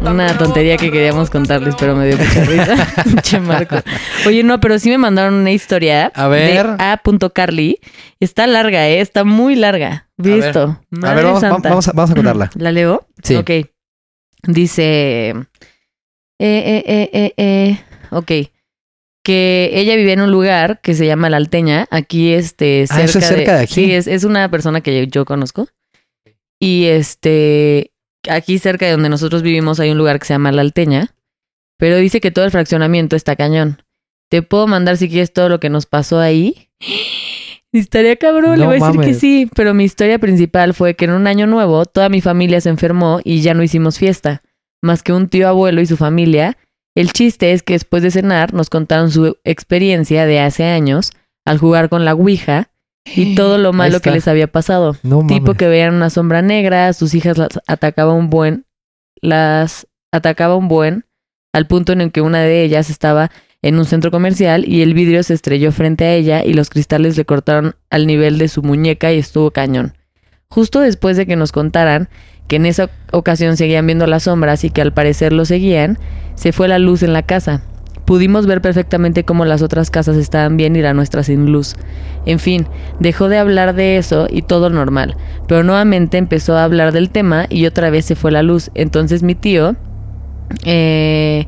una 0.01 0.39
tontería 0.39 0.77
que 0.77 0.91
queríamos 0.91 1.31
contarles, 1.31 1.75
pero 1.79 1.95
me 1.95 2.07
dio 2.07 2.17
mucha 2.19 2.45
risa. 2.45 2.87
Pinche 3.05 3.41
Marco. 3.41 3.77
Oye, 4.27 4.43
no, 4.43 4.61
pero 4.61 4.79
sí 4.79 4.91
me 4.91 4.99
mandaron 4.99 5.35
una 5.35 5.51
historia 5.53 6.11
A 6.15 6.29
ver. 6.29 6.67
de 6.77 6.85
A.Carly. 6.85 7.81
Está 8.21 8.47
larga, 8.47 8.89
¿eh? 8.89 9.01
Está 9.01 9.25
muy 9.25 9.57
larga. 9.57 10.09
A 10.19 10.23
ver. 10.23 10.43
Visto. 10.43 10.81
A 11.03 11.15
ver, 11.15 11.25
vamos, 11.25 11.41
santa. 11.41 11.69
vamos 11.69 11.89
a, 11.89 11.93
vamos 11.93 12.11
a 12.11 12.15
contarla. 12.15 12.51
¿La 12.57 12.73
leo? 12.73 13.07
Sí. 13.23 13.35
Ok. 13.37 13.51
Dice. 14.43 15.31
Eh, 15.31 15.43
eh, 16.41 16.85
eh, 16.87 17.11
eh, 17.13 17.35
eh. 17.37 17.81
Ok. 18.11 18.31
Que 19.25 19.71
ella 19.73 19.97
vivía 19.97 20.13
en 20.13 20.21
un 20.21 20.31
lugar 20.31 20.81
que 20.83 20.95
se 20.95 21.07
llama 21.07 21.31
La 21.31 21.39
Alteña. 21.39 21.87
Aquí, 21.91 22.33
este, 22.33 22.87
cerca, 22.87 23.01
Ah, 23.01 23.05
eso 23.05 23.19
es 23.19 23.27
cerca 23.27 23.57
de 23.57 23.63
aquí. 23.63 23.75
Sí, 23.75 23.93
es, 23.93 24.07
es 24.07 24.25
una 24.25 24.51
persona 24.51 24.83
que 24.83 25.07
yo 25.09 25.25
conozco. 25.25 25.67
Y 26.61 26.85
este. 26.85 27.91
Aquí 28.29 28.59
cerca 28.59 28.87
de 28.87 28.93
donde 28.93 29.09
nosotros 29.09 29.43
vivimos 29.43 29.81
hay 29.81 29.91
un 29.91 29.99
lugar 29.99 30.19
que 30.19 30.27
se 30.27 30.35
llama 30.35 30.53
La 30.53 30.61
Alteña. 30.61 31.15
Pero 31.79 31.97
dice 31.97 32.21
que 32.21 32.31
todo 32.31 32.45
el 32.45 32.51
fraccionamiento 32.51 33.17
está 33.17 33.35
cañón. 33.35 33.83
Te 34.31 34.43
puedo 34.43 34.67
mandar 34.67 34.97
si 34.97 35.09
quieres 35.09 35.33
todo 35.33 35.49
lo 35.49 35.59
que 35.59 35.71
nos 35.71 35.87
pasó 35.87 36.21
ahí. 36.21 36.69
Estaría 37.73 38.17
cabrón, 38.17 38.59
le 38.61 38.67
voy 38.67 38.81
a 38.81 38.87
decir 38.87 39.01
que 39.01 39.15
sí. 39.15 39.51
Pero 39.55 39.75
mi 39.75 39.85
historia 39.85 40.19
principal 40.19 40.75
fue 40.75 40.95
que 40.95 41.07
en 41.07 41.13
un 41.13 41.27
año 41.27 41.47
nuevo 41.47 41.87
toda 41.87 42.09
mi 42.09 42.21
familia 42.21 42.61
se 42.61 42.69
enfermó 42.69 43.21
y 43.25 43.41
ya 43.41 43.55
no 43.55 43.63
hicimos 43.63 43.99
fiesta. 43.99 44.43
Más 44.81 45.03
que 45.03 45.13
un 45.13 45.29
tío 45.29 45.49
abuelo 45.49 45.81
y 45.81 45.87
su 45.87 45.97
familia. 45.97 46.57
El 46.95 47.13
chiste 47.13 47.53
es 47.53 47.63
que 47.63 47.73
después 47.75 48.03
de 48.03 48.11
cenar 48.11 48.55
nos 48.55 48.71
contaron 48.71 49.11
su 49.11 49.37
experiencia 49.45 50.27
de 50.27 50.41
hace 50.41 50.65
años 50.65 51.13
al 51.45 51.59
jugar 51.59 51.89
con 51.89 52.05
la 52.05 52.15
Ouija 52.15 52.71
y 53.05 53.35
todo 53.37 53.59
lo 53.59 53.73
malo 53.73 54.01
que 54.01 54.11
les 54.11 54.29
había 54.29 54.47
pasado. 54.47 54.97
No 55.03 55.27
Tipo 55.27 55.55
que 55.55 55.69
veían 55.69 55.95
una 55.95 56.11
sombra 56.11 56.41
negra, 56.43 56.93
sus 56.93 57.15
hijas 57.15 57.37
las 57.37 57.61
atacaba 57.67 58.13
un 58.13 58.31
buen, 58.31 58.67
las 59.21 59.89
atacaba 60.13 60.57
un 60.57 60.69
buen, 60.69 61.05
al 61.53 61.67
punto 61.67 61.93
en 61.93 62.01
el 62.01 62.13
que 62.13 62.21
una 62.21 62.41
de 62.41 62.63
ellas 62.63 62.91
estaba 62.91 63.31
en 63.63 63.79
un 63.79 63.87
centro 63.87 64.11
comercial 64.11 64.65
y 64.69 64.83
el 64.83 64.95
vidrio 64.95 65.23
se 65.23 65.35
estrelló 65.35 65.73
frente 65.73 66.05
a 66.05 66.13
ella 66.13 66.45
y 66.45 66.53
los 66.53 66.69
cristales 66.69 67.17
le 67.17 67.25
cortaron 67.25 67.75
al 67.91 68.07
nivel 68.07 68.39
de 68.39 68.49
su 68.49 68.63
muñeca 68.63 69.13
y 69.13 69.19
estuvo 69.19 69.51
cañón. 69.51 69.95
Justo 70.49 70.81
después 70.81 71.17
de 71.17 71.27
que 71.27 71.35
nos 71.35 71.51
contaran 71.51 72.09
que 72.47 72.57
en 72.57 72.67
esa 72.67 72.91
ocasión 73.11 73.57
seguían 73.57 73.87
viendo 73.87 74.07
las 74.07 74.25
sombras 74.25 74.65
y 74.65 74.71
que 74.71 74.83
al 74.83 74.93
parecer 74.93 75.33
lo 75.33 75.45
seguían, 75.45 75.99
se 76.35 76.53
fue 76.53 76.69
la 76.69 76.79
luz 76.79 77.03
en 77.03 77.13
la 77.13 77.23
casa. 77.23 77.63
Pudimos 78.05 78.47
ver 78.47 78.61
perfectamente 78.61 79.25
cómo 79.25 79.47
las 79.47 79.63
otras 79.63 79.91
casas 79.91 80.17
estaban 80.17 80.59
bien 80.59 80.77
y 80.77 80.83
la 80.83 80.93
nuestra 80.93 81.23
sin 81.23 81.51
luz. 81.51 81.75
En 82.27 82.39
fin, 82.39 82.67
dejó 83.01 83.29
de 83.29 83.39
hablar 83.39 83.75
de 83.75 83.97
eso 83.97 84.27
y 84.31 84.43
todo 84.43 84.69
normal. 84.69 85.17
Pero 85.49 85.63
nuevamente 85.63 86.19
empezó 86.19 86.57
a 86.57 86.65
hablar 86.65 86.93
del 86.93 87.11
tema 87.11 87.47
y 87.49 87.65
otra 87.65 87.89
vez 87.89 88.05
se 88.05 88.15
fue 88.15 88.31
la 88.31 88.43
luz. 88.43 88.71
Entonces 88.75 89.23
mi 89.23 89.35
tío 89.35 89.75
eh, 90.65 91.47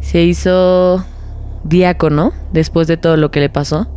se 0.00 0.22
hizo 0.22 1.04
diácono 1.64 2.32
después 2.52 2.86
de 2.86 2.96
todo 2.96 3.16
lo 3.16 3.32
que 3.32 3.40
le 3.40 3.48
pasó. 3.48 3.88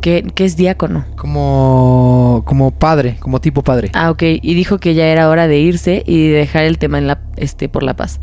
¿Qué, 0.00 0.24
qué 0.34 0.44
es 0.44 0.56
diácono? 0.56 1.04
Como, 1.16 2.42
como 2.46 2.70
padre, 2.70 3.16
como 3.20 3.40
tipo 3.40 3.62
padre. 3.62 3.90
Ah, 3.94 4.10
ok. 4.10 4.22
Y 4.22 4.54
dijo 4.54 4.78
que 4.78 4.94
ya 4.94 5.06
era 5.06 5.28
hora 5.28 5.48
de 5.48 5.58
irse 5.58 6.02
y 6.06 6.28
de 6.28 6.38
dejar 6.38 6.64
el 6.64 6.78
tema 6.78 6.98
en 6.98 7.06
la, 7.06 7.20
este, 7.36 7.68
por 7.68 7.82
la 7.82 7.94
paz. 7.94 8.20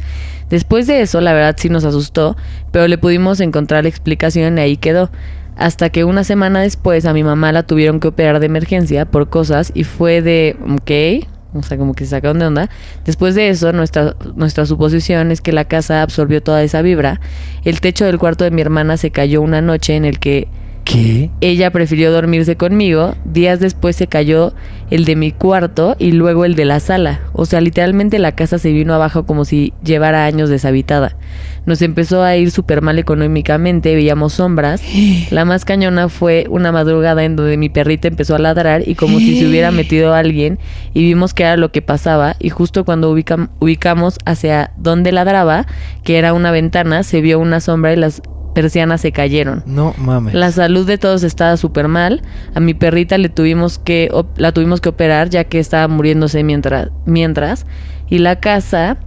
Después 0.50 0.88
de 0.88 1.02
eso, 1.02 1.22
la 1.22 1.34
verdad 1.34 1.56
sí 1.58 1.70
nos 1.70 1.86
asustó, 1.86 2.38
pero 2.72 2.88
le 2.88 2.98
pudimos 2.98 3.40
encontrar 3.40 3.84
la 3.84 3.90
explicación 3.90 4.58
y 4.58 4.62
ahí 4.62 4.78
quedó. 4.78 5.10
Hasta 5.58 5.90
que 5.90 6.04
una 6.04 6.24
semana 6.24 6.62
después 6.62 7.06
a 7.06 7.14
mi 7.14 7.24
mamá 7.24 7.52
la 7.52 7.64
tuvieron 7.64 8.00
que 8.00 8.10
operar 8.10 8.40
de 8.40 8.46
emergencia 8.46 9.06
por 9.06 9.30
cosas 9.30 9.72
y 9.74 9.86
fue 9.86 10.22
de, 10.22 10.58
ok, 10.62 11.26
o 11.58 11.64
sea, 11.64 11.78
como 11.78 11.94
que 11.94 12.04
se 12.04 12.12
sacaron 12.12 12.40
de 12.40 12.46
onda. 12.46 12.70
Después 13.06 13.36
de 13.36 13.50
eso, 13.50 13.72
nuestra, 13.72 14.16
nuestra 14.36 14.66
suposición 14.66 15.32
es 15.32 15.42
que 15.42 15.54
la 15.54 15.66
casa 15.66 16.02
absorbió 16.02 16.44
toda 16.44 16.62
esa 16.62 16.82
vibra. 16.82 17.22
El 17.64 17.80
techo 17.80 18.06
del 18.06 18.20
cuarto 18.20 18.44
de 18.44 18.52
mi 18.52 18.62
hermana 18.62 18.98
se 18.98 19.12
cayó 19.12 19.42
una 19.42 19.62
noche 19.62 19.96
en 19.96 20.04
el 20.04 20.20
que 20.20 20.50
¿Qué? 20.86 21.32
ella 21.42 21.72
prefirió 21.72 22.12
dormirse 22.12 22.56
conmigo. 22.56 23.16
Días 23.26 23.60
después 23.60 23.96
se 23.96 24.06
cayó 24.08 24.54
el 24.92 25.04
de 25.04 25.16
mi 25.16 25.32
cuarto 25.32 25.96
y 25.98 26.12
luego 26.12 26.46
el 26.46 26.54
de 26.56 26.64
la 26.66 26.80
sala. 26.80 27.22
O 27.34 27.46
sea, 27.46 27.60
literalmente 27.60 28.20
la 28.20 28.34
casa 28.34 28.60
se 28.60 28.72
vino 28.72 28.94
abajo 28.94 29.26
como 29.26 29.46
si 29.46 29.74
llevara 29.84 30.26
años 30.26 30.48
deshabitada. 30.50 31.18
Nos 31.66 31.82
empezó 31.82 32.22
a 32.22 32.36
ir 32.38 32.52
súper 32.52 32.84
mal 32.84 33.00
económicamente, 33.00 33.96
veíamos 33.96 34.34
sombras. 34.34 34.84
La 35.32 35.44
más 35.44 35.66
cañona 35.66 36.08
fue 36.08 36.46
una 36.52 36.72
madrugada 36.72 37.24
en 37.26 37.36
donde 37.36 37.58
mi 37.58 37.70
perrita 37.70 38.08
empezó 38.08 38.36
a 38.36 38.40
ladrar 38.40 38.88
y 38.88 38.94
como 38.94 39.18
si 39.18 39.40
se 39.40 39.48
hubiera 39.50 39.72
metido 39.72 40.14
alguien 40.14 40.60
y 40.94 41.02
vimos 41.04 41.34
que 41.34 41.44
era 41.44 41.58
lo 41.58 41.72
que 41.72 41.82
pasaba 41.82 42.36
y 42.40 42.50
justo 42.50 42.86
cuando 42.86 43.12
ubicam- 43.14 43.50
ubicamos 43.60 44.20
hacia 44.26 44.72
donde 44.78 45.12
ladraba, 45.12 45.66
que 46.04 46.20
era 46.20 46.34
una 46.34 46.52
ventana, 46.52 47.02
se 47.02 47.22
vio 47.22 47.40
una 47.40 47.60
sombra 47.60 47.92
y 47.92 47.96
las 47.96 48.22
persianas 48.56 49.02
se 49.02 49.12
cayeron. 49.12 49.62
No 49.68 49.94
mames. 50.00 50.34
La 50.34 50.52
salud 50.52 50.88
de 50.88 50.98
todos 50.98 51.22
estaba 51.22 51.56
súper 51.58 51.88
mal. 51.88 52.24
A 52.56 52.60
mi 52.60 52.74
perrita 52.74 53.20
le 53.20 53.30
tuvimos 53.30 53.78
que 53.78 54.10
la 54.38 54.52
tuvimos 54.52 54.82
que 54.82 54.90
operar 54.90 55.30
ya 55.30 55.44
que 55.44 55.60
estaba 55.60 55.88
muriéndose 55.88 56.44
mientras 56.44 56.90
mientras 57.06 57.68
y 58.10 58.18
la 58.18 58.40
casa, 58.40 58.98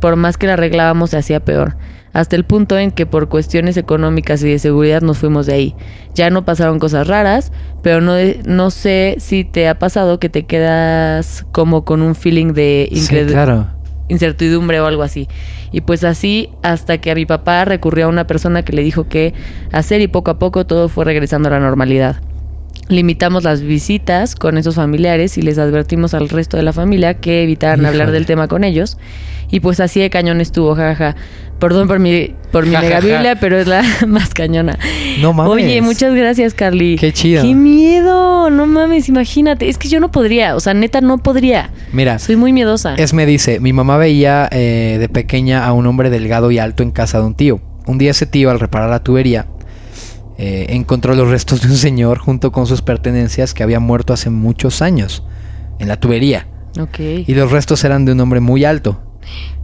por 0.00 0.14
más 0.14 0.36
que 0.36 0.46
la 0.46 0.52
arreglábamos, 0.52 1.10
se 1.10 1.16
hacía 1.16 1.40
peor. 1.44 1.76
Hasta 2.12 2.36
el 2.36 2.44
punto 2.44 2.78
en 2.78 2.90
que 2.90 3.04
por 3.06 3.28
cuestiones 3.28 3.76
económicas 3.76 4.42
y 4.42 4.48
de 4.50 4.58
seguridad 4.58 5.02
nos 5.02 5.18
fuimos 5.18 5.46
de 5.46 5.52
ahí. 5.52 5.74
Ya 6.14 6.30
no 6.30 6.44
pasaron 6.44 6.78
cosas 6.78 7.06
raras, 7.06 7.52
pero 7.82 8.00
no, 8.00 8.14
no 8.46 8.70
sé 8.70 9.16
si 9.18 9.44
te 9.44 9.68
ha 9.68 9.78
pasado 9.78 10.18
que 10.18 10.28
te 10.28 10.44
quedas 10.46 11.46
como 11.52 11.84
con 11.84 12.02
un 12.02 12.14
feeling 12.14 12.54
de 12.54 12.88
Sí, 12.92 13.00
incredu- 13.00 13.30
claro. 13.32 13.66
Incertidumbre 14.08 14.80
o 14.80 14.86
algo 14.86 15.02
así. 15.02 15.28
Y 15.72 15.82
pues 15.82 16.04
así 16.04 16.50
hasta 16.62 16.98
que 16.98 17.10
a 17.10 17.14
mi 17.14 17.26
papá 17.26 17.64
recurrió 17.64 18.06
a 18.06 18.08
una 18.08 18.26
persona 18.26 18.64
que 18.64 18.72
le 18.72 18.82
dijo 18.82 19.08
que 19.08 19.34
hacer 19.72 20.00
y 20.00 20.08
poco 20.08 20.30
a 20.30 20.38
poco 20.38 20.66
todo 20.66 20.88
fue 20.88 21.04
regresando 21.04 21.48
a 21.48 21.52
la 21.52 21.60
normalidad. 21.60 22.20
Limitamos 22.88 23.44
las 23.44 23.60
visitas 23.60 24.34
con 24.34 24.56
esos 24.56 24.74
familiares 24.74 25.36
y 25.36 25.42
les 25.42 25.58
advertimos 25.58 26.14
al 26.14 26.28
resto 26.28 26.56
de 26.56 26.62
la 26.62 26.72
familia 26.72 27.14
que 27.14 27.42
evitaran 27.42 27.84
hablar 27.84 28.12
del 28.12 28.24
tema 28.26 28.48
con 28.48 28.64
ellos. 28.64 28.96
Y 29.50 29.60
pues 29.60 29.80
así 29.80 30.00
de 30.00 30.10
cañón 30.10 30.40
estuvo, 30.40 30.74
jajaja. 30.74 31.14
Perdón 31.58 31.88
por 31.88 31.98
mi, 31.98 32.34
por 32.52 32.66
mi 32.66 32.74
Ja, 32.74 32.80
mega 32.80 33.00
ja. 33.00 33.06
biblia, 33.06 33.36
pero 33.40 33.58
es 33.58 33.66
la 33.66 33.82
más 34.06 34.32
cañona. 34.32 34.78
No 35.20 35.32
mames. 35.32 35.52
Oye, 35.52 35.82
muchas 35.82 36.14
gracias, 36.14 36.54
Carly. 36.54 36.96
Qué 36.96 37.12
chido. 37.12 37.42
Qué 37.42 37.54
miedo, 37.54 38.48
no 38.50 38.66
mames, 38.66 39.08
imagínate. 39.08 39.68
Es 39.68 39.76
que 39.76 39.88
yo 39.88 40.00
no 40.00 40.10
podría, 40.10 40.54
o 40.54 40.60
sea, 40.60 40.72
neta 40.74 41.00
no 41.00 41.18
podría. 41.18 41.70
Mira, 41.92 42.18
Soy 42.18 42.36
muy 42.36 42.52
miedosa. 42.52 42.94
Esme 42.94 43.26
dice, 43.26 43.58
mi 43.60 43.72
mamá 43.72 43.96
veía 43.96 44.48
eh, 44.52 44.96
de 45.00 45.08
pequeña 45.08 45.64
a 45.66 45.72
un 45.72 45.86
hombre 45.86 46.10
delgado 46.10 46.50
y 46.50 46.58
alto 46.58 46.82
en 46.82 46.90
casa 46.90 47.18
de 47.20 47.26
un 47.26 47.34
tío. 47.34 47.60
Un 47.86 47.98
día 47.98 48.12
ese 48.12 48.26
tío, 48.26 48.50
al 48.50 48.60
reparar 48.60 48.90
la 48.90 49.02
tubería, 49.02 49.46
eh, 50.38 50.66
encontró 50.70 51.14
los 51.14 51.28
restos 51.28 51.60
de 51.62 51.68
un 51.68 51.76
señor 51.76 52.18
junto 52.18 52.52
con 52.52 52.66
sus 52.66 52.80
pertenencias 52.80 53.54
que 53.54 53.62
había 53.64 53.80
muerto 53.80 54.12
hace 54.12 54.30
muchos 54.30 54.82
años 54.82 55.24
en 55.78 55.88
la 55.88 55.98
tubería. 55.98 56.46
Ok. 56.80 57.00
Y 57.26 57.34
los 57.34 57.50
restos 57.50 57.82
eran 57.84 58.04
de 58.04 58.12
un 58.12 58.20
hombre 58.20 58.40
muy 58.40 58.64
alto. 58.64 59.02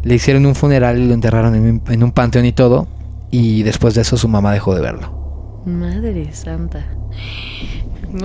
Le 0.03 0.17
hicieron 0.17 0.45
un 0.47 0.55
funeral 0.55 1.01
y 1.01 1.07
lo 1.07 1.15
enterraron 1.15 1.55
en 1.55 1.63
un, 1.63 1.83
en 1.89 2.03
un 2.03 2.13
panteón 2.13 2.45
y 2.45 2.53
todo. 2.53 2.89
Y 3.31 3.63
después 3.63 3.95
de 3.95 4.03
eso 4.03 4.17
su 4.17 4.29
mamá 4.29 4.53
dejó 4.53 4.75
de 4.75 4.81
verlo. 4.83 5.63
Madre 5.65 6.33
santa. 6.33 6.85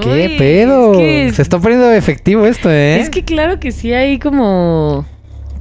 ¿Qué 0.01 0.27
Uy, 0.31 0.37
pedo? 0.37 0.93
Es 0.93 0.97
que, 0.97 1.33
Se 1.33 1.41
está 1.41 1.59
poniendo 1.59 1.91
efectivo 1.91 2.45
esto, 2.45 2.69
¿eh? 2.69 2.99
es 2.99 3.09
que 3.09 3.23
claro 3.23 3.59
que 3.59 3.71
sí 3.71 3.93
hay 3.93 4.19
como 4.19 5.05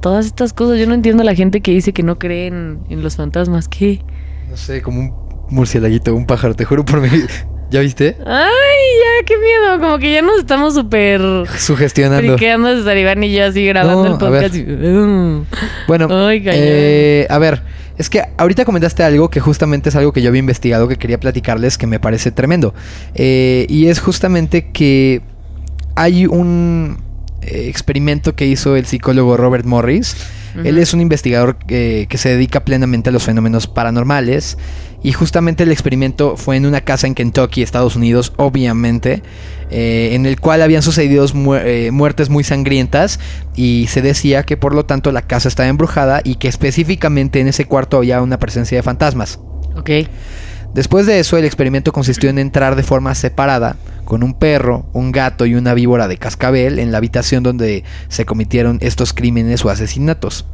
todas 0.01 0.25
estas 0.25 0.53
cosas. 0.53 0.79
Yo 0.79 0.87
no 0.87 0.93
entiendo 0.93 1.21
a 1.21 1.25
la 1.25 1.35
gente 1.35 1.61
que 1.61 1.71
dice 1.71 1.93
que 1.93 2.03
no 2.03 2.19
creen 2.19 2.79
en 2.89 3.01
los 3.01 3.15
fantasmas. 3.15 3.67
¿Qué? 3.67 4.01
No 4.49 4.57
sé, 4.57 4.81
como 4.81 4.99
un 4.99 5.28
murcielaguito, 5.49 6.13
un 6.15 6.25
pájaro, 6.25 6.55
te 6.55 6.65
juro 6.65 6.85
por 6.85 7.01
mí. 7.01 7.09
¿Ya 7.71 7.81
viste? 7.81 8.17
Ay, 8.25 8.35
ya, 8.39 9.25
qué 9.27 9.35
miedo. 9.37 9.79
Como 9.79 9.99
que 9.99 10.11
ya 10.11 10.23
nos 10.23 10.39
estamos 10.39 10.73
súper 10.73 11.21
Sugestionando. 11.55 12.31
friqueando 12.31 12.75
César 12.75 12.97
Iván 12.97 13.23
y 13.23 13.31
yo 13.31 13.45
así 13.45 13.63
grabando 13.65 14.09
No, 14.09 14.17
el 14.17 14.25
a 14.25 14.29
ver. 14.29 14.49
podcast. 14.49 14.67
Mm. 14.67 15.41
Bueno, 15.87 16.07
Ay, 16.27 16.41
eh, 16.47 17.27
a 17.29 17.37
ver, 17.37 17.61
es 17.99 18.09
que 18.09 18.23
ahorita 18.37 18.65
comentaste 18.65 19.03
algo 19.03 19.29
que 19.29 19.39
justamente 19.39 19.89
es 19.89 19.95
algo 19.95 20.13
que 20.13 20.23
yo 20.23 20.29
había 20.29 20.39
investigado 20.39 20.87
que 20.87 20.95
quería 20.95 21.19
platicarles 21.19 21.77
que 21.77 21.85
me 21.85 21.99
parece 21.99 22.31
tremendo. 22.31 22.73
Eh, 23.13 23.67
y 23.69 23.85
es 23.85 23.99
justamente 23.99 24.71
que 24.71 25.21
hay 25.93 26.25
un 26.25 26.97
eh, 27.43 27.65
experimento 27.67 28.35
que 28.35 28.47
hizo 28.47 28.75
el 28.77 28.85
psicólogo 28.87 29.37
Robert 29.37 29.65
Morris 29.65 30.15
Él 30.63 30.77
es 30.77 30.93
un 30.93 31.01
investigador 31.01 31.57
eh, 31.67 32.07
que 32.09 32.17
se 32.17 32.29
dedica 32.29 32.65
plenamente 32.65 33.09
a 33.09 33.11
los 33.11 33.23
fenómenos 33.23 33.67
paranormales 33.67 34.57
y 35.01 35.13
justamente 35.13 35.63
el 35.63 35.71
experimento 35.71 36.35
fue 36.37 36.57
en 36.57 36.65
una 36.65 36.81
casa 36.81 37.07
en 37.07 37.15
Kentucky, 37.15 37.61
Estados 37.61 37.95
Unidos, 37.95 38.33
obviamente, 38.35 39.23
eh, 39.71 40.09
en 40.13 40.25
el 40.25 40.39
cual 40.39 40.61
habían 40.61 40.81
sucedido 40.81 41.25
mu- 41.33 41.55
eh, 41.55 41.91
muertes 41.91 42.29
muy 42.29 42.43
sangrientas 42.43 43.19
y 43.55 43.87
se 43.89 44.01
decía 44.01 44.43
que 44.43 44.57
por 44.57 44.75
lo 44.75 44.85
tanto 44.85 45.11
la 45.11 45.21
casa 45.21 45.47
estaba 45.47 45.69
embrujada 45.69 46.21
y 46.23 46.35
que 46.35 46.47
específicamente 46.49 47.39
en 47.39 47.47
ese 47.47 47.65
cuarto 47.65 47.97
había 47.97 48.21
una 48.21 48.39
presencia 48.39 48.77
de 48.77 48.83
fantasmas. 48.83 49.39
Ok. 49.75 49.89
Después 50.73 51.05
de 51.07 51.19
eso, 51.19 51.35
el 51.37 51.45
experimento 51.45 51.91
consistió 51.91 52.29
en 52.29 52.37
entrar 52.37 52.75
de 52.75 52.83
forma 52.83 53.15
separada 53.15 53.77
con 54.05 54.21
un 54.21 54.33
perro, 54.33 54.85
un 54.93 55.11
gato 55.11 55.45
y 55.45 55.55
una 55.55 55.73
víbora 55.73 56.07
de 56.07 56.17
cascabel 56.17 56.77
en 56.77 56.91
la 56.91 56.97
habitación 56.99 57.41
donde 57.41 57.83
se 58.07 58.25
cometieron 58.25 58.77
estos 58.81 59.13
crímenes 59.13 59.63
o 59.65 59.69
asesinatos. 59.69 60.45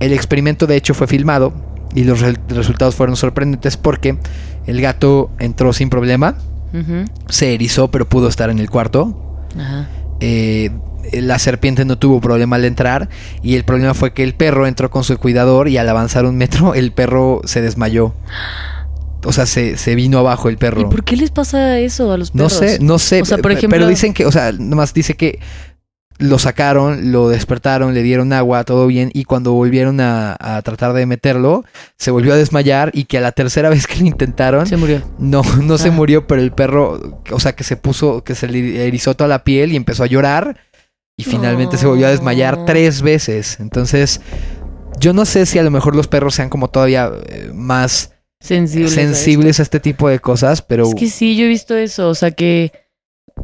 El 0.00 0.12
experimento 0.12 0.66
de 0.66 0.76
hecho 0.76 0.94
fue 0.94 1.06
filmado 1.06 1.52
y 1.94 2.04
los 2.04 2.20
re- 2.20 2.36
resultados 2.48 2.94
fueron 2.94 3.16
sorprendentes 3.16 3.76
porque 3.76 4.18
el 4.66 4.80
gato 4.80 5.30
entró 5.38 5.72
sin 5.72 5.90
problema, 5.90 6.36
Ujú. 6.74 7.04
se 7.28 7.54
erizó 7.54 7.90
pero 7.90 8.08
pudo 8.08 8.28
estar 8.28 8.50
en 8.50 8.58
el 8.58 8.68
cuarto. 8.70 9.46
Ajá. 9.58 9.88
Eh, 10.20 10.70
la 11.12 11.38
serpiente 11.38 11.84
no 11.86 11.96
tuvo 11.96 12.20
problema 12.20 12.56
al 12.56 12.64
entrar 12.66 13.08
y 13.42 13.54
el 13.56 13.64
problema 13.64 13.94
fue 13.94 14.12
que 14.12 14.22
el 14.24 14.34
perro 14.34 14.66
entró 14.66 14.90
con 14.90 15.04
su 15.04 15.16
cuidador 15.16 15.68
y 15.68 15.78
al 15.78 15.88
avanzar 15.88 16.26
un 16.26 16.36
metro 16.36 16.74
el 16.74 16.92
perro 16.92 17.40
se 17.44 17.62
desmayó. 17.62 18.12
O 19.24 19.32
sea, 19.32 19.46
se, 19.46 19.76
se 19.76 19.94
vino 19.96 20.18
abajo 20.18 20.48
el 20.48 20.54
¿Y 20.54 20.58
perro. 20.58 20.88
por 20.90 21.02
qué 21.02 21.16
les 21.16 21.30
pasa 21.30 21.78
eso 21.80 22.12
a 22.12 22.16
los 22.18 22.34
No 22.34 22.44
perros? 22.48 22.58
sé, 22.58 22.78
no 22.80 22.98
sé. 23.00 23.20
O 23.20 23.24
sea, 23.24 23.38
por 23.38 23.50
pe- 23.50 23.58
ejemplo- 23.58 23.76
Pero 23.76 23.88
dicen 23.88 24.14
que, 24.14 24.24
o 24.26 24.30
sea, 24.32 24.52
nomás 24.52 24.94
dice 24.94 25.16
que 25.16 25.40
lo 26.18 26.38
sacaron, 26.38 27.12
lo 27.12 27.28
despertaron, 27.28 27.94
le 27.94 28.02
dieron 28.02 28.32
agua, 28.32 28.64
todo 28.64 28.86
bien. 28.88 29.10
Y 29.14 29.24
cuando 29.24 29.52
volvieron 29.52 30.00
a, 30.00 30.36
a 30.40 30.60
tratar 30.62 30.92
de 30.92 31.06
meterlo, 31.06 31.64
se 31.96 32.10
volvió 32.10 32.32
a 32.32 32.36
desmayar. 32.36 32.90
Y 32.92 33.04
que 33.04 33.18
a 33.18 33.20
la 33.20 33.32
tercera 33.32 33.68
vez 33.70 33.86
que 33.86 34.00
lo 34.00 34.06
intentaron, 34.06 34.66
Se 34.66 34.76
murió. 34.76 35.02
no, 35.18 35.42
no 35.62 35.78
se 35.78 35.88
Ah. 35.88 35.92
murió, 35.92 36.26
pero 36.26 36.42
el 36.42 36.52
perro, 36.52 37.22
o 37.30 37.40
sea, 37.40 37.54
que 37.54 37.64
se 37.64 37.76
puso, 37.76 38.24
que 38.24 38.34
se 38.34 38.48
le 38.48 38.86
erizó 38.86 39.14
toda 39.14 39.28
la 39.28 39.44
piel 39.44 39.72
y 39.72 39.76
empezó 39.76 40.02
a 40.02 40.06
llorar. 40.06 40.58
Y 41.16 41.24
finalmente 41.24 41.76
se 41.78 41.86
volvió 41.86 42.06
a 42.06 42.10
desmayar 42.10 42.64
tres 42.64 43.02
veces. 43.02 43.58
Entonces, 43.58 44.20
yo 45.00 45.12
no 45.12 45.24
sé 45.24 45.46
si 45.46 45.58
a 45.58 45.62
lo 45.64 45.70
mejor 45.70 45.96
los 45.96 46.06
perros 46.08 46.34
sean 46.34 46.48
como 46.48 46.68
todavía 46.68 47.10
eh, 47.28 47.50
más 47.52 48.12
Sensibles. 48.40 48.92
a 48.92 48.94
sensibles 48.94 49.58
a 49.58 49.62
este 49.64 49.80
tipo 49.80 50.08
de 50.08 50.20
cosas, 50.20 50.62
pero 50.62 50.86
Es 50.86 50.94
que 50.94 51.08
sí, 51.10 51.36
yo 51.36 51.44
he 51.44 51.48
visto 51.48 51.76
eso. 51.76 52.08
O 52.08 52.14
sea 52.14 52.30
que 52.30 52.72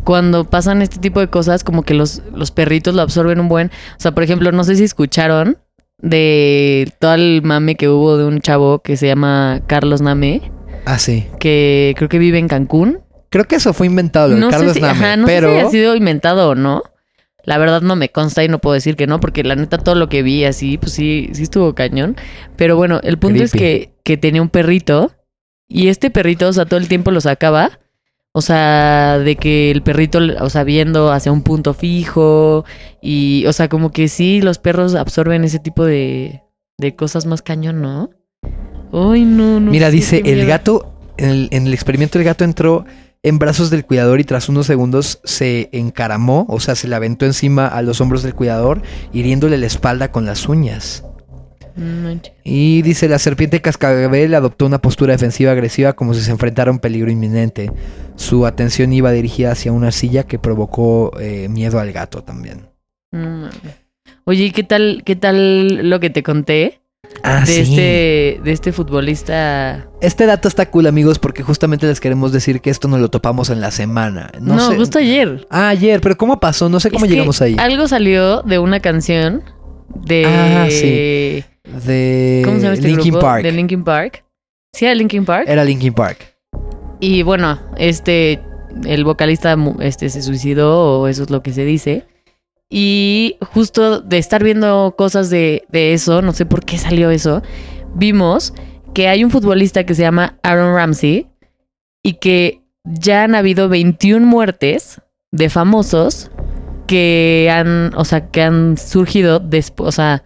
cuando 0.02 0.44
pasan 0.44 0.82
este 0.82 0.98
tipo 0.98 1.20
de 1.20 1.28
cosas, 1.28 1.64
como 1.64 1.82
que 1.82 1.94
los, 1.94 2.22
los 2.34 2.50
perritos 2.50 2.94
lo 2.94 3.02
absorben 3.02 3.40
un 3.40 3.48
buen. 3.48 3.68
O 3.68 4.00
sea, 4.00 4.12
por 4.12 4.22
ejemplo, 4.22 4.52
no 4.52 4.64
sé 4.64 4.76
si 4.76 4.84
escucharon 4.84 5.58
de 5.98 6.92
todo 6.98 7.14
el 7.14 7.40
mame 7.42 7.76
que 7.76 7.88
hubo 7.88 8.16
de 8.16 8.24
un 8.24 8.40
chavo 8.40 8.80
que 8.80 8.96
se 8.96 9.06
llama 9.06 9.62
Carlos 9.66 10.02
Name, 10.02 10.52
ah, 10.84 10.98
sí. 10.98 11.26
que 11.38 11.94
creo 11.96 12.08
que 12.08 12.18
vive 12.18 12.38
en 12.38 12.48
Cancún. 12.48 13.00
Creo 13.30 13.46
que 13.46 13.56
eso 13.56 13.72
fue 13.72 13.86
inventado, 13.86 14.36
no 14.36 14.50
Carlos 14.50 14.74
si, 14.74 14.80
Name, 14.80 14.92
ajá, 14.92 15.16
no 15.16 15.26
pero 15.26 15.48
sé 15.48 15.60
si 15.60 15.66
ha 15.66 15.70
sido 15.70 15.96
inventado 15.96 16.50
o 16.50 16.54
no. 16.54 16.82
La 17.44 17.58
verdad 17.58 17.82
no 17.82 17.94
me 17.94 18.08
consta 18.08 18.42
y 18.42 18.48
no 18.48 18.58
puedo 18.58 18.74
decir 18.74 18.96
que 18.96 19.06
no, 19.06 19.20
porque 19.20 19.44
la 19.44 19.54
neta 19.54 19.76
todo 19.76 19.94
lo 19.94 20.08
que 20.08 20.22
vi 20.22 20.44
así, 20.44 20.78
pues 20.78 20.92
sí, 20.92 21.28
sí 21.32 21.42
estuvo 21.42 21.74
cañón. 21.74 22.16
Pero 22.56 22.76
bueno, 22.76 23.00
el 23.02 23.18
punto 23.18 23.42
es 23.42 23.52
que, 23.52 23.92
que 24.02 24.16
tenía 24.16 24.40
un 24.40 24.48
perrito 24.48 25.12
y 25.68 25.88
este 25.88 26.10
perrito, 26.10 26.48
o 26.48 26.52
sea, 26.52 26.64
todo 26.64 26.78
el 26.78 26.88
tiempo 26.88 27.10
lo 27.10 27.20
sacaba. 27.20 27.80
O 28.36 28.42
sea, 28.42 29.20
de 29.20 29.36
que 29.36 29.70
el 29.70 29.84
perrito, 29.84 30.18
o 30.40 30.50
sea, 30.50 30.64
viendo 30.64 31.12
hacia 31.12 31.30
un 31.30 31.42
punto 31.42 31.72
fijo 31.72 32.64
y, 33.00 33.44
o 33.46 33.52
sea, 33.52 33.68
como 33.68 33.92
que 33.92 34.08
sí, 34.08 34.42
los 34.42 34.58
perros 34.58 34.96
absorben 34.96 35.44
ese 35.44 35.60
tipo 35.60 35.84
de, 35.84 36.42
de 36.76 36.96
cosas 36.96 37.26
más 37.26 37.42
cañón, 37.42 37.80
¿no? 37.80 38.10
Ay, 38.92 39.24
no, 39.24 39.60
no. 39.60 39.70
mira, 39.70 39.86
sé, 39.86 39.92
dice, 39.92 40.22
el 40.24 40.46
gato, 40.46 40.92
en 41.16 41.28
el, 41.28 41.48
en 41.52 41.68
el 41.68 41.74
experimento 41.74 42.18
el 42.18 42.24
gato 42.24 42.42
entró 42.42 42.84
en 43.22 43.38
brazos 43.38 43.70
del 43.70 43.86
cuidador 43.86 44.18
y 44.18 44.24
tras 44.24 44.48
unos 44.48 44.66
segundos 44.66 45.20
se 45.22 45.68
encaramó, 45.70 46.44
o 46.48 46.58
sea, 46.58 46.74
se 46.74 46.88
le 46.88 46.96
aventó 46.96 47.26
encima 47.26 47.68
a 47.68 47.82
los 47.82 48.00
hombros 48.00 48.24
del 48.24 48.34
cuidador, 48.34 48.82
hiriéndole 49.12 49.58
la 49.58 49.66
espalda 49.66 50.10
con 50.10 50.26
las 50.26 50.48
uñas. 50.48 51.04
No. 51.76 52.20
Y 52.44 52.82
dice, 52.82 53.08
la 53.08 53.18
serpiente 53.18 53.60
cascabel 53.60 54.34
adoptó 54.34 54.66
una 54.66 54.78
postura 54.80 55.12
defensiva 55.12 55.52
agresiva 55.52 55.94
como 55.94 56.14
si 56.14 56.20
se 56.20 56.30
enfrentara 56.30 56.70
a 56.70 56.72
un 56.72 56.78
peligro 56.78 57.10
inminente. 57.10 57.70
Su 58.16 58.46
atención 58.46 58.92
iba 58.92 59.10
dirigida 59.10 59.50
hacia 59.52 59.72
una 59.72 59.90
silla 59.90 60.22
que 60.24 60.38
provocó 60.38 61.12
eh, 61.20 61.48
miedo 61.48 61.80
al 61.80 61.92
gato 61.92 62.22
también. 62.22 62.68
Oye, 64.24 64.44
¿y 64.44 64.50
qué 64.50 64.62
tal, 64.64 65.02
qué 65.04 65.16
tal 65.16 65.88
lo 65.88 66.00
que 66.00 66.10
te 66.10 66.22
conté 66.22 66.80
Ah, 67.22 67.44
de 67.46 67.60
este, 67.60 68.40
de 68.42 68.52
este 68.52 68.72
futbolista? 68.72 69.88
Este 70.00 70.26
dato 70.26 70.48
está 70.48 70.70
cool, 70.70 70.86
amigos, 70.86 71.18
porque 71.18 71.42
justamente 71.42 71.86
les 71.86 72.00
queremos 72.00 72.32
decir 72.32 72.60
que 72.60 72.70
esto 72.70 72.88
nos 72.88 73.00
lo 73.00 73.08
topamos 73.10 73.50
en 73.50 73.60
la 73.60 73.70
semana. 73.70 74.30
No, 74.40 74.54
No, 74.56 74.70
sé. 74.70 74.76
justo 74.76 74.98
ayer. 74.98 75.46
Ah, 75.50 75.68
ayer, 75.68 76.00
pero 76.00 76.16
¿cómo 76.16 76.40
pasó? 76.40 76.68
No 76.68 76.80
sé 76.80 76.90
cómo 76.90 77.04
Es 77.04 77.10
llegamos 77.10 77.40
ahí. 77.42 77.56
Algo 77.58 77.86
salió 77.88 78.42
de 78.42 78.58
una 78.58 78.80
canción 78.80 79.42
de. 79.94 80.24
Ah, 80.26 80.66
sí. 80.70 81.44
De 81.64 82.42
¿Cómo 82.44 82.56
se 82.56 82.62
llama 82.62 82.74
este 82.74 82.88
Linkin 82.88 83.12
grupo? 83.12 83.26
Park. 83.26 83.42
De 83.42 83.52
Linkin 83.52 83.84
Park. 83.84 84.24
Sí, 84.72 84.86
de 84.86 84.94
Linkin 84.94 85.24
Park. 85.24 85.46
Era 85.48 85.64
Linkin 85.64 85.94
Park. 85.94 86.36
Y 87.00 87.22
bueno, 87.22 87.60
este, 87.76 88.40
el 88.86 89.04
vocalista 89.04 89.56
este, 89.80 90.08
se 90.08 90.22
suicidó, 90.22 91.00
o 91.00 91.08
eso 91.08 91.22
es 91.22 91.30
lo 91.30 91.42
que 91.42 91.52
se 91.52 91.64
dice. 91.64 92.06
Y 92.70 93.36
justo 93.52 94.00
de 94.00 94.18
estar 94.18 94.42
viendo 94.42 94.94
cosas 94.96 95.30
de, 95.30 95.64
de 95.68 95.92
eso, 95.92 96.22
no 96.22 96.32
sé 96.32 96.46
por 96.46 96.64
qué 96.64 96.78
salió 96.78 97.10
eso, 97.10 97.42
vimos 97.94 98.54
que 98.94 99.08
hay 99.08 99.24
un 99.24 99.30
futbolista 99.30 99.84
que 99.84 99.94
se 99.94 100.02
llama 100.02 100.38
Aaron 100.42 100.74
Ramsey 100.74 101.26
y 102.02 102.14
que 102.14 102.62
ya 102.84 103.24
han 103.24 103.34
habido 103.34 103.68
21 103.68 104.26
muertes 104.26 105.00
de 105.30 105.50
famosos 105.50 106.30
que 106.86 107.50
han, 107.50 107.92
o 107.96 108.04
sea, 108.04 108.30
que 108.30 108.42
han 108.42 108.76
surgido 108.76 109.40
después, 109.40 109.88
o 109.88 109.92
sea, 109.92 110.24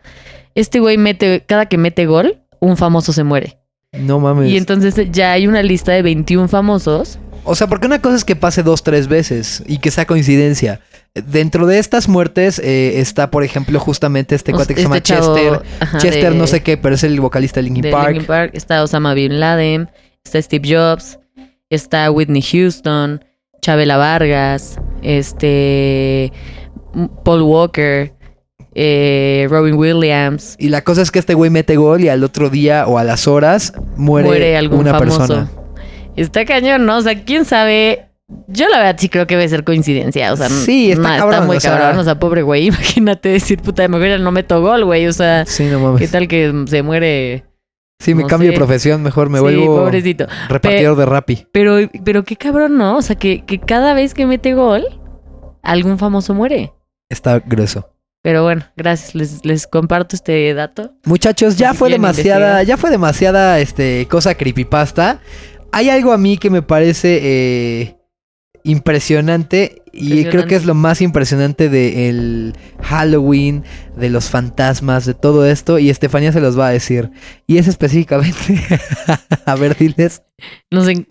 este 0.60 0.80
güey 0.80 0.96
mete, 0.98 1.44
cada 1.46 1.66
que 1.66 1.78
mete 1.78 2.06
gol, 2.06 2.42
un 2.60 2.76
famoso 2.76 3.12
se 3.12 3.24
muere. 3.24 3.58
No 3.92 4.18
mames. 4.20 4.50
Y 4.50 4.56
entonces 4.56 4.94
ya 5.12 5.32
hay 5.32 5.46
una 5.46 5.62
lista 5.62 5.92
de 5.92 6.02
21 6.02 6.48
famosos. 6.48 7.18
O 7.44 7.54
sea, 7.54 7.66
porque 7.66 7.86
una 7.86 8.02
cosa 8.02 8.16
es 8.16 8.24
que 8.24 8.36
pase 8.36 8.62
dos, 8.62 8.82
tres 8.82 9.08
veces 9.08 9.62
y 9.66 9.78
que 9.78 9.90
sea 9.90 10.04
coincidencia. 10.06 10.80
Dentro 11.14 11.66
de 11.66 11.78
estas 11.78 12.06
muertes 12.08 12.58
eh, 12.58 13.00
está, 13.00 13.30
por 13.30 13.42
ejemplo, 13.44 13.80
justamente 13.80 14.34
este 14.34 14.52
cuate 14.52 14.74
que 14.74 14.80
se 14.80 14.84
llama 14.84 14.98
este 14.98 15.14
chavo, 15.14 15.34
Chester. 15.34 15.62
ajá, 15.80 15.98
Chester 15.98 16.32
de- 16.32 16.38
no 16.38 16.46
sé 16.46 16.62
qué, 16.62 16.76
pero 16.76 16.94
es 16.94 17.04
el 17.04 17.18
vocalista 17.20 17.60
de 17.60 17.64
Linkin 17.64 17.82
de 17.82 17.90
Park. 17.90 18.08
Linkin 18.10 18.26
Park. 18.26 18.50
Está 18.54 18.82
Osama 18.82 19.14
Bin 19.14 19.40
Laden, 19.40 19.88
está 20.22 20.42
Steve 20.42 20.68
Jobs, 20.68 21.18
está 21.70 22.10
Whitney 22.10 22.42
Houston, 22.42 23.24
Chabela 23.62 23.96
Vargas, 23.96 24.78
este 25.02 26.32
Paul 27.24 27.42
Walker, 27.42 28.12
eh, 28.80 29.48
Robin 29.50 29.74
Williams. 29.74 30.54
Y 30.56 30.68
la 30.68 30.82
cosa 30.84 31.02
es 31.02 31.10
que 31.10 31.18
este 31.18 31.34
güey 31.34 31.50
mete 31.50 31.74
gol 31.76 32.02
y 32.04 32.08
al 32.08 32.22
otro 32.22 32.48
día 32.48 32.86
o 32.86 32.96
a 32.98 33.02
las 33.02 33.26
horas 33.26 33.72
muere, 33.96 34.28
Muere, 34.28 34.56
algún 34.56 34.78
una 34.80 34.92
famoso. 34.92 35.18
persona. 35.18 35.50
Está 36.14 36.44
cañón, 36.44 36.86
¿no? 36.86 36.98
O 36.98 37.02
sea, 37.02 37.24
quién 37.24 37.44
sabe. 37.44 38.04
Yo 38.46 38.68
la 38.68 38.76
verdad 38.78 38.94
sí 38.98 39.08
creo 39.08 39.26
que 39.26 39.34
debe 39.36 39.48
ser 39.48 39.64
coincidencia. 39.64 40.32
O 40.32 40.36
sea, 40.36 40.48
Sí, 40.48 40.92
está 40.92 41.16
no, 41.16 41.24
cabrón, 41.24 41.46
muy 41.46 41.56
o 41.56 41.60
sea- 41.60 41.76
cabrón. 41.76 41.98
O 41.98 42.04
sea, 42.04 42.20
pobre 42.20 42.42
güey. 42.42 42.66
Imagínate 42.68 43.30
decir, 43.30 43.60
puta, 43.60 43.86
de 43.88 44.08
ya 44.08 44.18
no 44.18 44.30
meto 44.30 44.60
gol, 44.60 44.84
güey. 44.84 45.08
O 45.08 45.12
sea, 45.12 45.44
Sí, 45.44 45.64
no 45.64 45.80
mames. 45.80 46.00
¿qué 46.00 46.06
tal 46.06 46.28
que 46.28 46.52
se 46.68 46.82
muere? 46.84 47.44
Sí, 48.00 48.14
me 48.14 48.22
no 48.22 48.28
cambio 48.28 48.52
de 48.52 48.56
profesión, 48.56 49.02
mejor 49.02 49.28
me 49.28 49.38
sí, 49.38 49.42
vuelvo 49.42 49.74
pobrecito. 49.78 50.26
repartidor 50.48 50.96
de 50.96 51.04
Rappi. 51.04 51.46
Pero, 51.50 51.78
pero 52.04 52.22
qué 52.24 52.36
cabrón, 52.36 52.76
¿no? 52.78 52.96
O 52.98 53.02
sea, 53.02 53.16
que, 53.16 53.44
que 53.44 53.58
cada 53.58 53.92
vez 53.92 54.14
que 54.14 54.24
mete 54.24 54.54
gol, 54.54 54.84
algún 55.64 55.98
famoso 55.98 56.32
muere. 56.32 56.72
Está 57.08 57.40
grueso. 57.40 57.90
Pero 58.28 58.42
bueno, 58.42 58.62
gracias. 58.76 59.14
Les, 59.14 59.42
les 59.46 59.66
comparto 59.66 60.14
este 60.14 60.52
dato. 60.52 60.92
Muchachos, 61.06 61.56
ya 61.56 61.72
Si 61.72 61.78
fue 61.78 61.88
demasiada, 61.88 62.60
investigar. 62.60 62.66
ya 62.66 62.76
fue 62.76 62.90
demasiada 62.90 63.58
este 63.58 64.06
cosa 64.06 64.34
creepypasta. 64.34 65.22
Hay 65.72 65.88
algo 65.88 66.12
a 66.12 66.18
mí 66.18 66.36
que 66.36 66.50
me 66.50 66.60
parece 66.60 67.20
eh, 67.22 67.96
impresionante 68.64 69.80
y 69.94 70.26
creo 70.26 70.46
que 70.46 70.56
es 70.56 70.66
lo 70.66 70.74
más 70.74 71.00
impresionante 71.00 71.70
del 71.70 72.54
Halloween, 72.82 73.64
de 73.96 74.10
los 74.10 74.28
fantasmas, 74.28 75.06
de 75.06 75.14
todo 75.14 75.46
esto 75.46 75.78
y 75.78 75.88
Estefanía 75.88 76.30
se 76.30 76.42
los 76.42 76.58
va 76.58 76.66
a 76.66 76.72
decir. 76.72 77.10
Y 77.46 77.56
es 77.56 77.66
específicamente, 77.66 78.36
a 79.46 79.54
ver, 79.54 79.74
diles. 79.74 80.20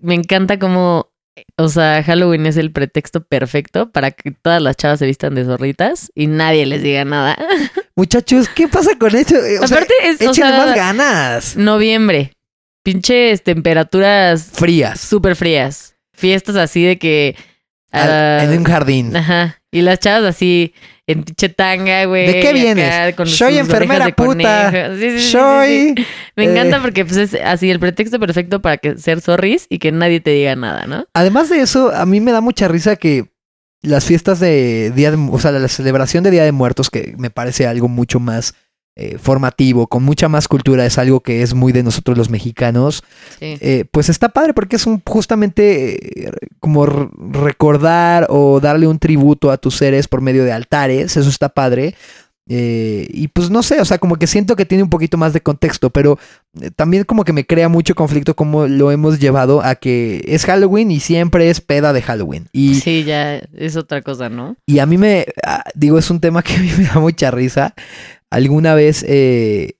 Me 0.02 0.14
encanta 0.14 0.60
cómo, 0.60 1.10
o 1.56 1.68
sea, 1.68 2.02
Halloween 2.02 2.46
es 2.46 2.56
el 2.56 2.72
pretexto 2.72 3.22
perfecto 3.24 3.90
para 3.90 4.10
que 4.10 4.30
todas 4.30 4.60
las 4.62 4.76
chavas 4.76 4.98
se 4.98 5.06
vistan 5.06 5.34
de 5.34 5.44
zorritas 5.44 6.10
y 6.14 6.26
nadie 6.26 6.66
les 6.66 6.82
diga 6.82 7.04
nada. 7.04 7.36
Muchachos, 7.96 8.48
¿qué 8.48 8.68
pasa 8.68 8.90
con 8.98 9.14
eso? 9.16 9.34
O 9.62 9.66
sea, 9.66 9.78
Aparte 9.78 9.94
es, 10.04 10.20
o 10.26 10.32
sea, 10.34 10.50
más 10.50 10.74
ganas. 10.74 11.56
noviembre. 11.56 12.32
Pinches 12.84 13.42
temperaturas 13.42 14.50
Frías. 14.54 15.00
súper 15.00 15.36
frías. 15.36 15.94
Fiestas 16.14 16.56
así 16.56 16.84
de 16.84 16.98
que... 16.98 17.36
Al- 17.90 18.10
ah, 18.10 18.44
en 18.44 18.58
un 18.58 18.64
jardín. 18.64 19.16
Ajá. 19.16 19.60
Y 19.70 19.82
las 19.82 19.98
chavas 20.00 20.24
así 20.36 20.72
en 21.08 21.24
chetanga, 21.24 22.04
güey. 22.04 22.26
¿De 22.26 22.40
qué 22.40 22.52
vienes? 22.52 23.14
con 23.14 23.26
Soy 23.26 23.56
enfermera 23.56 24.14
puta. 24.14 24.94
Sí, 24.96 25.20
Soy... 25.20 25.94
sí. 25.96 26.06
Me 26.36 26.44
eh, 26.44 26.50
encanta 26.52 26.82
porque 26.82 27.04
pues, 27.04 27.16
es 27.16 27.34
así 27.42 27.70
el 27.70 27.80
pretexto 27.80 28.20
perfecto 28.20 28.60
para 28.60 28.76
que 28.76 28.98
ser 28.98 29.22
zorris 29.22 29.66
y 29.70 29.78
que 29.78 29.90
nadie 29.90 30.20
te 30.20 30.30
diga 30.30 30.54
nada, 30.54 30.86
¿no? 30.86 31.06
Además 31.14 31.48
de 31.48 31.62
eso, 31.62 31.94
a 31.94 32.04
mí 32.04 32.20
me 32.20 32.30
da 32.30 32.42
mucha 32.42 32.68
risa 32.68 32.96
que 32.96 33.24
las 33.80 34.04
fiestas 34.04 34.38
de 34.38 34.92
Día 34.94 35.10
de, 35.10 35.16
o 35.16 35.38
sea, 35.38 35.50
la 35.50 35.66
celebración 35.68 36.24
de 36.24 36.30
Día 36.30 36.44
de 36.44 36.52
Muertos, 36.52 36.90
que 36.90 37.14
me 37.16 37.30
parece 37.30 37.66
algo 37.66 37.88
mucho 37.88 38.20
más 38.20 38.54
eh, 38.98 39.16
formativo, 39.16 39.86
con 39.86 40.02
mucha 40.02 40.28
más 40.28 40.48
cultura, 40.48 40.84
es 40.84 40.98
algo 40.98 41.20
que 41.20 41.42
es 41.42 41.54
muy 41.54 41.72
de 41.72 41.84
nosotros 41.84 42.18
los 42.18 42.30
mexicanos. 42.30 43.04
Sí. 43.38 43.56
eh, 43.60 43.84
pues 43.90 44.08
está 44.08 44.30
padre 44.30 44.54
porque 44.54 44.76
es 44.76 44.86
un 44.86 45.00
justamente 45.06 46.26
eh, 46.26 46.32
como 46.58 46.84
recordar 46.84 48.26
o 48.28 48.58
darle 48.58 48.88
un 48.88 48.98
tributo 48.98 49.52
a 49.52 49.56
tus 49.56 49.76
seres 49.76 50.08
por 50.08 50.20
medio 50.20 50.44
de 50.44 50.52
altares, 50.52 51.16
eso 51.16 51.28
está 51.28 51.48
padre. 51.48 51.94
Eh, 52.50 53.06
y 53.10 53.28
pues 53.28 53.50
no 53.50 53.62
sé, 53.62 53.80
o 53.80 53.84
sea, 53.84 53.98
como 53.98 54.16
que 54.16 54.26
siento 54.26 54.56
que 54.56 54.64
tiene 54.64 54.82
un 54.82 54.88
poquito 54.88 55.18
más 55.18 55.34
de 55.34 55.42
contexto, 55.42 55.90
pero 55.90 56.18
también 56.76 57.04
como 57.04 57.24
que 57.24 57.34
me 57.34 57.44
crea 57.44 57.68
mucho 57.68 57.94
conflicto 57.94 58.34
como 58.34 58.66
lo 58.66 58.90
hemos 58.90 59.18
llevado 59.18 59.62
a 59.62 59.74
que 59.74 60.24
es 60.26 60.46
Halloween 60.46 60.90
y 60.90 61.00
siempre 61.00 61.50
es 61.50 61.60
peda 61.60 61.92
de 61.92 62.00
Halloween. 62.00 62.48
Y, 62.52 62.76
Sí, 62.76 63.04
ya 63.04 63.36
es 63.36 63.76
otra 63.76 64.00
cosa, 64.00 64.30
¿no? 64.30 64.56
y 64.66 64.78
a 64.78 64.86
mí 64.86 64.96
me, 64.96 65.26
ah, 65.44 65.62
digo, 65.74 65.98
es 65.98 66.10
un 66.10 66.20
tema 66.20 66.42
que 66.42 66.54
a 66.54 66.58
mí 66.58 66.70
me 66.78 66.84
da 66.84 67.00
mucha 67.00 67.30
risa. 67.30 67.74
Alguna 68.30 68.74
vez 68.74 69.04
eh, 69.08 69.78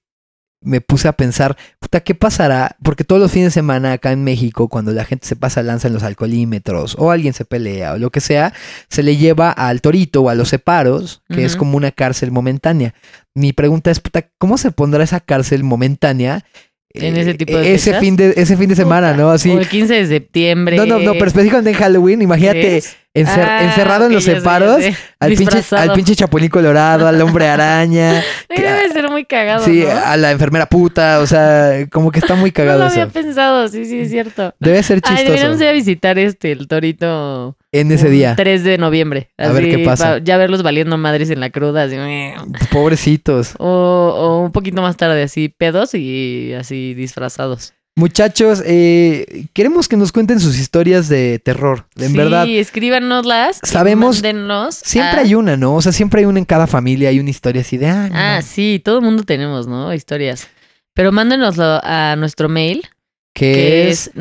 me 0.61 0.81
puse 0.81 1.07
a 1.09 1.13
pensar, 1.13 1.57
puta, 1.79 2.01
¿qué 2.01 2.15
pasará? 2.15 2.77
Porque 2.83 3.05
todos 3.05 3.21
los 3.21 3.31
fines 3.31 3.49
de 3.49 3.61
semana 3.61 3.93
acá 3.93 4.13
en 4.13 4.25
México, 4.25 4.69
cuando 4.69 4.93
la 4.93 5.05
gente 5.05 5.27
se 5.27 5.37
pasa 5.37 5.63
lanza 5.63 5.89
en 5.89 5.95
los 5.95 6.03
alcoholímetros 6.03 6.97
o 6.99 7.11
alguien 7.11 7.33
se 7.33 7.45
pelea 7.45 7.95
o 7.95 7.99
lo 7.99 8.11
que 8.11 8.21
sea, 8.21 8.53
se 8.89 9.03
le 9.03 9.17
lleva 9.17 9.51
al 9.51 9.81
torito 9.81 10.23
o 10.23 10.29
a 10.29 10.35
los 10.35 10.49
separos, 10.49 11.23
que 11.29 11.45
es 11.45 11.57
como 11.57 11.77
una 11.77 11.93
cárcel 11.93 12.31
momentánea. 12.31 12.95
Mi 13.35 13.53
pregunta 13.53 13.91
es, 13.91 14.01
puta, 14.01 14.29
¿cómo 14.39 14.59
se 14.59 14.73
pondrá 14.73 15.05
esa 15.05 15.21
cárcel 15.21 15.63
momentánea? 15.63 16.45
En 16.95 17.17
eh, 17.17 17.21
ese 17.21 17.35
tipo 17.35 17.57
de 17.57 17.75
ese 17.75 17.91
fechas? 17.91 18.01
fin 18.01 18.17
de 18.17 18.35
ese 18.37 18.57
fin 18.57 18.69
de 18.69 18.75
semana, 18.75 19.13
Puta, 19.13 19.23
¿no? 19.23 19.31
Así. 19.31 19.51
O 19.51 19.59
el 19.59 19.69
15 19.69 19.95
de 19.95 20.07
septiembre. 20.07 20.77
No, 20.77 20.87
no, 20.87 20.99
no, 20.99 21.13
pero 21.13 21.27
específicamente 21.27 21.71
en 21.71 21.77
Halloween, 21.77 22.23
imagínate 22.23 22.61
¿Crees? 22.61 22.97
Encer- 23.25 23.47
Ah, 23.49 23.65
encerrado 23.65 24.07
en 24.07 24.13
los 24.13 24.25
sé, 24.25 24.37
separos, 24.37 24.83
sé. 24.83 24.97
al 25.21 25.33
pinche, 25.35 25.63
al 25.77 25.93
pinche 25.93 26.15
chapulín 26.17 26.49
colorado, 26.51 27.07
al 27.07 27.21
hombre 27.23 27.47
araña, 27.49 28.23
Debe 28.49 28.89
ser 28.93 29.11
muy 29.11 29.25
cagado, 29.25 29.65
sí, 29.65 29.85
¿no? 29.85 29.91
a 29.91 30.17
la 30.17 30.31
enfermera 30.33 30.67
puta, 30.67 31.21
o 31.21 31.27
sea, 31.27 31.87
como 31.91 32.11
que 32.11 32.19
está 32.19 32.35
muy 32.35 32.51
No 32.51 32.55
cagado 32.55 32.79
lo 32.81 32.85
había 32.87 33.05
eso. 33.05 33.13
pensado, 33.13 33.69
sí, 33.69 33.85
sí, 33.85 34.01
es 34.01 34.11
cierto. 34.11 34.55
Debe 34.61 34.83
ser 34.83 34.97
Ay, 35.05 35.17
chistoso 35.17 35.25
deberíamos 35.25 35.61
ir 35.61 35.67
a 35.69 35.73
visitar 35.73 36.19
este, 36.19 36.53
el 36.53 36.67
torito. 36.69 37.57
en 37.73 37.93
ese 37.93 38.09
día. 38.11 38.35
3 38.37 38.65
de 38.65 38.79
noviembre. 38.79 39.31
A 39.39 39.49
ver 39.49 39.65
así, 39.65 39.77
qué 39.77 39.85
pasa. 39.85 40.05
pa- 40.13 40.19
ya 40.19 40.37
verlos 40.37 40.63
valiendo 40.63 40.97
madres 40.99 41.31
en 41.31 41.41
la 41.41 41.51
cruda. 41.51 41.83
Así, 41.85 41.97
Pobrecitos. 42.73 43.55
o, 43.59 43.67
o 44.17 44.41
un 44.41 44.53
poquito 44.53 44.83
más 44.83 44.97
tarde, 44.97 45.23
así, 45.23 45.49
pedos 45.49 45.95
y 45.95 46.53
así 46.55 46.95
disfrazados. 46.95 47.75
Muchachos, 47.99 48.63
eh, 48.65 49.47
queremos 49.53 49.89
que 49.89 49.97
nos 49.97 50.13
cuenten 50.13 50.39
sus 50.39 50.57
historias 50.57 51.09
de 51.09 51.41
terror. 51.41 51.87
En 51.97 52.13
sí, 52.13 52.17
verdad, 52.17 52.47
escríbanoslas. 52.47 53.59
y 53.63 53.67
Sabemos- 53.67 54.17
mándennos 54.23 54.77
siempre 54.77 55.19
a- 55.19 55.23
hay 55.25 55.35
una, 55.35 55.57
¿no? 55.57 55.75
O 55.75 55.83
sea, 55.83 55.91
siempre 55.91 56.21
hay 56.21 56.27
una 56.27 56.39
en 56.39 56.45
cada 56.45 56.69
familia, 56.69 57.09
hay 57.09 57.19
una 57.19 57.31
historia 57.31 57.63
así 57.63 57.77
de, 57.77 57.89
ah, 57.89 58.09
no 58.09 58.15
Ah, 58.15 58.31
mames", 58.35 58.45
sí, 58.45 58.81
todo 58.85 58.99
el 58.99 59.05
mundo 59.05 59.25
tenemos, 59.25 59.67
¿no? 59.67 59.93
Historias. 59.93 60.47
Pero 60.95 61.11
mándenoslo 61.11 61.81
a 61.83 62.15
nuestro 62.17 62.49
mail, 62.49 62.83
que 63.35 63.53
que 63.53 63.89
es 63.91 64.11
es 64.15 64.17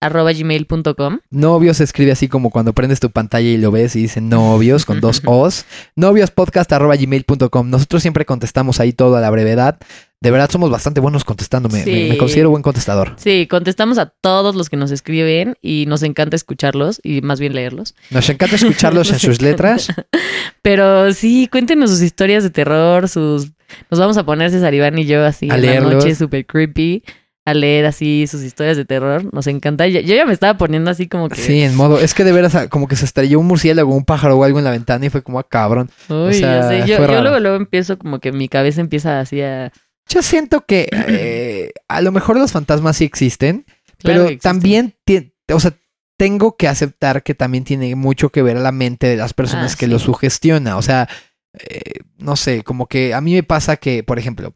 noviospodcast.gmail.com. 0.00 1.18
Novios 1.30 1.76
se 1.78 1.84
escribe 1.84 2.12
así 2.12 2.28
como 2.28 2.50
cuando 2.50 2.72
prendes 2.72 3.00
tu 3.00 3.10
pantalla 3.10 3.48
y 3.48 3.56
lo 3.56 3.70
ves 3.70 3.96
y 3.96 4.02
dice 4.02 4.20
novios 4.20 4.84
con 4.84 5.00
dos 5.00 5.22
O's. 5.26 5.64
Noviospodcast.gmail.com. 5.96 7.70
Nosotros 7.70 8.02
siempre 8.02 8.24
contestamos 8.24 8.80
ahí 8.80 8.92
todo 8.92 9.16
a 9.16 9.20
la 9.20 9.30
brevedad. 9.30 9.78
De 10.20 10.32
verdad 10.32 10.50
somos 10.50 10.70
bastante 10.70 11.00
buenos 11.00 11.24
contestando. 11.24 11.68
Me, 11.68 11.84
me- 11.84 11.92
me 12.08 12.10
Sí. 12.12 12.16
considero 12.18 12.50
buen 12.50 12.62
contestador. 12.62 13.14
Sí, 13.18 13.46
contestamos 13.48 13.98
a 13.98 14.06
todos 14.06 14.54
los 14.56 14.68
que 14.68 14.76
nos 14.76 14.90
escriben 14.90 15.54
y 15.62 15.84
nos 15.86 16.02
encanta 16.02 16.34
escucharlos 16.36 17.00
y 17.04 17.20
más 17.20 17.38
bien 17.40 17.54
leerlos. 17.54 17.94
Nos 18.10 18.28
encanta 18.28 18.56
escucharlos 18.56 19.10
en 19.12 19.18
sus 19.20 19.40
letras. 19.42 19.88
Pero 20.62 21.12
sí, 21.12 21.48
cuéntenos 21.50 21.90
sus 21.90 22.02
historias 22.02 22.42
de 22.42 22.50
terror, 22.50 23.08
sus... 23.08 23.48
Nos 23.90 24.00
vamos 24.00 24.16
a 24.16 24.24
poner 24.24 24.50
Iván 24.74 24.98
y 24.98 25.04
yo 25.04 25.24
así 25.24 25.48
A 25.50 25.54
en 25.56 25.60
leerlos. 25.62 25.92
la 25.92 25.98
noche 25.98 26.14
súper 26.14 26.46
creepy 26.46 27.02
a 27.50 27.54
leer 27.54 27.86
así 27.86 28.26
sus 28.26 28.42
historias 28.42 28.76
de 28.76 28.84
terror. 28.84 29.32
Nos 29.32 29.46
encanta. 29.46 29.86
Yo, 29.86 30.00
yo 30.00 30.14
ya 30.14 30.24
me 30.26 30.32
estaba 30.32 30.56
poniendo 30.58 30.90
así 30.90 31.06
como 31.08 31.28
que... 31.28 31.40
Sí, 31.40 31.62
en 31.62 31.74
modo. 31.76 31.98
Es 31.98 32.14
que 32.14 32.24
de 32.24 32.32
veras, 32.32 32.54
ah, 32.54 32.68
como 32.68 32.88
que 32.88 32.96
se 32.96 33.04
estrelló 33.04 33.40
un 33.40 33.46
murciélago, 33.46 33.94
un 33.94 34.04
pájaro 34.04 34.36
o 34.38 34.44
algo 34.44 34.58
en 34.58 34.64
la 34.64 34.70
ventana 34.70 35.06
y 35.06 35.10
fue 35.10 35.22
como, 35.22 35.38
ah, 35.38 35.46
cabrón. 35.48 35.90
Uy, 36.08 36.34
sea, 36.34 36.60
ya 36.60 36.68
sé. 36.68 36.78
Yo, 36.90 36.98
yo 37.06 37.20
luego, 37.22 37.38
luego 37.40 37.56
empiezo 37.56 37.98
como 37.98 38.18
que 38.20 38.32
mi 38.32 38.48
cabeza 38.48 38.80
empieza 38.80 39.20
así 39.20 39.40
a... 39.42 39.72
Yo 40.08 40.22
siento 40.22 40.64
que 40.64 40.88
eh, 40.90 41.72
a 41.88 42.00
lo 42.00 42.12
mejor 42.12 42.38
los 42.38 42.52
fantasmas 42.52 42.96
sí 42.96 43.04
existen, 43.04 43.64
Claro 43.66 43.98
pero 44.00 44.22
existen. 44.24 44.38
también, 44.40 44.94
o 45.52 45.60
sea, 45.60 45.72
tengo 46.16 46.56
que 46.56 46.66
aceptar 46.66 47.22
que 47.22 47.34
también 47.34 47.64
tiene 47.64 47.94
mucho 47.94 48.30
que 48.30 48.42
ver 48.42 48.56
la 48.56 48.72
mente 48.72 49.06
de 49.06 49.16
las 49.16 49.34
personas 49.34 49.74
Ah, 49.74 49.76
que 49.78 49.86
sí. 49.86 49.92
lo 49.92 49.98
sugestiona. 49.98 50.76
O 50.78 50.82
sea, 50.82 51.08
eh, 51.52 52.00
no 52.16 52.36
sé, 52.36 52.62
como 52.64 52.86
que 52.86 53.12
a 53.14 53.20
mí 53.20 53.34
me 53.34 53.42
pasa 53.42 53.76
que, 53.76 54.02
por 54.02 54.18
ejemplo, 54.18 54.54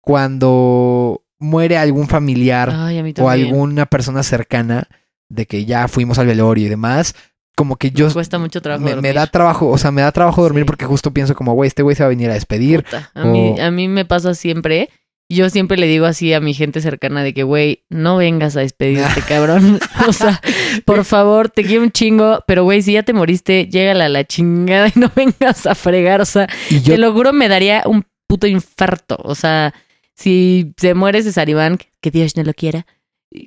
cuando 0.00 1.22
muere 1.38 1.76
algún 1.78 2.08
familiar 2.08 2.70
Ay, 2.74 3.14
o 3.18 3.28
alguna 3.28 3.86
persona 3.86 4.22
cercana 4.22 4.88
de 5.28 5.46
que 5.46 5.64
ya 5.64 5.88
fuimos 5.88 6.18
al 6.18 6.26
velorio 6.26 6.66
y 6.66 6.68
demás, 6.68 7.14
como 7.54 7.76
que 7.76 7.90
yo 7.90 8.06
Me 8.06 8.12
cuesta 8.12 8.38
mucho 8.38 8.62
trabajo 8.62 8.84
me, 9.02 9.12
da 9.12 9.26
trabajo, 9.26 9.68
o 9.68 9.78
sea, 9.78 9.90
me 9.90 10.02
da 10.02 10.12
trabajo 10.12 10.42
dormir 10.42 10.62
Sí. 10.62 10.66
porque 10.66 10.84
justo 10.86 11.12
pienso 11.12 11.34
como, 11.34 11.54
güey, 11.54 11.68
este 11.68 11.82
güey 11.82 11.96
se 11.96 12.02
va 12.02 12.06
a 12.06 12.10
venir 12.10 12.30
a 12.30 12.34
despedir. 12.34 12.84
Puta, 12.84 13.10
A, 13.14 13.24
mí, 13.24 13.58
a 13.60 13.70
mí 13.70 13.88
me 13.88 14.04
pasa 14.04 14.34
siempre. 14.34 14.90
Yo 15.30 15.50
siempre 15.50 15.76
le 15.76 15.86
digo 15.86 16.06
así 16.06 16.32
a 16.32 16.40
mi 16.40 16.54
gente 16.54 16.80
cercana 16.80 17.22
de 17.22 17.34
que, 17.34 17.42
güey, 17.42 17.84
no 17.90 18.16
vengas 18.16 18.56
a 18.56 18.60
despedirte, 18.60 19.20
cabrón. 19.28 19.78
O 20.08 20.12
sea, 20.12 20.40
por 20.86 21.04
favor, 21.04 21.50
te 21.50 21.64
quiero 21.64 21.82
un 21.82 21.90
chingo, 21.90 22.42
pero 22.46 22.64
güey, 22.64 22.80
si 22.80 22.92
ya 22.94 23.02
te 23.02 23.12
moriste, 23.12 23.66
llégala 23.66 24.06
a 24.06 24.08
la 24.08 24.24
chingada 24.24 24.88
y 24.88 24.98
no 24.98 25.10
vengas 25.16 25.66
a 25.66 25.74
fregar. 25.74 26.20
O 26.20 26.24
sea, 26.24 26.48
yo 26.70 26.94
te 26.94 26.98
lo 26.98 27.12
juro, 27.12 27.32
me 27.32 27.48
daría 27.48 27.82
un 27.86 28.06
puto 28.26 28.46
infarto. 28.46 29.18
O 29.22 29.34
sea, 29.34 29.74
si 30.18 30.72
se 30.76 30.94
muere 30.94 31.22
César 31.22 31.48
Iván, 31.48 31.78
que 32.00 32.10
Dios 32.10 32.36
no 32.36 32.42
lo 32.42 32.52
quiera, 32.54 32.86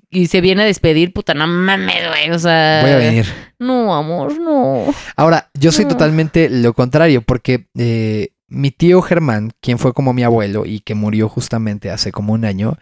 y 0.09 0.27
se 0.27 0.41
viene 0.41 0.61
a 0.61 0.65
despedir, 0.65 1.11
puta, 1.11 1.33
no 1.33 1.47
mames, 1.47 2.07
güey. 2.07 2.29
O 2.31 2.39
sea, 2.39 2.79
voy 2.83 2.91
a 2.91 2.97
venir. 2.97 3.25
No, 3.59 3.95
amor, 3.95 4.39
no. 4.39 4.85
Ahora, 5.15 5.49
yo 5.59 5.71
soy 5.71 5.85
No. 5.85 5.91
totalmente 5.91 6.49
lo 6.49 6.73
contrario, 6.73 7.23
porque 7.23 7.65
eh, 7.77 8.29
mi 8.47 8.69
tío 8.71 9.01
Germán, 9.01 9.51
quien 9.59 9.79
fue 9.79 9.93
como 9.93 10.13
mi 10.13 10.23
abuelo 10.23 10.65
y 10.65 10.81
que 10.81 10.93
murió 10.95 11.27
justamente 11.29 11.89
hace 11.89 12.11
como 12.11 12.33
un 12.33 12.45
año, 12.45 12.77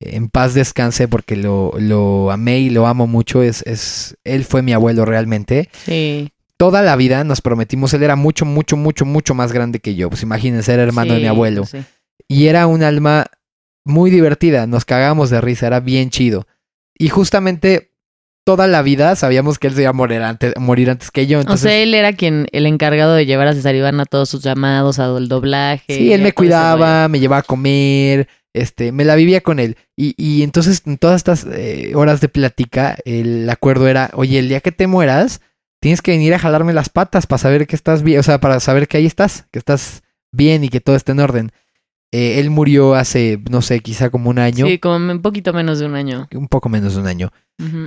eh, 0.00 0.10
en 0.16 0.28
paz 0.28 0.54
descanse 0.54 1.08
porque 1.08 1.34
lo, 1.36 1.72
lo 1.76 2.30
amé 2.30 2.60
y 2.60 2.70
lo 2.70 2.86
amo 2.86 3.06
mucho, 3.08 3.42
es, 3.42 3.62
es, 3.66 4.16
él 4.24 4.44
fue 4.44 4.62
mi 4.62 4.72
abuelo 4.72 5.04
realmente. 5.04 5.68
Sí. 5.84 6.30
Toda 6.56 6.82
la 6.82 6.94
vida 6.94 7.24
nos 7.24 7.40
prometimos, 7.40 7.92
él 7.94 8.04
era 8.04 8.14
mucho, 8.14 8.44
mucho, 8.44 8.76
mucho, 8.76 9.04
mucho 9.04 9.34
más 9.34 9.52
grande 9.52 9.80
que 9.80 9.96
yo, 9.96 10.08
pues 10.08 10.22
imagínense, 10.22 10.72
era 10.72 10.84
hermano 10.84 11.14
de 11.14 11.20
mi 11.20 11.26
abuelo. 11.26 11.66
sí. 11.66 11.78
Y 12.28 12.46
era 12.48 12.66
un 12.66 12.82
alma 12.82 13.26
muy 13.84 14.10
divertida, 14.10 14.66
nos 14.66 14.84
cagamos 14.84 15.30
de 15.30 15.40
risa, 15.40 15.66
era 15.66 15.80
bien 15.80 16.10
chido. 16.10 16.46
Y 16.96 17.08
justamente 17.08 17.90
toda 18.44 18.66
la 18.66 18.82
vida 18.82 19.16
sabíamos 19.16 19.58
que 19.58 19.66
él 19.66 19.74
se 19.74 19.82
iba 19.82 19.90
a 19.90 19.94
morir 19.94 20.22
antes, 20.22 20.54
morir 20.58 20.90
antes 20.90 21.10
que 21.10 21.26
yo. 21.26 21.38
O 21.38 21.40
Entonces, 21.40 21.70
sea, 21.70 21.82
él 21.82 21.94
era 21.94 22.12
quien, 22.12 22.46
el 22.52 22.66
encargado 22.66 23.14
de 23.14 23.26
llevar 23.26 23.48
a 23.48 23.54
César 23.54 23.74
Iván 23.74 24.00
a 24.00 24.04
todos 24.04 24.28
sus 24.28 24.42
llamados, 24.42 24.98
a 24.98 25.16
el 25.16 25.28
doblaje. 25.28 25.96
Sí, 25.96 26.12
él 26.12 26.22
me 26.22 26.32
cuidaba, 26.32 27.08
me 27.08 27.20
llevaba 27.20 27.40
a 27.40 27.42
comer, 27.42 28.28
este, 28.52 28.92
me 28.92 29.04
la 29.04 29.16
vivía 29.16 29.40
con 29.40 29.58
él. 29.58 29.76
Y, 29.96 30.14
y 30.16 30.42
entonces, 30.42 30.82
en 30.86 30.98
todas 30.98 31.16
estas 31.16 31.46
eh, 31.50 31.92
horas 31.94 32.20
de 32.20 32.28
plática, 32.28 32.96
el 33.04 33.48
acuerdo 33.48 33.88
era, 33.88 34.10
oye, 34.14 34.38
el 34.38 34.48
día 34.48 34.60
que 34.60 34.72
te 34.72 34.86
mueras, 34.86 35.40
tienes 35.80 36.02
que 36.02 36.12
venir 36.12 36.34
a 36.34 36.38
jalarme 36.38 36.72
las 36.72 36.88
patas 36.88 37.26
para 37.26 37.38
saber 37.38 37.66
que 37.66 37.76
estás 37.76 38.02
bien, 38.02 38.20
o 38.20 38.22
sea, 38.22 38.40
para 38.40 38.60
saber 38.60 38.88
que 38.88 38.98
ahí 38.98 39.06
estás, 39.06 39.46
que 39.50 39.58
estás 39.58 40.02
bien 40.32 40.64
y 40.64 40.68
que 40.68 40.80
todo 40.80 40.96
está 40.96 41.12
en 41.12 41.20
orden. 41.20 41.52
Eh, 42.16 42.38
él 42.38 42.48
murió 42.48 42.94
hace, 42.94 43.40
no 43.50 43.60
sé, 43.60 43.80
quizá 43.80 44.08
como 44.08 44.30
un 44.30 44.38
año, 44.38 44.66
Sí, 44.68 44.78
como 44.78 45.10
un 45.10 45.20
poquito 45.20 45.52
menos 45.52 45.80
de 45.80 45.86
un 45.86 45.96
año. 45.96 46.28
un 46.32 46.46
poco 46.46 46.68
menos 46.68 46.94
de 46.94 47.00
un 47.00 47.08
año. 47.08 47.32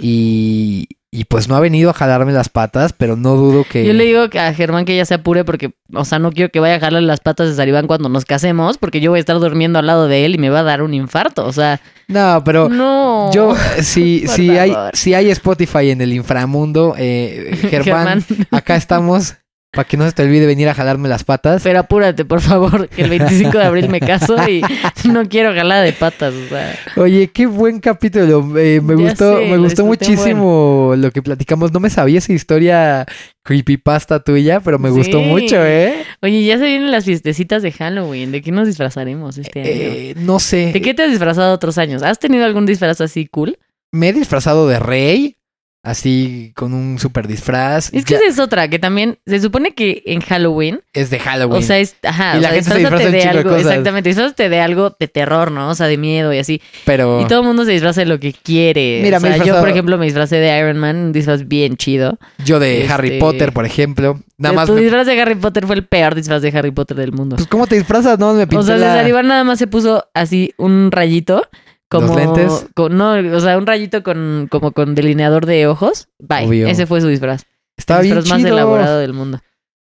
Y, 0.01 0.89
y 1.11 1.23
pues 1.25 1.47
no 1.47 1.55
ha 1.55 1.61
venido 1.61 1.89
a 1.89 1.93
jalarme 1.93 2.33
las 2.33 2.49
patas, 2.49 2.91
pero 2.91 3.15
no 3.15 3.35
dudo 3.35 3.63
que... 3.63 3.85
Yo 3.85 3.93
le 3.93 4.03
digo 4.03 4.23
a 4.37 4.53
Germán 4.53 4.83
que 4.83 4.97
ya 4.97 5.05
se 5.05 5.13
apure 5.13 5.45
porque, 5.45 5.75
o 5.93 6.03
sea, 6.03 6.19
no 6.19 6.33
quiero 6.33 6.51
que 6.51 6.59
vaya 6.59 6.75
a 6.75 6.79
jalarle 6.81 7.07
las 7.07 7.21
patas 7.21 7.47
de 7.47 7.55
Saribán 7.55 7.87
cuando 7.87 8.09
nos 8.09 8.25
casemos, 8.25 8.77
porque 8.77 8.99
yo 8.99 9.11
voy 9.11 9.17
a 9.17 9.21
estar 9.21 9.39
durmiendo 9.39 9.79
al 9.79 9.87
lado 9.87 10.09
de 10.09 10.25
él 10.25 10.35
y 10.35 10.39
me 10.39 10.49
va 10.49 10.59
a 10.59 10.63
dar 10.63 10.81
un 10.81 10.93
infarto. 10.93 11.45
O 11.45 11.53
sea, 11.53 11.79
No, 12.09 12.41
pero... 12.43 12.67
no. 12.67 13.31
Yo, 13.31 13.55
si, 13.81 14.27
si, 14.27 14.49
hay, 14.57 14.73
si 14.91 15.13
hay 15.13 15.29
Spotify 15.29 15.89
en 15.91 16.01
el 16.01 16.11
inframundo, 16.11 16.95
eh, 16.97 17.57
Germán, 17.69 18.25
acá 18.51 18.75
estamos 18.75 19.35
Para 19.71 19.85
que 19.87 19.97
no 19.97 20.05
se 20.05 20.13
te 20.13 20.23
olvide 20.23 20.45
venir 20.45 20.69
a 20.69 20.73
jalarme 20.73 21.09
las 21.09 21.23
patas. 21.23 21.61
Pero 21.61 21.79
apúrate, 21.79 22.23
por 22.25 22.41
favor, 22.41 22.87
que 22.87 23.01
el 23.01 23.09
25 23.09 23.57
de 23.57 23.63
abril 23.65 23.89
me 23.89 23.99
caso 23.99 24.35
y 24.49 24.61
no 25.11 25.27
quiero 25.27 25.53
jalada 25.53 25.81
de 25.83 25.93
patas. 25.93 26.33
O 26.33 26.47
sea, 26.47 26.75
Oye, 26.95 27.27
qué 27.27 27.45
buen 27.45 27.79
capítulo. 27.79 28.57
eh, 28.57 28.79
me 28.81 28.95
gustó, 28.95 29.37
sé, 29.37 29.45
me 29.45 29.57
gustó 29.57 29.85
muchísimo 29.85 30.93
lo 30.97 31.11
que 31.11 31.21
platicamos. 31.21 31.73
No 31.73 31.79
me 31.79 31.89
sabía 31.89 32.17
esa 32.19 32.33
historia 32.33 33.05
creepypasta 33.43 34.21
tuya, 34.23 34.59
pero 34.61 34.79
me 34.79 34.89
gustó 34.89 35.19
mucho, 35.21 35.55
¿eh? 35.65 36.03
Oye, 36.21 36.43
ya 36.45 36.57
se 36.57 36.65
vienen 36.65 36.91
las 36.91 37.05
fiestecitas 37.05 37.61
de 37.61 37.71
Halloween. 37.71 38.31
¿De 38.31 38.41
qué 38.41 38.51
nos 38.51 38.67
disfrazaremos 38.67 39.37
este 39.37 39.61
año? 39.61 39.69
Eh, 39.69 40.13
no 40.17 40.39
sé. 40.39 40.71
¿De 40.73 40.81
qué 40.81 40.93
te 40.93 41.03
has 41.03 41.11
disfrazado 41.11 41.53
otros 41.53 41.77
años? 41.77 42.03
¿Has 42.03 42.19
tenido 42.19 42.45
algún 42.45 42.65
disfraz 42.65 42.99
así 43.01 43.27
cool? 43.27 43.57
Me 43.91 44.09
he 44.09 44.13
disfrazado 44.13 44.67
de 44.67 44.79
rey, 44.79 45.37
así 45.83 46.51
con 46.55 46.73
un 46.73 46.99
super 46.99 47.27
disfraz. 47.27 47.93
Es 47.93 48.03
que 48.03 48.13
Ya- 48.15 48.17
esa 48.19 48.27
es 48.27 48.39
otra, 48.39 48.67
que 48.67 48.77
también 48.77 49.19
se 49.25 49.39
supone 49.39 49.73
que 49.73 50.03
en 50.05 50.19
Halloween, 50.21 50.81
es 50.93 51.09
de 51.09 51.19
Halloween. 51.19 51.63
o 51.63 51.65
sea, 51.65 51.79
es, 51.79 51.95
ajá, 52.03 52.35
Y 52.35 52.39
o 52.39 52.41
la 52.41 52.49
sea, 52.49 52.55
gente 52.55 52.71
se 52.71 52.77
disfraza 52.79 53.05
de 53.05 53.11
de 53.11 53.17
de 53.17 53.23
algo, 53.23 53.43
cosas. 53.49 53.61
exactamente, 53.67 54.49
de 54.49 54.59
algo 54.59 54.95
de 54.99 55.07
terror, 55.07 55.51
¿no? 55.51 55.69
O 55.69 55.75
sea, 55.75 55.87
de 55.87 55.97
miedo 55.97 56.33
y 56.33 56.39
así. 56.39 56.61
pero 56.85 57.21
Y 57.21 57.25
todo 57.27 57.39
el 57.41 57.45
mundo 57.45 57.63
se 57.63 57.71
disfraza 57.71 58.01
de 58.01 58.07
lo 58.07 58.19
que 58.19 58.33
quiere. 58.33 58.99
Mira, 59.01 59.17
o 59.17 59.21
sea, 59.21 59.37
yo, 59.37 59.59
por 59.59 59.69
ejemplo, 59.69 59.97
me 59.97 60.05
disfracé 60.05 60.35
de 60.37 60.57
Iron 60.59 60.77
Man, 60.77 60.97
un 60.97 61.11
disfraz 61.13 61.47
bien 61.47 61.77
chido. 61.77 62.17
yo 62.43 62.59
de 62.59 62.81
este- 62.81 62.93
Harry 62.93 63.19
Potter, 63.19 63.53
por 63.53 63.65
ejemplo. 63.65 64.19
Nada 64.39 64.53
más. 64.53 64.67
tu 64.67 64.73
me- 64.73 64.81
disfraz 64.81 65.07
de 65.07 65.19
Harry 65.19 65.35
Potter 65.35 65.65
fue 65.65 65.75
el 65.75 65.85
peor 65.85 66.13
disfraz 66.15 66.41
de 66.41 66.49
Harry 66.49 66.71
Potter 66.71 66.97
del 66.97 67.11
mundo. 67.11 67.37
Pues, 67.37 67.47
¿cómo 67.47 67.65
te 67.65 67.75
disfrazas? 67.75 68.19
No, 68.19 68.33
me 68.33 68.45
pinté 68.45 68.57
O 68.57 68.63
sea, 68.63 68.77
la- 68.77 68.91
César 68.93 69.07
Iván 69.07 69.27
nada 69.27 69.43
más 69.43 69.57
se 69.57 69.67
puso 69.67 70.05
así 70.13 70.53
un 70.57 70.91
rayito. 70.91 71.47
Como, 71.89 72.07
¿Los 72.07 72.15
lentes? 72.15 72.67
con- 72.75 72.97
no, 72.97 73.13
o 73.13 73.39
sea, 73.39 73.57
un 73.57 73.65
rayito 73.65 74.03
con, 74.03 74.47
como 74.51 74.71
con 74.73 74.93
delineador 74.95 75.45
de 75.45 75.67
ojos. 75.67 76.09
Bye. 76.19 76.45
Obvio. 76.47 76.67
Ese 76.67 76.85
fue 76.85 76.99
su 77.01 77.07
disfraz. 77.07 77.43
Estaba 77.77 78.01
el 78.01 78.05
bien 78.07 78.15
disfraz 78.17 78.29
más 78.39 78.45
chido. 78.45 78.57
elaborado 78.57 78.99
del 78.99 79.13
mundo. 79.13 79.39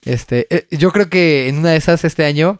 Este, 0.06 0.48
eh, 0.50 0.68
yo 0.72 0.92
creo 0.92 1.10
que 1.10 1.50
en 1.50 1.58
una 1.60 1.72
de 1.72 1.78
esas 1.78 2.04
este 2.06 2.26
año. 2.26 2.58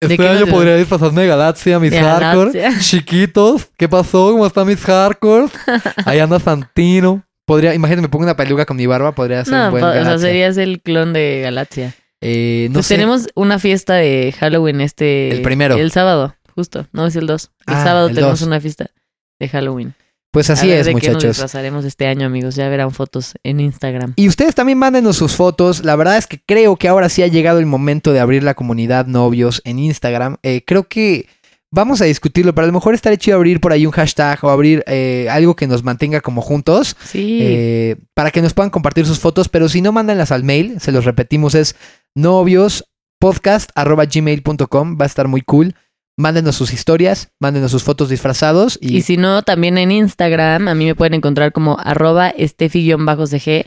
¿De 0.00 0.14
Este 0.14 0.28
año 0.28 0.46
podría 0.46 0.76
disfrazarme 0.76 1.22
de 1.22 1.28
Galaxia, 1.28 1.78
mis 1.78 1.90
De 1.90 2.00
hardcore. 2.00 2.52
Galaxia. 2.52 2.80
Chiquitos, 2.80 3.70
¿qué 3.78 3.88
pasó? 3.88 4.30
¿Cómo 4.32 4.46
están 4.46 4.66
mis 4.66 4.80
hardcore? 4.84 5.46
Ahí 6.04 6.18
anda 6.18 6.38
Santino. 6.38 7.24
Podría, 7.46 7.72
imagínate, 7.74 8.02
me 8.02 8.08
pongo 8.08 8.24
una 8.24 8.36
peluca 8.36 8.66
con 8.66 8.76
mi 8.76 8.86
barba, 8.86 9.12
podría 9.12 9.44
ser 9.44 9.54
No, 9.54 9.64
un 9.66 9.70
buen 9.70 9.84
o 9.84 9.92
sea, 9.92 10.18
serías 10.18 10.56
el 10.58 10.82
clon 10.82 11.12
de 11.12 11.40
Galaxia. 11.42 11.94
Eh, 12.20 12.66
no 12.70 12.74
pues 12.74 12.86
sé. 12.86 12.94
tenemos 12.96 13.28
una 13.36 13.58
fiesta 13.58 13.94
de 13.94 14.34
Halloween 14.38 14.80
este... 14.80 15.30
El 15.30 15.42
primero. 15.42 15.76
El 15.76 15.92
sábado, 15.92 16.34
justo. 16.56 16.88
No, 16.92 17.06
es 17.06 17.14
el 17.14 17.28
2. 17.28 17.50
El 17.68 17.74
Ah, 17.74 17.84
sábado 17.84 18.08
el 18.08 18.14
tenemos 18.16 18.40
2. 18.40 18.48
una 18.48 18.60
fiesta 18.60 18.90
de 19.38 19.48
Halloween. 19.48 19.94
Pues 20.32 20.50
así 20.50 20.66
A 20.66 20.70
ver 20.70 20.80
es, 20.80 20.86
de 20.86 20.90
qué 20.90 20.94
nos 20.96 21.02
muchachos. 21.14 21.28
disfrazaremos 21.36 21.84
este 21.86 22.06
año, 22.08 22.26
amigos. 22.26 22.56
Ya 22.56 22.68
verán 22.68 22.90
fotos 22.90 23.34
en 23.44 23.60
Instagram. 23.60 24.12
Y 24.16 24.28
ustedes 24.28 24.54
también 24.54 24.76
mándenos 24.78 25.16
sus 25.16 25.34
fotos. 25.36 25.82
La 25.84 25.94
verdad 25.96 26.16
es 26.18 26.26
que 26.26 26.40
creo 26.44 26.76
que 26.76 26.88
ahora 26.88 27.08
sí 27.08 27.22
ha 27.22 27.26
llegado 27.28 27.58
el 27.60 27.64
momento 27.66 28.12
de 28.12 28.20
abrir 28.20 28.42
la 28.42 28.52
comunidad 28.54 29.06
novios 29.06 29.62
en 29.64 29.78
Instagram. 29.78 30.36
Eh, 30.42 30.62
creo 30.66 30.88
que 30.88 31.26
vamos 31.70 32.02
a 32.02 32.04
discutirlo, 32.04 32.54
pero 32.54 32.64
a 32.64 32.68
lo 32.68 32.72
mejor 32.74 32.94
estaría 32.94 33.16
chido 33.18 33.36
abrir 33.36 33.60
por 33.60 33.72
ahí 33.72 33.86
un 33.86 33.92
hashtag 33.92 34.38
o 34.44 34.50
abrir 34.50 34.84
eh, 34.86 35.26
algo 35.30 35.56
que 35.56 35.66
nos 35.66 35.82
mantenga 35.84 36.20
como 36.20 36.42
juntos. 36.42 36.96
Sí. 37.04 37.38
eh, 37.40 37.96
para 38.12 38.30
que 38.30 38.42
nos 38.42 38.52
puedan 38.52 38.68
compartir 38.70 39.06
sus 39.06 39.20
fotos, 39.20 39.48
pero 39.48 39.70
si 39.70 39.80
no, 39.80 39.90
mándenlas 39.92 40.32
al 40.32 40.44
mail, 40.44 40.78
se 40.80 40.92
los 40.92 41.06
repetimos, 41.06 41.54
es 41.54 41.76
noviospodcast.gmail.com, 42.14 44.98
va 45.00 45.04
a 45.04 45.06
estar 45.06 45.28
muy 45.28 45.40
cool. 45.42 45.74
Mándenos 46.16 46.56
sus 46.56 46.72
historias, 46.72 47.30
mándenos 47.38 47.70
sus 47.70 47.82
fotos 47.82 48.08
disfrazados 48.08 48.78
y, 48.80 48.96
Y 48.96 49.02
si 49.02 49.16
no, 49.16 49.42
también 49.42 49.76
en 49.76 49.92
Instagram, 49.92 50.68
a 50.68 50.74
mí 50.74 50.86
me 50.86 50.94
pueden 50.94 51.14
encontrar 51.14 51.52
como 51.52 51.78
arroba 51.78 52.30
estefi-cg 52.30 53.66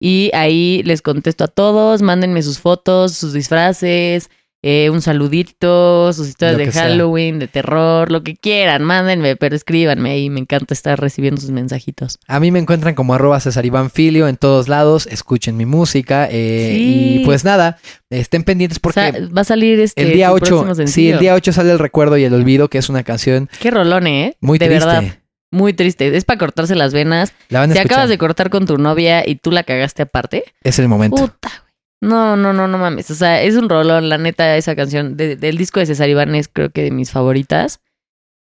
y 0.00 0.30
ahí 0.32 0.82
les 0.84 1.02
contesto 1.02 1.44
a 1.44 1.48
todos, 1.48 2.02
mándenme 2.02 2.42
sus 2.42 2.60
fotos, 2.60 3.14
sus 3.14 3.32
disfraces, 3.32 4.30
eh, 4.62 4.90
un 4.90 5.00
saludito, 5.02 6.12
sus 6.12 6.28
historias 6.28 6.58
Lo 6.58 6.64
de 6.66 6.72
sea. 6.72 6.82
Halloween, 6.82 7.38
de 7.38 7.46
terror, 7.48 8.10
lo 8.10 8.22
que 8.22 8.34
quieran, 8.36 8.82
mándenme, 8.82 9.36
pero 9.36 9.54
escríbanme 9.54 10.10
ahí, 10.10 10.30
me 10.30 10.40
encanta 10.40 10.74
estar 10.74 11.00
recibiendo 11.00 11.40
sus 11.40 11.50
mensajitos. 11.50 12.18
a 12.26 12.40
mí 12.40 12.50
me 12.50 12.58
encuentran 12.58 12.94
como 12.94 13.14
arroba 13.14 13.38
César 13.40 13.64
Iván 13.66 13.90
Filio 13.90 14.26
en 14.28 14.36
todos 14.36 14.68
lados, 14.68 15.06
escuchen 15.06 15.56
mi 15.56 15.66
música 15.66 16.28
eh, 16.30 16.72
Sí. 16.74 17.18
y 17.20 17.24
pues 17.24 17.44
nada, 17.44 17.78
estén 18.10 18.42
pendientes 18.42 18.78
porque... 18.80 19.00
Va 19.36 19.42
a 19.42 19.44
salir 19.44 19.78
este 19.80 20.02
el 20.02 20.12
día 20.12 20.28
tu 20.28 20.34
8, 20.34 20.64
próximo 20.64 20.86
sí, 20.88 21.10
el 21.10 21.18
día 21.20 21.34
8 21.34 21.52
sale 21.52 21.70
El 21.70 21.78
Recuerdo 21.78 22.16
y 22.18 22.24
el 22.24 22.34
Olvido, 22.34 22.68
que 22.68 22.78
es 22.78 22.88
una 22.88 23.04
canción 23.04 23.48
Qué 23.60 23.70
rolón, 23.70 24.06
¿eh? 24.06 24.36
muy 24.40 24.58
de 24.58 24.66
triste. 24.66 24.86
verdad, 24.86 25.04
muy 25.50 25.72
triste. 25.72 26.14
Es 26.14 26.24
para 26.26 26.38
cortarse 26.38 26.74
las 26.74 26.92
venas. 26.92 27.32
La 27.48 27.64
Si 27.64 27.70
escuchar. 27.70 27.86
acabas 27.86 28.08
de 28.10 28.18
cortar 28.18 28.50
con 28.50 28.66
tu 28.66 28.76
novia 28.76 29.26
y 29.26 29.36
tú 29.36 29.50
la 29.50 29.62
cagaste 29.62 30.02
aparte, 30.02 30.44
Es 30.62 30.78
el 30.78 30.88
momento. 30.88 31.16
Puta, 31.16 31.48
güey. 31.48 31.67
No, 32.00 32.36
no, 32.36 32.52
no, 32.52 32.68
no 32.68 32.78
mames. 32.78 33.10
O 33.10 33.14
sea, 33.14 33.42
es 33.42 33.56
un 33.56 33.68
rolón, 33.68 34.08
la 34.08 34.18
neta, 34.18 34.56
esa 34.56 34.76
canción 34.76 35.16
de- 35.16 35.36
del 35.36 35.56
disco 35.58 35.80
de 35.80 35.86
César 35.86 36.08
Iván 36.08 36.34
es 36.34 36.48
creo 36.48 36.70
que 36.70 36.82
de 36.84 36.90
mis 36.92 37.10
favoritas. 37.10 37.80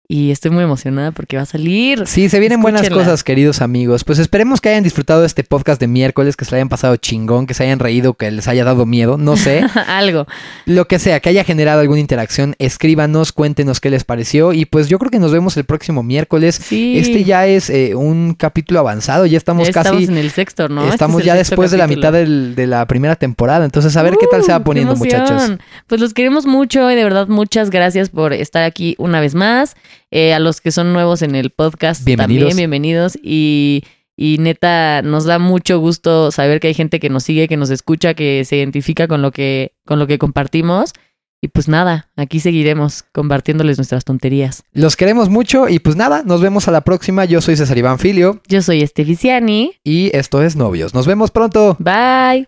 Y 0.10 0.32
estoy 0.32 0.52
muy 0.52 0.64
emocionada 0.64 1.12
porque 1.12 1.36
va 1.36 1.44
a 1.44 1.46
salir. 1.46 2.08
Sí, 2.08 2.30
se 2.30 2.40
vienen 2.40 2.62
buenas 2.62 2.90
cosas, 2.90 3.26
queridos 3.26 3.62
amigos. 3.62 4.06
Pues 4.06 4.20
esperemos 4.20 4.62
que 4.62 4.70
hayan 4.70 4.82
disfrutado 4.86 5.26
este 5.26 5.44
podcast 5.44 5.82
de 5.82 5.88
miércoles, 5.88 6.38
que 6.38 6.46
se 6.46 6.52
la 6.52 6.56
hayan 6.60 6.70
pasado 6.70 6.96
chingón, 6.96 7.46
que 7.46 7.54
se 7.54 7.64
hayan 7.64 7.78
reído, 7.80 8.14
que 8.14 8.32
les 8.32 8.48
haya 8.48 8.64
dado 8.64 8.86
miedo, 8.86 9.18
no 9.18 9.36
sé. 9.36 9.66
Algo. 9.88 10.26
Lo 10.66 10.88
que 10.88 10.98
sea, 11.00 11.20
que 11.20 11.28
haya 11.28 11.44
generado 11.44 11.82
alguna 11.82 12.00
interacción, 12.00 12.56
escríbanos, 12.58 13.34
cuéntenos 13.34 13.82
qué 13.82 13.90
les 13.90 14.06
pareció. 14.06 14.54
Y 14.54 14.64
pues 14.64 14.88
yo 14.88 14.98
creo 14.98 15.12
que 15.12 15.20
nos 15.20 15.34
vemos 15.34 15.58
el 15.58 15.66
próximo 15.66 16.04
miércoles. 16.04 16.56
Sí. 16.56 16.98
Este 16.98 17.26
ya 17.26 17.46
es 17.46 17.70
eh, 17.70 17.94
un 17.94 18.34
capítulo 18.34 18.80
avanzado, 18.80 19.26
ya 19.26 19.38
estamos 19.38 19.68
Ya 19.68 19.74
casi... 19.74 19.88
estamos 19.90 20.08
en 20.10 20.18
el 20.20 20.32
sexto, 20.32 20.70
¿no? 20.70 20.88
Este 20.88 21.04
es 21.04 21.24
ya 21.26 21.36
después 21.36 21.70
de 21.70 21.78
la 21.80 21.88
mitad 21.88 22.14
del- 22.14 22.56
de 22.56 22.66
la 22.66 22.88
primera 22.88 23.18
temporada. 23.18 23.66
Entonces, 23.66 23.98
a 23.98 24.04
ver 24.04 24.16
qué 24.18 24.28
tal 24.32 24.42
se 24.42 24.54
va 24.54 24.60
¡Uh, 24.60 24.64
poniendo, 24.64 24.96
muchachos. 24.96 25.52
Pues 25.86 26.00
los 26.00 26.14
queremos 26.14 26.46
mucho 26.46 26.90
y 26.90 26.96
de 26.96 27.04
verdad 27.04 27.28
muchas 27.28 27.70
gracias 27.72 28.08
por 28.08 28.32
estar 28.32 28.64
aquí 28.64 28.96
una 29.00 29.20
vez 29.20 29.36
más. 29.36 29.76
Eh, 30.12 30.34
a 30.34 30.40
los 30.40 30.62
que 30.62 30.72
son 30.72 30.94
nuevos 30.94 31.22
en 31.22 31.36
el 31.36 31.50
podcast 31.50 32.04
Bienvenidos. 32.06 32.50
también, 32.50 32.58
bienvenidos. 32.70 33.18
Y, 33.22 33.84
y 34.16 34.38
neta, 34.40 35.02
nos 35.04 35.26
da 35.26 35.40
mucho 35.40 35.80
gusto 35.80 36.32
saber 36.32 36.60
que 36.60 36.68
hay 36.70 36.74
gente 36.74 37.00
que 37.00 37.10
nos 37.10 37.24
sigue, 37.24 37.48
que 37.48 37.58
nos 37.58 37.70
escucha, 37.70 38.14
que 38.14 38.44
se 38.46 38.58
identifica 38.58 39.08
con 39.08 39.22
lo 39.22 39.32
que, 39.32 39.74
con 39.86 40.00
lo 40.00 40.08
que 40.08 40.18
compartimos. 40.18 40.94
Y 41.40 41.50
pues 41.50 41.68
nada, 41.68 42.10
aquí 42.16 42.40
seguiremos 42.40 43.04
compartiéndoles 43.12 43.78
nuestras 43.78 44.04
tonterías. 44.06 44.64
Los 44.74 44.96
queremos 44.96 45.30
mucho 45.30 45.70
y 45.70 45.78
pues 45.78 45.96
nada, 45.96 46.24
nos 46.26 46.42
vemos 46.42 46.68
a 46.68 46.72
la 46.72 46.82
próxima. 46.82 47.26
Yo 47.26 47.42
soy 47.42 47.56
César 47.56 47.78
Iván 47.78 48.00
Filio 48.00 48.42
Yo 48.48 48.64
soy 48.64 48.82
Estefisiani. 48.82 49.74
y 49.84 50.10
esto 50.18 50.42
es 50.42 50.56
Novios. 50.56 50.96
Nos 50.96 51.06
vemos 51.06 51.30
pronto. 51.30 51.76
Bye. 51.78 52.48